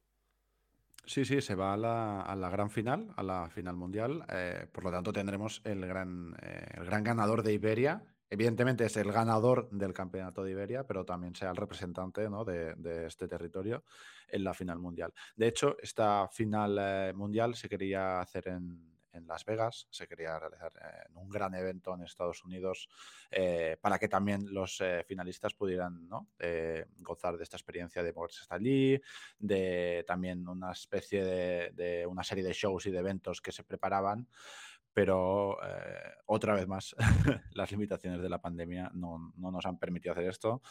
Sí, 1.07 1.25
sí, 1.25 1.41
se 1.41 1.55
va 1.55 1.75
a 1.75 1.77
la, 1.77 2.51
gran 2.51 2.69
final, 2.69 3.13
a 3.15 3.23
la 3.23 3.49
final 3.49 3.77
mundial. 3.77 4.25
Eh, 4.29 4.67
por 4.73 4.83
lo 4.83 4.91
tanto, 4.91 5.13
tendremos 5.13 5.63
el 5.65 5.87
gran, 5.87 6.35
eh, 6.43 6.67
el 6.75 6.85
gran 6.85 7.05
ganador 7.05 7.45
de 7.45 7.53
Iberia. 7.53 8.03
Evidentemente 8.29 8.85
es 8.85 8.97
el 8.97 9.13
ganador 9.13 9.71
del 9.71 9.93
campeonato 9.93 10.43
de 10.43 10.51
Iberia, 10.51 10.85
pero 10.85 11.05
también 11.05 11.37
sea 11.37 11.51
el 11.51 11.57
representante 11.57 12.29
de, 12.29 13.07
este 13.07 13.29
territorio 13.29 13.85
en 14.27 14.43
la 14.43 14.53
final 14.53 14.81
mundial. 14.81 15.15
De 15.37 15.47
hecho, 15.47 15.77
esta 15.81 16.29
final 16.33 16.77
eh, 16.81 17.13
mundial 17.15 17.55
se 17.55 17.69
quería 17.69 18.21
hacer 18.21 18.49
en, 18.49 18.96
en 19.17 19.27
Las 19.27 19.45
Vegas, 19.45 19.87
se 19.91 20.07
quería 20.07 20.39
realizar 20.39 20.73
eh, 20.77 21.09
un 21.15 21.29
gran 21.29 21.55
evento 21.55 21.95
en 21.95 22.03
Estados 22.03 22.45
Unidos 22.45 22.89
eh, 23.31 23.77
para 23.81 23.99
que 23.99 24.09
también 24.09 24.53
los 24.53 24.81
eh, 24.81 25.05
finalistas 25.07 25.55
pudieran 25.55 26.09
gozar 26.99 27.37
de 27.37 27.43
esta 27.43 27.57
experiencia 27.57 28.03
de 28.03 28.13
moverse 28.13 28.41
hasta 28.43 28.59
de 28.59 30.05
también 30.07 30.47
una 30.49 30.73
especie 30.73 31.25
de, 31.25 32.07
una 32.07 32.25
serie 32.25 32.45
de 32.45 32.53
shows 32.53 32.87
y 32.87 32.91
de 32.91 32.99
eventos 32.99 33.41
que 33.41 33.53
se 33.53 33.65
preparaban 33.65 34.29
pero 34.93 35.59
otra 36.25 36.55
vez 36.55 36.67
más 36.67 36.97
las 37.53 37.71
limitaciones 37.71 38.23
de 38.23 38.29
la 38.31 38.41
pandemia 38.41 38.91
no, 38.95 39.33
no, 39.37 39.51
nos 39.51 39.67
han 39.67 39.79
permitido 39.79 40.13
hacer 40.13 40.29
esto. 40.29 40.63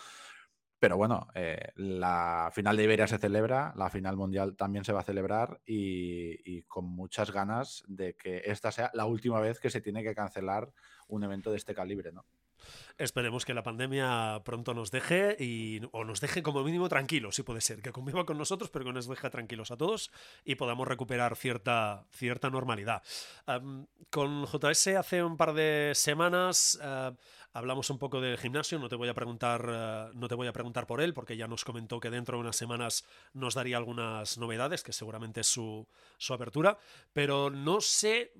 Pero 0.79 0.97
bueno, 0.97 1.27
eh, 1.33 1.71
la 1.75 2.51
final 2.53 2.75
de 2.75 2.83
Iberia 2.83 3.07
se 3.07 3.17
celebra, 3.17 3.73
la 3.75 3.89
final 3.89 4.17
mundial 4.17 4.55
también 4.55 4.83
se 4.83 4.91
va 4.93 4.99
a 4.99 5.03
celebrar 5.03 5.61
y, 5.65 6.61
con 6.63 6.85
muchas 6.85 7.31
ganas 7.31 7.83
de 7.87 8.15
que 8.15 8.43
esta 8.45 8.71
sea 8.71 8.91
la 8.93 9.05
última 9.05 9.39
vez 9.39 9.59
que 9.59 9.69
se 9.69 9.81
tiene 9.81 10.03
que 10.03 10.13
cancelar 10.13 10.71
un 11.07 11.23
evento 11.23 11.51
de 11.51 11.57
este 11.57 11.73
calibre, 11.73 12.11
¿no? 12.11 12.25
Esperemos 12.97 13.45
que 13.45 13.53
la 13.53 13.61
pandemia 13.61 14.41
pronto 14.43 14.73
nos 14.73 14.89
deje 14.89 15.35
y, 15.39 15.81
o 15.91 16.03
nos 16.03 16.21
deje 16.21 16.41
como 16.41 16.63
mínimo 16.63 16.89
tranquilos, 16.89 17.35
si 17.35 17.43
puede 17.43 17.61
ser, 17.61 17.81
que 17.81 17.91
conviva 17.91 18.25
con 18.25 18.37
nosotros, 18.37 18.69
pero 18.69 18.85
que 18.85 18.93
nos 18.93 19.07
deje 19.07 19.29
tranquilos 19.29 19.71
a 19.71 19.77
todos 19.77 20.11
y 20.43 20.55
podamos 20.55 20.87
recuperar 20.87 21.35
cierta, 21.35 22.07
cierta 22.11 22.49
normalidad. 22.49 23.03
con 24.09 24.45
JS 24.45 24.87
hace 24.97 25.23
un 25.23 25.37
par 25.37 25.53
de 25.53 25.91
semanas 25.93 26.79
eh, 26.81 27.11
hablamos 27.55 27.89
un 27.89 27.97
poco 27.97 28.19
del 28.19 28.37
gimnasio, 28.37 28.77
no 28.79 28.89
te 28.89 28.97
voy 28.97 29.07
a 29.07 29.13
preguntar, 29.13 29.65
eh, 29.67 30.11
no 30.13 30.27
te 30.27 30.35
voy 30.35 30.47
a 30.47 30.53
preguntar 30.53 30.85
por 30.85 30.99
él, 30.99 31.13
porque 31.13 31.37
ya 31.37 31.47
nos 31.47 31.63
comentó 31.63 32.01
que 32.01 32.09
dentro 32.09 32.37
de 32.37 32.41
unas 32.41 32.57
semanas 32.57 33.05
nos 33.33 33.53
daría 33.53 33.77
algunas 33.77 34.37
novedades, 34.37 34.83
que 34.83 34.91
seguramente 34.91 35.39
es 35.39 35.47
su, 35.47 35.87
su 36.17 36.33
apertura, 36.33 36.77
pero 37.13 37.49
no 37.49 37.79
sé, 37.79 38.33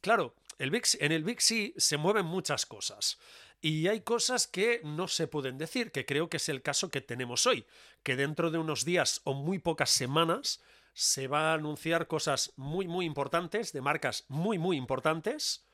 claro, 0.00 0.34
el 0.58 0.74
en 0.74 1.12
el 1.12 1.22
Big 1.22 1.40
C 1.40 1.74
se 1.76 1.96
mueven 1.96 2.26
muchas 2.26 2.66
cosas. 2.66 3.18
Y 3.60 3.86
hay 3.86 4.00
cosas 4.00 4.48
que 4.48 4.80
no 4.82 5.06
se 5.06 5.28
pueden 5.28 5.58
decir, 5.58 5.92
que 5.92 6.04
creo 6.04 6.28
que 6.28 6.38
es 6.38 6.48
el 6.48 6.60
caso 6.60 6.90
que 6.90 7.00
tenemos 7.00 7.46
hoy, 7.46 7.66
que 8.02 8.16
dentro 8.16 8.50
de 8.50 8.58
unos 8.58 8.84
días 8.84 9.20
o 9.24 9.32
muy 9.32 9.60
pocas 9.60 9.90
semanas 9.90 10.60
se 10.92 11.28
va 11.28 11.52
a 11.52 11.54
anunciar 11.54 12.08
cosas 12.08 12.52
muy, 12.56 12.88
muy 12.88 13.06
importantes, 13.06 13.72
de 13.72 13.80
marcas 13.80 14.24
muy, 14.28 14.58
muy 14.58 14.76
importantes, 14.76 15.65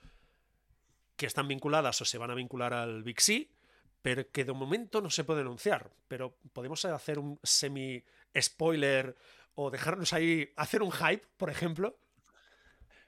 que 1.23 1.29
están 1.29 1.47
vinculadas 1.47 2.01
o 2.01 2.05
se 2.05 2.19
van 2.19 2.33
a 2.33 2.35
vincular 2.35 2.75
al 2.75 3.05
Big 3.05 3.21
C, 3.21 3.49
pero 4.03 4.29
que 4.33 4.45
de 4.45 4.53
momento 4.53 5.01
no 5.01 5.09
se 5.09 5.23
puede 5.23 5.43
anunciar. 5.43 5.93
Pero 6.09 6.37
podemos 6.53 6.85
hacer 6.85 7.21
un 7.21 7.39
semi-spoiler 7.45 9.15
o 9.55 9.71
dejarnos 9.71 10.13
ahí, 10.13 10.51
hacer 10.57 10.83
un 10.83 10.91
hype, 10.91 11.25
por 11.37 11.49
ejemplo. 11.49 11.97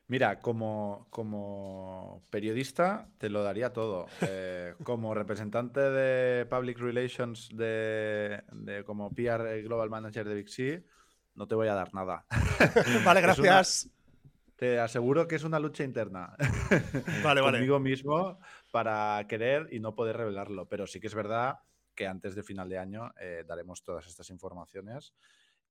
Mira, 0.06 0.40
como, 0.40 1.08
como 1.10 2.22
periodista 2.30 3.08
te 3.18 3.28
lo 3.28 3.42
daría 3.42 3.72
todo. 3.72 4.06
Eh, 4.20 4.74
como 4.84 5.12
representante 5.12 5.80
de 5.80 6.46
Public 6.46 6.78
Relations 6.78 7.48
de, 7.52 8.44
como 8.86 9.10
PR 9.10 9.60
Global 9.64 9.90
Manager 9.90 10.28
de 10.28 10.34
Big 10.36 10.48
C, 10.48 10.84
no 11.34 11.48
te 11.48 11.56
voy 11.56 11.66
a 11.66 11.74
dar 11.74 11.92
nada. 11.92 12.26
vale, 13.04 13.20
gracias. 13.22 13.90
Te 14.56 14.78
aseguro 14.78 15.26
que 15.26 15.36
es 15.36 15.44
una 15.44 15.58
lucha 15.58 15.84
interna 15.84 16.36
vale, 17.24 17.40
vale. 17.40 17.58
conmigo 17.58 17.80
mismo 17.80 18.38
para 18.70 19.24
querer 19.28 19.68
y 19.72 19.80
no 19.80 19.94
poder 19.94 20.16
revelarlo. 20.16 20.68
Pero 20.68 20.86
sí 20.86 21.00
que 21.00 21.08
es 21.08 21.14
verdad 21.14 21.58
que 21.94 22.06
antes 22.06 22.34
de 22.34 22.42
final 22.42 22.68
de 22.68 22.78
año 22.78 23.12
eh, 23.20 23.44
daremos 23.46 23.82
todas 23.82 24.06
estas 24.06 24.30
informaciones 24.30 25.14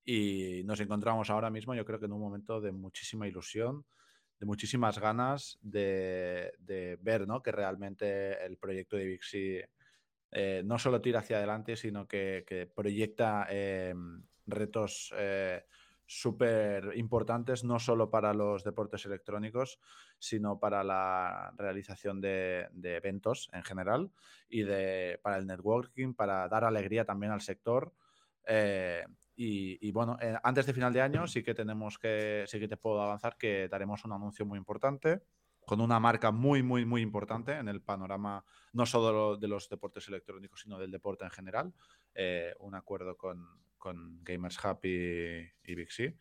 y 0.05 0.63
nos 0.65 0.79
encontramos 0.79 1.29
ahora 1.29 1.49
mismo, 1.49 1.73
yo 1.75 1.85
creo 1.85 1.99
que 1.99 2.05
en 2.05 2.13
un 2.13 2.21
momento 2.21 2.59
de 2.59 2.71
muchísima 2.71 3.27
ilusión 3.27 3.85
de 4.43 4.45
muchísimas 4.45 4.99
ganas 4.99 5.57
de, 5.61 6.51
ver 6.99 7.25
¿no? 7.25 7.41
que 7.41 7.53
realmente 7.53 8.45
el 8.45 8.57
proyecto 8.57 8.97
de 8.97 9.05
Vixi 9.05 9.61
eh, 10.31 10.61
no 10.65 10.77
solo 10.77 10.99
tira 10.99 11.19
hacia 11.19 11.37
adelante, 11.37 11.77
sino 11.77 12.05
que, 12.07 12.69
proyecta 12.75 13.47
eh, 13.49 13.93
retos 14.45 15.13
eh, 15.17 15.63
súper 16.05 16.91
importantes, 16.95 17.63
no 17.63 17.79
solo 17.79 18.09
para 18.09 18.33
los 18.33 18.63
deportes 18.63 19.05
electrónicos, 19.05 19.79
sino 20.19 20.59
para 20.59 20.83
la 20.83 21.53
realización 21.57 22.21
de, 22.21 22.69
eventos 22.83 23.49
en 23.53 23.63
general 23.63 24.11
y 24.49 24.63
de, 24.63 25.19
para 25.23 25.37
el 25.37 25.47
networking, 25.47 26.13
para 26.13 26.47
dar 26.49 26.63
alegría 26.63 27.05
también 27.05 27.31
al 27.31 27.41
sector. 27.41 27.93
Y, 29.35 29.91
bueno, 29.91 30.17
eh, 30.21 30.35
antes 30.43 30.65
de 30.65 30.73
final 30.73 30.93
de 30.93 31.01
año 31.01 31.27
sí 31.27 31.43
que 31.43 31.55
tenemos 31.55 31.97
que, 31.97 32.43
sí 32.47 32.59
que 32.59 32.67
te 32.67 32.77
puedo 32.77 33.01
avanzar 33.01 33.37
que 33.37 33.67
daremos 33.67 34.05
un 34.05 34.13
anuncio 34.13 34.45
muy 34.45 34.57
importante 34.59 35.23
con 35.65 35.81
una 35.81 35.99
marca 35.99 36.31
muy, 36.31 36.61
muy, 36.61 36.85
muy 36.85 37.01
importante 37.01 37.53
en 37.53 37.67
el 37.67 37.81
panorama 37.81 38.43
no 38.73 38.85
solo 38.85 39.37
de 39.37 39.47
los 39.47 39.69
deportes 39.69 40.07
electrónicos, 40.07 40.61
sino 40.61 40.77
del 40.77 40.91
deporte 40.91 41.23
en 41.23 41.31
general. 41.31 41.73
Eh, 42.13 42.53
un 42.59 42.75
acuerdo 42.75 43.15
con, 43.17 43.47
Gamers 44.21 44.63
Happy 44.63 45.51
y 45.63 45.75
Big 45.75 45.91
C. 45.91 46.15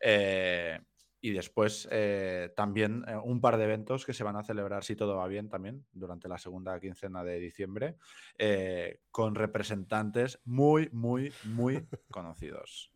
Eh, 0.00 0.78
y 1.22 1.32
después 1.32 1.86
eh, 1.90 2.52
también 2.56 3.04
eh, 3.06 3.16
un 3.16 3.40
par 3.40 3.58
de 3.58 3.64
eventos 3.64 4.06
que 4.06 4.14
se 4.14 4.24
van 4.24 4.36
a 4.36 4.42
celebrar, 4.42 4.84
si 4.84 4.96
todo 4.96 5.16
va 5.16 5.28
bien, 5.28 5.48
también 5.48 5.84
durante 5.92 6.28
la 6.28 6.38
segunda 6.38 6.78
quincena 6.80 7.22
de 7.22 7.38
diciembre, 7.38 7.96
eh, 8.38 9.00
con 9.10 9.34
representantes 9.34 10.40
muy, 10.44 10.88
muy, 10.92 11.32
muy 11.44 11.86
conocidos. 12.10 12.92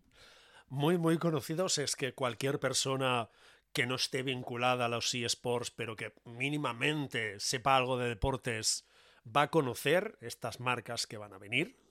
Muy, 0.69 0.97
muy 0.97 1.19
conocidos 1.19 1.79
es 1.79 1.97
que 1.97 2.15
cualquier 2.15 2.59
persona 2.59 3.29
que 3.73 3.87
no 3.87 3.97
esté 3.97 4.23
vinculada 4.23 4.87
a 4.87 4.89
los 4.89 5.13
eSports, 5.15 5.71
pero 5.71 5.97
que 5.97 6.15
mínimamente 6.25 7.39
sepa 7.41 7.77
algo 7.77 7.99
de 7.99 8.09
deportes, 8.09 8.89
va 9.25 9.43
a 9.43 9.51
conocer 9.51 10.17
estas 10.21 10.61
marcas 10.61 11.07
que 11.07 11.19
van 11.19 11.35
a 11.35 11.39
venir 11.39 11.84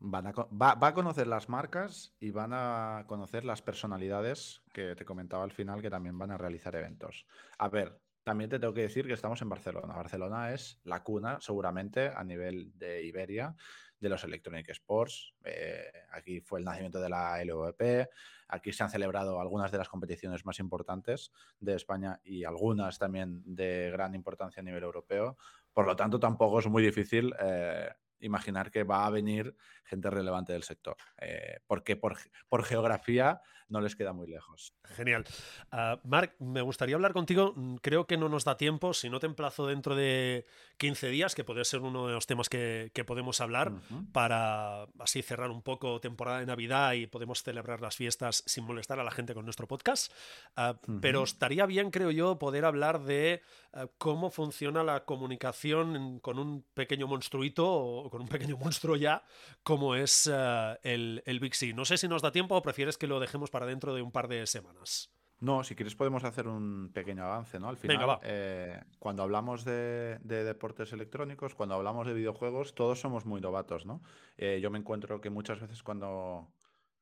va, 0.00 0.76
a 0.80 0.94
conocer 0.94 1.26
las 1.26 1.48
marcas 1.48 2.14
y 2.20 2.30
van 2.30 2.52
a 2.52 3.04
conocer 3.06 3.44
las 3.44 3.62
personalidades 3.62 4.62
que 4.72 4.94
te 4.94 5.04
comentaba 5.04 5.44
al 5.44 5.52
final 5.52 5.82
que 5.82 5.90
también 5.90 6.18
van 6.18 6.30
a 6.30 6.38
realizar 6.38 6.74
eventos. 6.76 7.26
A 7.58 7.68
ver, 7.68 8.00
también 8.22 8.50
te 8.50 8.58
tengo 8.58 8.74
que 8.74 8.82
decir 8.82 9.06
que 9.06 9.14
estamos 9.14 9.40
en 9.42 9.48
Barcelona. 9.48 9.94
Barcelona 9.94 10.52
es 10.52 10.80
la 10.84 11.02
cuna, 11.02 11.38
seguramente, 11.40 12.08
a 12.14 12.22
nivel 12.24 12.72
de 12.78 13.04
Iberia, 13.04 13.54
de 13.98 14.08
los 14.08 14.22
Electronic 14.22 14.68
Sports. 14.70 15.34
Eh, 15.44 15.90
aquí 16.12 16.40
fue 16.40 16.60
el 16.60 16.64
nacimiento 16.64 17.00
de 17.00 17.08
la 17.08 17.42
LVP. 17.42 18.08
Aquí 18.48 18.72
se 18.72 18.82
han 18.82 18.90
celebrado 18.90 19.40
algunas 19.40 19.72
de 19.72 19.78
las 19.78 19.88
competiciones 19.88 20.44
más 20.44 20.58
importantes 20.58 21.32
de 21.58 21.74
España 21.74 22.20
y 22.24 22.44
algunas 22.44 22.98
también 22.98 23.42
de 23.44 23.90
gran 23.90 24.14
importancia 24.14 24.60
a 24.60 24.64
nivel 24.64 24.84
europeo. 24.84 25.36
Por 25.72 25.86
lo 25.86 25.96
tanto, 25.96 26.20
tampoco 26.20 26.60
es 26.60 26.66
muy 26.68 26.82
difícil 26.82 27.34
eh, 27.40 27.88
imaginar 28.20 28.70
que 28.70 28.84
va 28.84 29.06
a 29.06 29.10
venir 29.10 29.54
gente 29.84 30.10
relevante 30.10 30.52
del 30.52 30.62
sector, 30.62 30.96
eh, 31.18 31.60
porque 31.66 31.96
por, 31.96 32.16
por, 32.48 32.64
geografía 32.64 33.40
no 33.68 33.80
les 33.80 33.96
queda 33.96 34.12
muy 34.12 34.26
lejos. 34.26 34.74
Genial. 34.84 35.24
Uh, 35.72 35.98
Marc, 36.04 36.34
me 36.40 36.62
gustaría 36.62 36.94
hablar 36.94 37.12
contigo, 37.12 37.52
mm, 37.54 37.76
creo 37.76 38.06
que 38.06 38.16
no 38.16 38.28
nos 38.28 38.44
da 38.44 38.56
tiempo, 38.56 38.94
si 38.94 39.10
no 39.10 39.18
te 39.18 39.26
emplazo 39.26 39.66
dentro 39.66 39.94
de 39.94 40.46
15 40.78 41.08
días, 41.08 41.34
que 41.34 41.44
puede 41.44 41.64
ser 41.64 41.80
uno 41.80 42.06
de 42.06 42.14
los 42.14 42.26
temas 42.26 42.48
que, 42.48 42.90
que 42.94 43.04
podemos 43.04 43.40
hablar, 43.40 43.72
para 44.12 44.84
así 44.98 45.22
cerrar 45.22 45.50
un 45.50 45.62
poco 45.62 46.00
temporada 46.00 46.40
de 46.40 46.46
Navidad 46.46 46.92
y 46.92 47.06
podemos 47.06 47.42
celebrar 47.42 47.80
las 47.80 47.96
fiestas 47.96 48.42
sin 48.46 48.64
molestar 48.64 49.00
a 49.00 49.04
la 49.04 49.10
gente 49.10 49.34
con 49.34 49.44
nuestro 49.44 49.66
podcast. 49.66 50.12
Uh, 50.56 51.00
pero 51.00 51.22
estaría 51.22 51.66
bien, 51.66 51.90
creo 51.90 52.10
yo, 52.10 52.38
poder 52.38 52.64
hablar 52.64 53.02
de 53.04 53.42
uh, 53.72 53.86
cómo 53.98 54.30
funciona 54.30 54.82
la 54.82 55.04
comunicación 55.04 56.20
con 56.20 56.38
un 56.38 56.64
pequeño 56.74 57.06
monstruito 57.06 57.66
o 57.66 58.07
con 58.10 58.20
un 58.20 58.28
pequeño 58.28 58.56
monstruo 58.56 58.96
ya, 58.96 59.22
como 59.62 59.94
es 59.94 60.30
eh, 60.32 60.78
el, 60.82 61.22
el 61.26 61.40
Big 61.40 61.54
C. 61.54 61.72
No 61.72 61.84
sé 61.84 61.96
si 61.96 62.08
nos 62.08 62.22
da 62.22 62.32
tiempo 62.32 62.56
o 62.56 62.62
prefieres 62.62 62.98
que 62.98 63.06
lo 63.06 63.20
dejemos 63.20 63.50
para 63.50 63.66
dentro 63.66 63.94
de 63.94 64.02
un 64.02 64.12
par 64.12 64.28
de 64.28 64.46
semanas. 64.46 65.10
No, 65.40 65.62
si 65.62 65.76
quieres 65.76 65.94
podemos 65.94 66.24
hacer 66.24 66.48
un 66.48 66.90
pequeño 66.92 67.24
avance, 67.24 67.60
¿no? 67.60 67.68
Al 67.68 67.76
final, 67.76 68.18
eh, 68.22 68.82
cuando 68.98 69.22
hablamos 69.22 69.64
de, 69.64 70.18
deportes 70.20 70.92
electrónicos, 70.92 71.54
cuando 71.54 71.76
hablamos 71.76 72.08
de 72.08 72.14
videojuegos, 72.14 72.74
todos 72.74 73.00
somos 73.00 73.24
muy 73.24 73.40
novatos, 73.40 73.86
¿no? 73.86 74.02
Eh, 74.36 74.58
yo 74.60 74.70
me 74.70 74.78
encuentro 74.78 75.20
que 75.20 75.30
muchas 75.30 75.60
veces 75.60 75.82
cuando... 75.82 76.52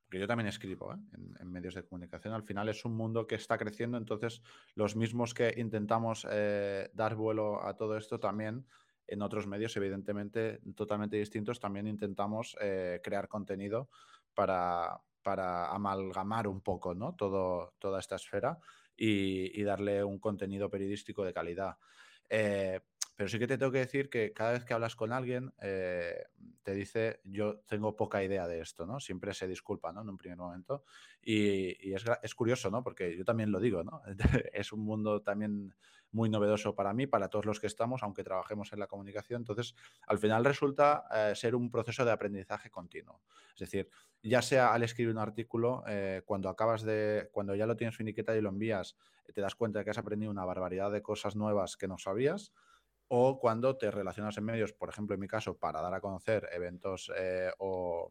Porque 0.05 0.21
yo 0.21 0.29
también 0.29 0.47
escribo 0.47 0.93
en, 0.93 1.51
medios 1.51 1.75
de 1.75 1.83
comunicación, 1.83 2.33
al 2.35 2.45
final 2.45 2.69
es 2.69 2.85
un 2.85 2.95
mundo 2.95 3.27
que 3.27 3.35
está 3.35 3.59
creciendo, 3.59 3.97
entonces 3.97 4.41
los 4.75 4.95
mismos 4.95 5.35
que 5.35 5.55
intentamos 5.57 6.25
dar 6.93 7.17
vuelo 7.17 7.67
a 7.67 7.77
todo 7.77 7.97
esto 7.97 8.21
también 8.21 8.67
en 9.07 9.23
otros 9.23 9.47
medios, 9.47 9.77
evidentemente, 9.77 10.61
totalmente 10.75 11.17
distintos, 11.17 11.61
también 11.61 11.87
intentamos 11.87 12.57
eh, 12.61 13.01
crear 13.03 13.29
contenido 13.29 13.89
para, 14.35 15.01
para 15.23 15.71
amalgamar 15.71 16.47
un 16.47 16.61
poco 16.61 16.95
¿no? 16.95 17.15
Todo, 17.15 17.75
toda 17.79 18.01
esta 18.01 18.17
esfera 18.17 18.59
y, 18.97 19.63
darle 19.63 20.03
un 20.03 20.19
contenido 20.19 20.71
periodístico 20.71 21.25
de 21.25 21.33
calidad. 21.33 21.77
Eh, 22.29 22.81
pero 23.17 23.31
sí 23.31 23.39
que 23.39 23.47
te 23.47 23.57
tengo 23.57 23.73
que 23.73 23.79
decir 23.79 24.11
que 24.11 24.35
cada 24.35 24.53
vez 24.53 24.65
que 24.67 24.75
hablas 24.75 24.95
con 24.95 25.11
alguien, 25.11 25.55
eh, 25.63 26.27
te 26.63 26.75
dice, 26.75 27.21
yo 27.25 27.61
tengo 27.61 27.97
poca 27.97 28.23
idea 28.23 28.47
de 28.47 28.61
esto, 28.61 28.85
¿no? 28.87 29.01
Siempre 29.01 29.33
se 29.33 29.49
disculpa, 29.49 29.91
¿no? 29.91 30.03
En 30.03 30.11
un 30.11 30.19
primer 30.19 30.37
momento. 30.37 30.85
Y, 31.23 31.95
es, 31.95 32.05
es, 32.23 32.35
curioso, 32.35 32.71
¿no? 32.71 32.83
Porque 32.83 33.17
yo 33.17 33.25
también 33.25 33.51
lo 33.51 33.59
digo, 33.59 33.83
¿no? 33.83 34.03
es 34.53 34.71
un 34.73 34.81
mundo 34.81 35.23
también 35.23 35.75
muy 36.13 36.29
novedoso 36.29 36.75
para 36.75 36.93
mí, 36.93 37.07
para 37.07 37.29
todos 37.29 37.47
los 37.47 37.59
que 37.59 37.67
estamos, 37.67 38.03
aunque 38.03 38.23
trabajemos 38.23 38.71
en 38.75 38.81
la 38.81 38.87
comunicación. 38.87 39.41
Entonces, 39.41 39.75
al 40.07 40.19
final 40.19 40.45
resulta 40.45 41.05
eh, 41.15 41.35
ser 41.35 41.55
un 41.55 41.71
proceso 41.71 42.05
de 42.05 42.13
aprendizaje 42.13 42.71
continuo. 42.71 43.23
Es 43.55 43.61
decir, 43.61 43.89
ya 44.23 44.43
sea 44.43 44.75
al 44.75 44.83
escribir 44.83 45.13
un 45.13 45.19
artículo, 45.19 45.85
eh, 45.89 46.21
cuando 46.27 46.51
acabas 46.51 46.83
de, 46.83 47.31
cuando 47.33 47.55
ya 47.55 47.67
lo 47.67 47.77
tienes 47.77 47.97
finiqueta 47.97 48.37
y 48.37 48.43
lo 48.43 48.51
envías, 48.51 48.95
te 49.33 49.41
das 49.41 49.55
cuenta 49.55 49.79
de 49.79 49.87
que 49.87 49.91
has 49.91 49.99
aprendido 49.99 50.31
una 50.31 50.45
barbaridad 50.45 50.93
de 50.93 51.01
cosas 51.01 51.35
nuevas 51.35 51.79
que 51.79 51.89
no 51.89 51.97
sabías 51.97 52.53
o 53.09 53.39
cuando 53.39 53.77
te 53.77 53.91
relacionas 53.91 54.37
en 54.39 54.45
medios, 54.45 54.73
por 54.73 54.89
ejemplo, 54.89 55.15
en 55.15 55.21
mi 55.21 55.29
caso, 55.29 55.57
para 55.57 55.81
dar 55.81 55.95
a 55.95 56.01
conocer 56.01 56.49
eventos 56.53 57.11
eh, 57.17 57.51
o, 57.59 58.11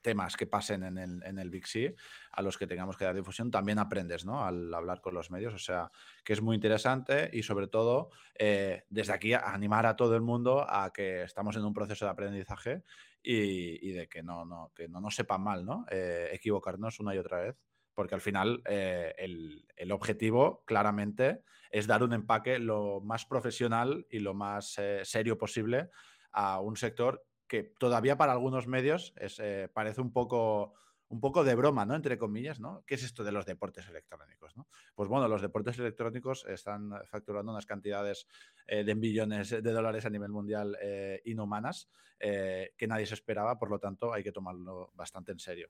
temas 0.00 0.38
que 0.38 0.46
pasen 0.46 0.84
en 0.84 0.96
el, 0.96 1.22
en 1.22 1.38
el 1.38 1.50
Big 1.50 1.66
C 1.66 1.94
a 2.32 2.40
los 2.40 2.56
que 2.56 2.66
tengamos 2.66 2.96
que 2.96 3.04
dar 3.04 3.14
difusión, 3.14 3.50
también 3.50 3.78
aprendes 3.78 4.24
¿no? 4.24 4.42
al 4.42 4.72
hablar 4.72 5.02
con 5.02 5.12
los 5.12 5.30
medios. 5.30 5.52
O 5.52 5.58
sea, 5.58 5.90
que 6.24 6.32
es 6.32 6.40
muy 6.40 6.54
interesante 6.54 7.28
y 7.30 7.42
sobre 7.42 7.66
todo, 7.66 8.08
eh, 8.38 8.84
desde 8.88 9.12
aquí, 9.12 9.34
animar 9.34 9.84
a 9.84 9.96
todo 9.96 10.16
el 10.16 10.22
mundo 10.22 10.64
a 10.66 10.90
que 10.94 11.24
estamos 11.24 11.56
en 11.56 11.66
un 11.66 11.74
proceso 11.74 12.06
de 12.06 12.10
aprendizaje 12.10 12.84
y, 13.22 13.92
de 13.92 14.08
que 14.08 14.22
no, 14.22 14.46
no, 14.46 14.72
que 14.74 14.88
no 14.88 14.98
nos 14.98 15.14
sepa 15.14 15.36
mal 15.36 15.66
¿no? 15.66 15.84
Eh, 15.90 16.30
equivocarnos 16.32 16.98
una 16.98 17.14
y 17.14 17.18
otra 17.18 17.40
vez 17.40 17.56
porque 17.98 18.14
al 18.14 18.20
final 18.20 18.62
eh, 18.64 19.12
el, 19.18 19.90
objetivo 19.90 20.62
claramente 20.66 21.42
es 21.68 21.88
dar 21.88 22.04
un 22.04 22.12
empaque 22.12 22.60
lo 22.60 23.00
más 23.00 23.26
profesional 23.26 24.06
y 24.08 24.20
lo 24.20 24.34
más 24.34 24.78
eh, 24.78 25.00
serio 25.02 25.36
posible 25.36 25.90
a 26.30 26.60
un 26.60 26.76
sector 26.76 27.26
que 27.48 27.64
todavía 27.64 28.16
para 28.16 28.30
algunos 28.30 28.68
medios 28.68 29.14
eh, 29.40 29.66
parece 29.74 30.00
un 30.00 30.12
poco, 30.12 30.74
un 31.08 31.20
poco 31.20 31.42
de 31.42 31.56
broma, 31.56 31.86
¿no? 31.86 31.96
Entre 31.96 32.18
comillas, 32.18 32.60
¿no? 32.60 32.84
¿Qué 32.86 32.94
es 32.94 33.02
esto 33.02 33.24
de 33.24 33.32
los 33.32 33.46
deportes 33.46 33.88
electrónicos? 33.88 34.56
¿no? 34.56 34.68
Pues 34.94 35.08
bueno, 35.08 35.26
los 35.26 35.42
deportes 35.42 35.76
electrónicos 35.80 36.46
están 36.46 36.92
facturando 37.06 37.50
unas 37.50 37.66
cantidades 37.66 38.28
de 38.68 38.94
billones 38.94 39.50
de 39.50 39.72
dólares 39.72 40.06
a 40.06 40.10
nivel 40.10 40.30
mundial 40.30 40.78
inhumanas 41.24 41.88
que 42.20 42.86
nadie 42.86 43.06
se 43.06 43.14
esperaba, 43.14 43.58
por 43.58 43.70
lo 43.70 43.80
tanto 43.80 44.12
hay 44.12 44.22
que 44.22 44.30
tomarlo 44.30 44.92
bastante 44.94 45.32
en 45.32 45.40
serio. 45.40 45.68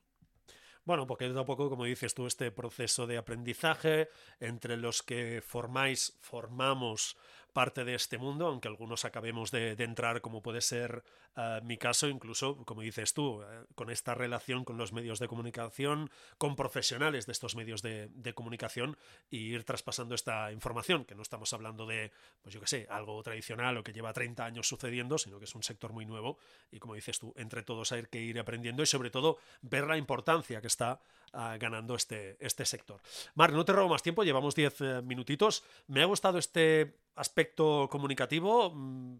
Bueno, 0.88 1.06
porque 1.06 1.26
es 1.26 1.32
un 1.32 1.44
poco, 1.44 1.68
como 1.68 1.84
dices 1.84 2.14
tú, 2.14 2.26
este 2.26 2.50
proceso 2.50 3.06
de 3.06 3.18
aprendizaje 3.18 4.08
entre 4.40 4.78
los 4.78 5.02
que 5.02 5.42
formáis, 5.46 6.16
formamos 6.22 7.18
parte 7.58 7.84
de 7.84 7.96
este 7.96 8.18
mundo, 8.18 8.46
aunque 8.46 8.68
algunos 8.68 9.04
acabemos 9.04 9.50
de, 9.50 9.72
entrar, 9.72 10.20
como 10.20 10.42
puede 10.42 10.60
ser 10.60 11.02
eh, 11.34 11.58
mi 11.64 11.76
caso, 11.76 12.06
incluso, 12.06 12.64
como 12.64 12.82
dices 12.82 13.14
tú, 13.14 13.42
eh, 13.42 13.64
con 13.74 13.90
esta 13.90 14.14
relación 14.14 14.64
con 14.64 14.78
los 14.78 14.92
medios 14.92 15.18
de 15.18 15.26
comunicación, 15.26 16.08
con 16.38 16.54
profesionales 16.54 17.26
de 17.26 17.32
estos 17.32 17.56
medios 17.56 17.82
de, 17.82 18.32
comunicación, 18.32 18.96
y 19.28 19.38
ir 19.38 19.64
traspasando 19.64 20.14
esta 20.14 20.52
información, 20.52 21.04
que 21.04 21.16
no 21.16 21.22
estamos 21.22 21.52
hablando 21.52 21.84
de, 21.84 22.12
pues 22.42 22.54
yo 22.54 22.60
qué 22.60 22.68
sé, 22.68 22.86
algo 22.90 23.20
tradicional 23.24 23.76
o 23.76 23.82
que 23.82 23.92
lleva 23.92 24.12
30 24.12 24.44
años 24.44 24.68
sucediendo, 24.68 25.18
sino 25.18 25.40
que 25.40 25.46
es 25.46 25.54
un 25.56 25.64
sector 25.64 25.92
muy 25.92 26.06
nuevo, 26.06 26.38
y 26.70 26.78
como 26.78 26.94
dices 26.94 27.18
tú, 27.18 27.34
entre 27.36 27.64
todos 27.64 27.90
hay 27.90 28.04
que 28.04 28.20
ir 28.20 28.38
aprendiendo 28.38 28.84
y 28.84 28.86
sobre 28.86 29.10
todo 29.10 29.38
ver 29.62 29.88
la 29.88 29.96
importancia 29.96 30.60
que 30.60 30.68
está 30.68 31.00
ah, 31.32 31.56
ganando 31.58 31.94
este, 31.94 32.36
este 32.40 32.64
sector. 32.64 33.00
Marc, 33.34 33.54
no 33.54 33.64
te 33.64 33.72
robo 33.72 33.88
más 33.88 34.02
tiempo, 34.02 34.24
llevamos 34.24 34.54
10 34.54 34.80
eh, 34.80 35.02
minutitos. 35.02 35.64
Me 35.86 36.02
ha 36.02 36.06
gustado 36.06 36.38
este 36.38 36.96
aspecto 37.14 37.88
comunicativo, 37.90 38.70
mm, 38.70 39.18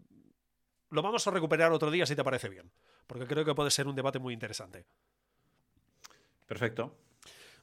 lo 0.91 1.01
vamos 1.01 1.25
a 1.27 1.31
recuperar 1.31 1.71
otro 1.71 1.91
día 1.91 2.05
si 2.05 2.15
te 2.15 2.23
parece 2.23 2.49
bien, 2.49 2.71
porque 3.07 3.27
creo 3.27 3.45
que 3.45 3.53
puede 3.53 3.71
ser 3.71 3.87
un 3.87 3.95
debate 3.95 4.19
muy 4.19 4.33
interesante. 4.33 4.85
Perfecto. 6.47 6.95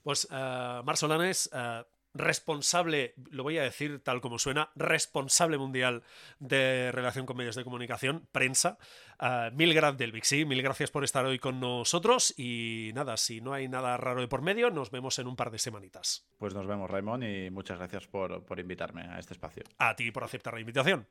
Pues, 0.03 0.27
uh, 0.31 0.85
Mar 0.85 0.97
Solanes, 0.97 1.51
uh, 1.53 1.83
responsable, 2.19 3.15
lo 3.31 3.43
voy 3.43 3.59
a 3.59 3.63
decir 3.63 4.03
tal 4.03 4.21
como 4.21 4.39
suena, 4.39 4.71
responsable 4.75 5.59
mundial 5.59 6.03
de 6.39 6.91
relación 6.93 7.27
con 7.27 7.37
medios 7.37 7.57
de 7.57 7.65
comunicación, 7.65 8.27
prensa. 8.33 8.79
Uh, 9.21 9.55
mil 9.55 9.73
gracias 9.73 9.99
del 9.99 10.13
Bixi, 10.13 10.45
mil 10.45 10.63
gracias 10.63 10.91
por 10.91 11.05
estar 11.05 11.25
hoy 11.25 11.39
con 11.39 11.61
nosotros 11.61 12.35
y 12.37 12.91
nada, 12.95 13.17
si 13.17 13.41
no 13.41 13.53
hay 13.53 13.69
nada 13.69 13.97
raro 13.97 14.21
de 14.21 14.29
por 14.29 14.43
medio, 14.43 14.71
nos 14.71 14.91
vemos 14.91 15.19
en 15.19 15.27
un 15.27 15.37
par 15.37 15.51
de 15.51 15.59
semanitas. 15.59 16.27
Pues 16.39 16.55
nos 16.55 16.67
vemos, 16.67 16.91
Raymond, 16.91 17.25
y 17.25 17.51
muchas 17.51 17.79
gracias 17.79 18.07
por, 18.07 18.45
por 18.45 18.61
invitarme 18.61 19.03
a 19.03 19.19
este 19.19 19.35
espacio. 19.35 19.65
A 19.79 19.95
ti 19.97 20.11
por 20.11 20.25
aceptar 20.25 20.55
la 20.55 20.61
invitación. 20.61 21.07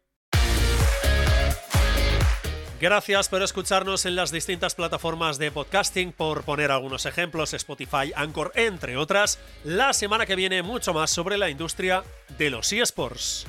Gracias 2.80 3.30
por 3.30 3.41
escucharnos 3.41 4.05
en 4.05 4.17
las 4.17 4.32
distintas 4.32 4.76
plataformas 4.76 5.38
de 5.38 5.49
podcasting, 5.49 6.11
por 6.11 6.43
poner 6.43 6.71
algunos 6.71 7.05
ejemplos, 7.05 7.53
Spotify, 7.53 8.11
Anchor, 8.15 8.51
entre 8.55 8.97
otras. 8.97 9.39
La 9.63 9.93
semana 9.93 10.26
que 10.26 10.36
viene 10.36 10.61
mucho 10.61 10.93
más 10.93 11.09
sobre 11.09 11.38
la 11.38 11.49
industria 11.49 12.03
de 12.38 12.49
los 12.49 12.73
eSports. 12.73 13.45